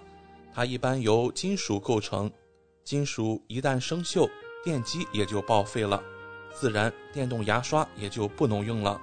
[0.52, 2.30] 它一般由金属构成，
[2.84, 4.28] 金属一旦生锈，
[4.64, 6.02] 电机也就报废了。
[6.52, 9.00] 自然，电动牙刷也就不能用了。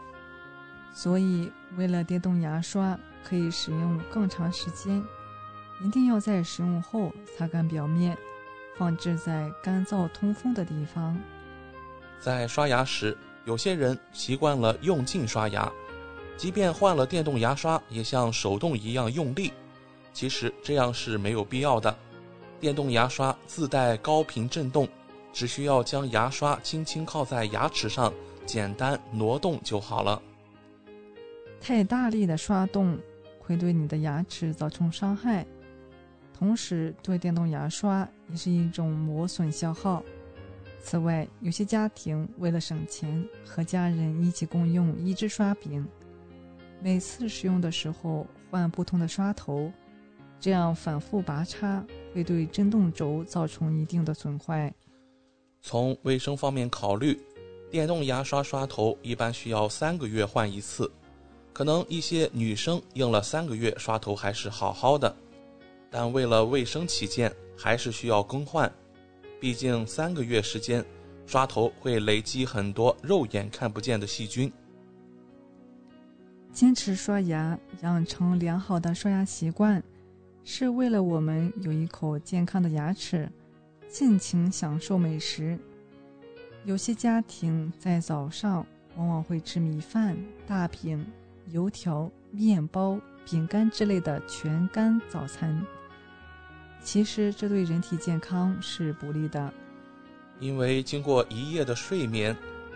[0.93, 5.03] 所以，为了电动牙刷可以使用更长时间，
[5.83, 8.17] 一定要在使用后擦干表面，
[8.77, 11.15] 放置在干燥通风的地方。
[12.19, 13.15] 在刷牙时，
[13.45, 15.71] 有些人习惯了用劲刷牙，
[16.35, 19.53] 即便换了电动牙刷，也像手动一样用力。
[20.13, 21.95] 其实这样是没有必要的。
[22.59, 24.89] 电动牙刷自带高频振动。
[25.37, 28.11] 只需要将牙刷轻轻靠在牙齿上，
[28.43, 30.19] 简单挪动就好了。
[31.61, 32.97] 太大力的刷动
[33.37, 35.45] 会对你的牙齿造成伤害，
[36.33, 40.01] 同时对电动牙刷也是一种磨损消耗。
[40.81, 45.87] 此外，有些家庭为了省钱，和家人一起共用一支刷柄，
[46.81, 49.71] 每次使用的时候换不同的刷头，
[50.39, 54.73] 这样反复拔插会对振动轴造成一定的损坏。
[55.67, 57.19] 从卫生方面考虑，
[57.69, 60.89] 电动牙刷刷头一般需要三个月换一次。
[61.51, 65.13] 可能一些女生用了三个月刷头还是好好的，
[65.91, 68.71] 但为了卫生起见，还是需要更换。
[69.41, 70.85] 毕竟三个月时间，
[71.25, 74.49] 刷头会累积很多肉眼看不见的细菌。
[76.53, 79.83] 坚持刷牙，养成良好的刷牙习惯，
[80.45, 83.29] 是为了我们有一口健康的牙齿，
[83.89, 85.57] 尽情享受美食。
[86.65, 88.65] 有些家庭在早上
[88.95, 91.05] 往往会吃米饭、大饼、
[91.51, 95.65] 油条、面包、饼干之类的全干早餐。
[96.83, 99.53] 其实这对人体健康是不利的，
[100.39, 102.35] 因为经过一夜的睡眠，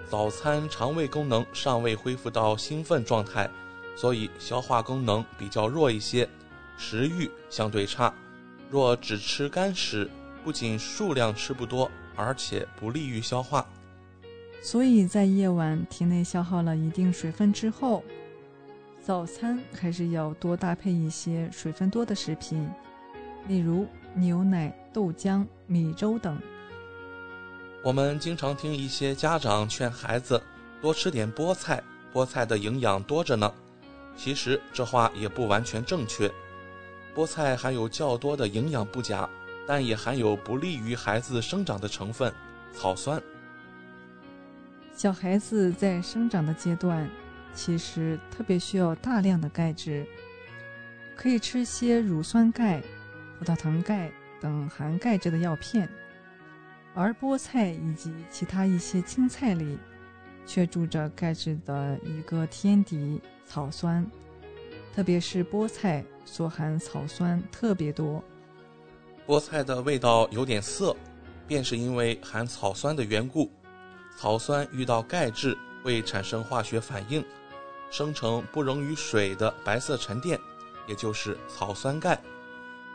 [0.10, 3.50] 早餐肠胃功能尚未恢复到兴奋状态，
[3.96, 6.28] 所以消化功能比较弱一些，
[6.78, 8.14] 食欲相对差。
[8.70, 10.10] 若只吃干食，
[10.44, 13.66] 不仅数量吃不多，而且不利于消化。
[14.62, 18.04] 所以在夜晚体内消耗了一定水分之后，
[19.02, 22.70] 早餐还是要多搭配一些水分多的食品，
[23.48, 23.88] 例如。
[24.14, 26.38] 牛奶、豆浆、米粥等。
[27.82, 30.44] 我们经常听一些家长劝孩子
[30.82, 31.82] 多吃点菠菜，
[32.14, 33.50] 菠菜的营养多着呢。
[34.18, 36.30] 其实这话也不完全正确。
[37.16, 39.30] 菠菜含有较多的营养不假，
[39.68, 42.34] 但也含有不利于孩子生长的成分——
[42.74, 43.22] 草酸。
[44.94, 47.10] 小孩子在生长的阶段，
[47.54, 50.06] 其实特别需要大量的钙质，
[51.16, 52.82] 可以吃些乳酸钙。
[53.40, 55.90] 葡萄糖钙等含钙质的药片，
[56.94, 59.80] 而菠菜以及其他一些青菜里，
[60.46, 64.06] 却住着钙质的一个天敌草酸，
[64.94, 68.24] 特别是菠菜所含草酸特别多。
[69.28, 70.96] 菠菜的味道有点涩，
[71.48, 73.50] 便是因为含草酸的缘故。
[74.18, 77.24] 草酸遇到钙质会产生化学反应，
[77.90, 80.40] 生成不溶于水的白色沉淀，
[80.88, 82.20] 也就是草酸钙。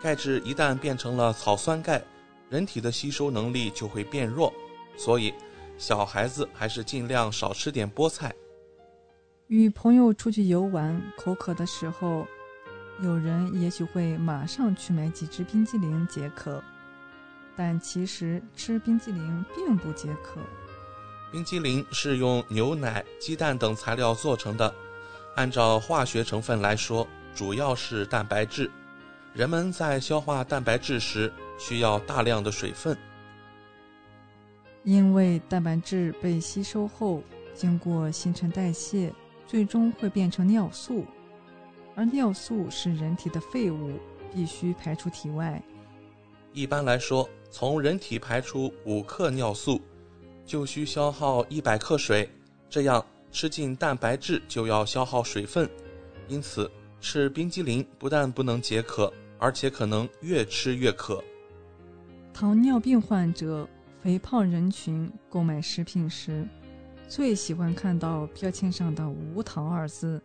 [0.02, 2.02] 钙质一旦变成了草酸钙，
[2.50, 4.52] 人体的吸收能力就会变弱，
[4.96, 5.32] 所以
[5.78, 8.34] 小孩子还是尽量少吃点菠菜。
[9.48, 12.26] 与朋友出去游玩，口渴的时候，
[13.02, 16.62] 有人也许会马上去买几支冰激凌解渴，
[17.54, 20.40] 但其实吃冰激凌并不解渴。
[21.30, 24.72] 冰激凌是用牛奶、鸡蛋等材料做成的，
[25.34, 28.70] 按照化学成分来说，主要是蛋白质。
[29.34, 32.96] 人们在消化蛋白质时需要大量的水分，
[34.84, 39.12] 因为蛋白质被吸收后，经过新陈代谢，
[39.46, 41.04] 最终会变成尿素，
[41.96, 43.98] 而尿素是人体的废物，
[44.32, 45.60] 必须排出体外。
[46.52, 49.80] 一般来说，从人体排出五克尿素，
[50.44, 52.30] 就需消耗一百克水，
[52.70, 55.68] 这样吃进蛋白质就要消耗水分，
[56.28, 56.70] 因此
[57.00, 59.12] 吃冰激凌不但不能解渴。
[59.38, 61.22] 而且可能越吃越渴。
[62.32, 63.68] 糖尿病患者、
[64.02, 66.48] 肥胖人群购买食品时，
[67.06, 70.22] 最喜欢看到标签上的“无糖”二字。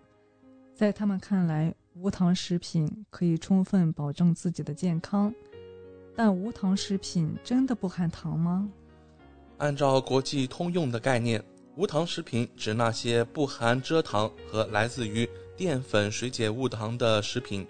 [0.82, 5.32] 在他们看来，无糖食品可以充分保证自己的健康。
[6.16, 8.68] 但无糖食品真的不含糖吗？
[9.60, 11.40] 按照国际通用的概念，
[11.76, 17.68] 无糖食品指那些不含蔗糖和来自于淀粉水解物糖的食品。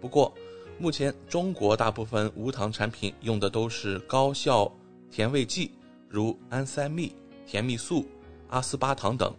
[0.00, 0.32] 不过，
[0.78, 4.72] 目前，中国大部分无糖产品用的都是高效
[5.10, 5.72] 甜味剂，
[6.08, 7.12] 如安赛蜜、
[7.46, 8.06] 甜蜜素、
[8.48, 9.30] 阿斯巴糖等。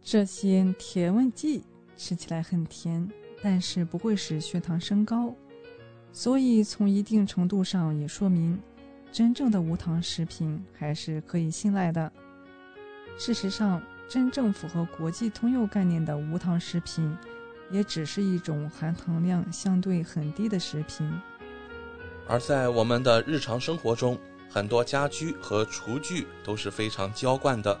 [0.00, 1.62] 这些甜味剂
[2.02, 3.08] 吃起来很甜，
[3.40, 5.32] 但是不会使血糖升高，
[6.12, 8.58] 所以从一定程度上也说明，
[9.12, 12.10] 真正的无糖食品还是可以信赖的。
[13.16, 17.16] 事实上，真正符合国际通用概念的无糖食品。
[17.70, 21.10] 也只是一种含糖量相对很低的食品，
[22.28, 24.18] 而在我们的日常生活中，
[24.50, 27.80] 很多家居和厨具都是非常娇惯的。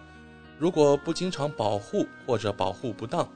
[0.58, 3.28] 如果不经常保护或者保护不当，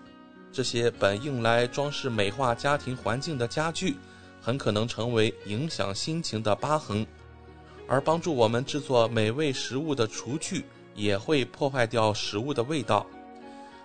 [0.52, 3.96] 这些本用来装饰美化家庭环境的家具，
[4.40, 7.06] 很可能成为影响心情的疤痕。
[7.88, 10.64] 而帮助我们制作美味食物的厨具，
[10.94, 13.06] 也会破坏掉食物的味道。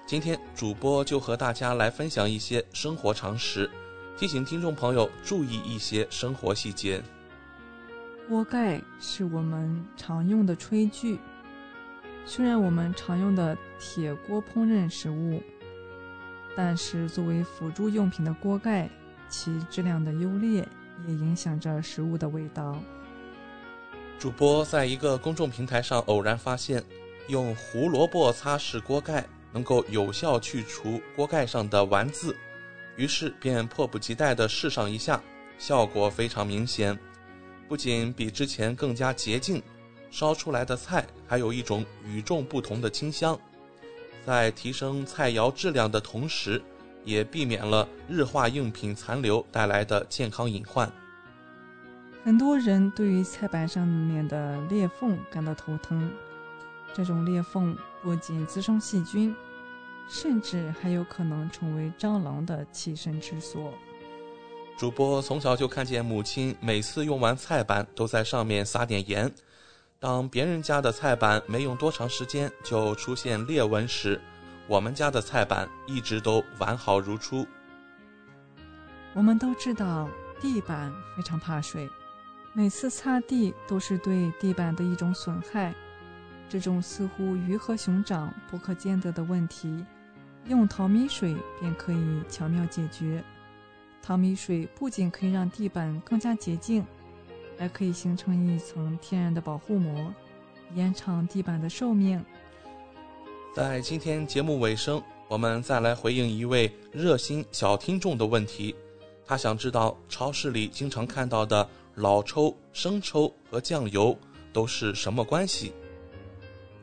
[0.08, 3.70] 今天主播就和大家来分享一些生活常识，
[4.18, 7.02] 提醒听众朋友注意一些生活细节。
[8.28, 11.20] 锅盖是我们常用的炊具，
[12.26, 15.44] 虽然我们常用的铁锅烹饪食物，
[16.56, 18.90] 但是作为辅助用品的锅盖，
[19.30, 20.68] 其质量的优劣
[21.08, 22.78] 也影响着食物的味道。
[24.20, 26.84] 主播在一个公众平台上偶然发现，
[27.28, 32.36] 用胡萝卜擦拭锅盖能够有效去除锅盖上的丸子，
[32.98, 35.22] 于是便迫不及待地试上一下，
[35.58, 36.98] 效果非常明显，
[37.68, 39.64] 不仅比之前更加洁净，
[40.12, 43.40] 烧出来的菜还有一种与众不同的清香，
[44.26, 46.62] 在提升菜肴质量的同时，
[47.04, 50.92] 也避免了日化用品残留带来的健康隐患。
[52.24, 56.12] 很多人对于菜板上面的裂缝感到头疼，
[56.94, 59.36] 这种裂缝不仅滋生细菌，
[60.08, 63.74] 甚至还有可能成为蟑螂的栖身之所。
[64.78, 69.32] 主播从小就看见母亲每次用完菜板都在上面撒点盐，
[70.02, 74.20] 当别人家的菜板没用多长时间就出现裂纹时，
[74.66, 77.46] 我们家的菜板一直都完好如初。
[79.14, 80.10] 我们都知道
[80.40, 81.88] 地板非常怕水。
[82.52, 85.72] 每次擦地都是对地板的一种损害，
[86.50, 89.86] 这种似乎鱼和熊掌不可兼得的问题，
[90.48, 93.24] 用淘米水便可以巧妙解决。
[94.02, 96.84] 淘米水不仅可以让地板更加洁净，
[97.62, 100.12] 还可以形成一层天然的保护膜，
[100.74, 102.20] 延长地板的寿命。
[103.54, 108.74] 在今天节目尾声，我们再来回应一位热心小听众的问题，
[109.28, 111.70] 他想知道超市里经常看到的。
[111.94, 114.18] 老抽、生抽和酱油
[114.52, 115.72] 都是什么关系？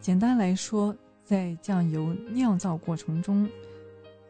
[0.00, 0.94] 简单来说，
[1.24, 3.50] 在酱油酿造过程中，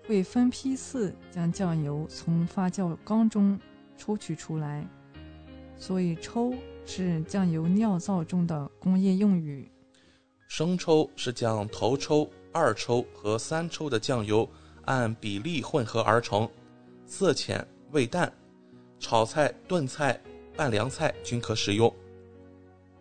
[0.06, 3.60] 会分批次将酱油从发酵缸中
[3.98, 4.86] 抽取出来，
[5.78, 6.52] 所以抽
[6.84, 9.70] 是酱油酿造中的工业用语。
[10.48, 14.48] 生抽是将头抽、二抽和三抽的酱油
[14.84, 16.46] 按比例混合而成，
[17.06, 18.32] 色浅味淡，
[18.98, 20.20] 炒菜、炖菜。
[20.56, 21.94] 拌凉菜均可使用。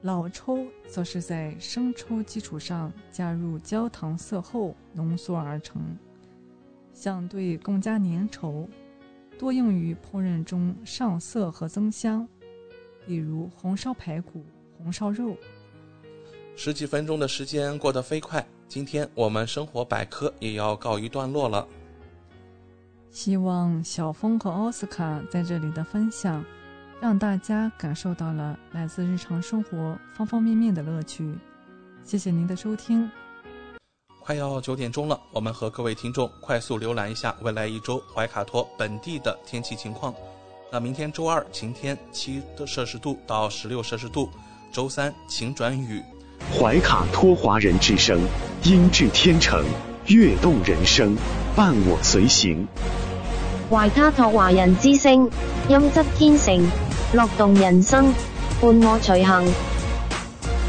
[0.01, 5.81] 老抽则是在生抽基础上加入焦糖色后浓缩而成，
[6.93, 8.67] 相对更加粘稠，
[9.39, 12.27] 多用于烹饪中上色和增香，
[13.07, 14.45] 比如红烧排骨、
[14.77, 15.35] 红烧肉。
[16.55, 21.67] 十几分钟的时间过得飞快，今天我们生活百科也要告一段落了。
[23.09, 26.43] 希望小峰和奥斯卡在这里的分享。
[26.99, 31.31] 让大家感受到了来自日常生活方方面面的乐趣。
[32.03, 33.07] 谢谢您的收听。
[34.19, 40.11] 快要九点钟了，我们和各位听众快速浏览一下未来一周怀卡托本地的天气情况。
[40.69, 44.29] 那明天周二晴天，七摄氏度到十六摄氏度；
[44.69, 46.03] 周三晴转雨。
[46.53, 48.19] 怀卡托华人之声，
[48.63, 49.63] 音质天成，
[50.07, 51.15] 悦动人生，
[51.55, 52.67] 伴我随行。
[53.69, 55.31] 怀卡托华人之声，
[55.69, 56.61] 音质天成。
[57.13, 58.13] 乐动人生，
[58.59, 59.45] 伴我随行。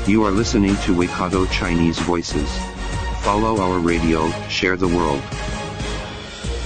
[0.07, 2.47] You are listening to Waikato Chinese Voices.
[3.25, 5.19] Follow our radio, share the world.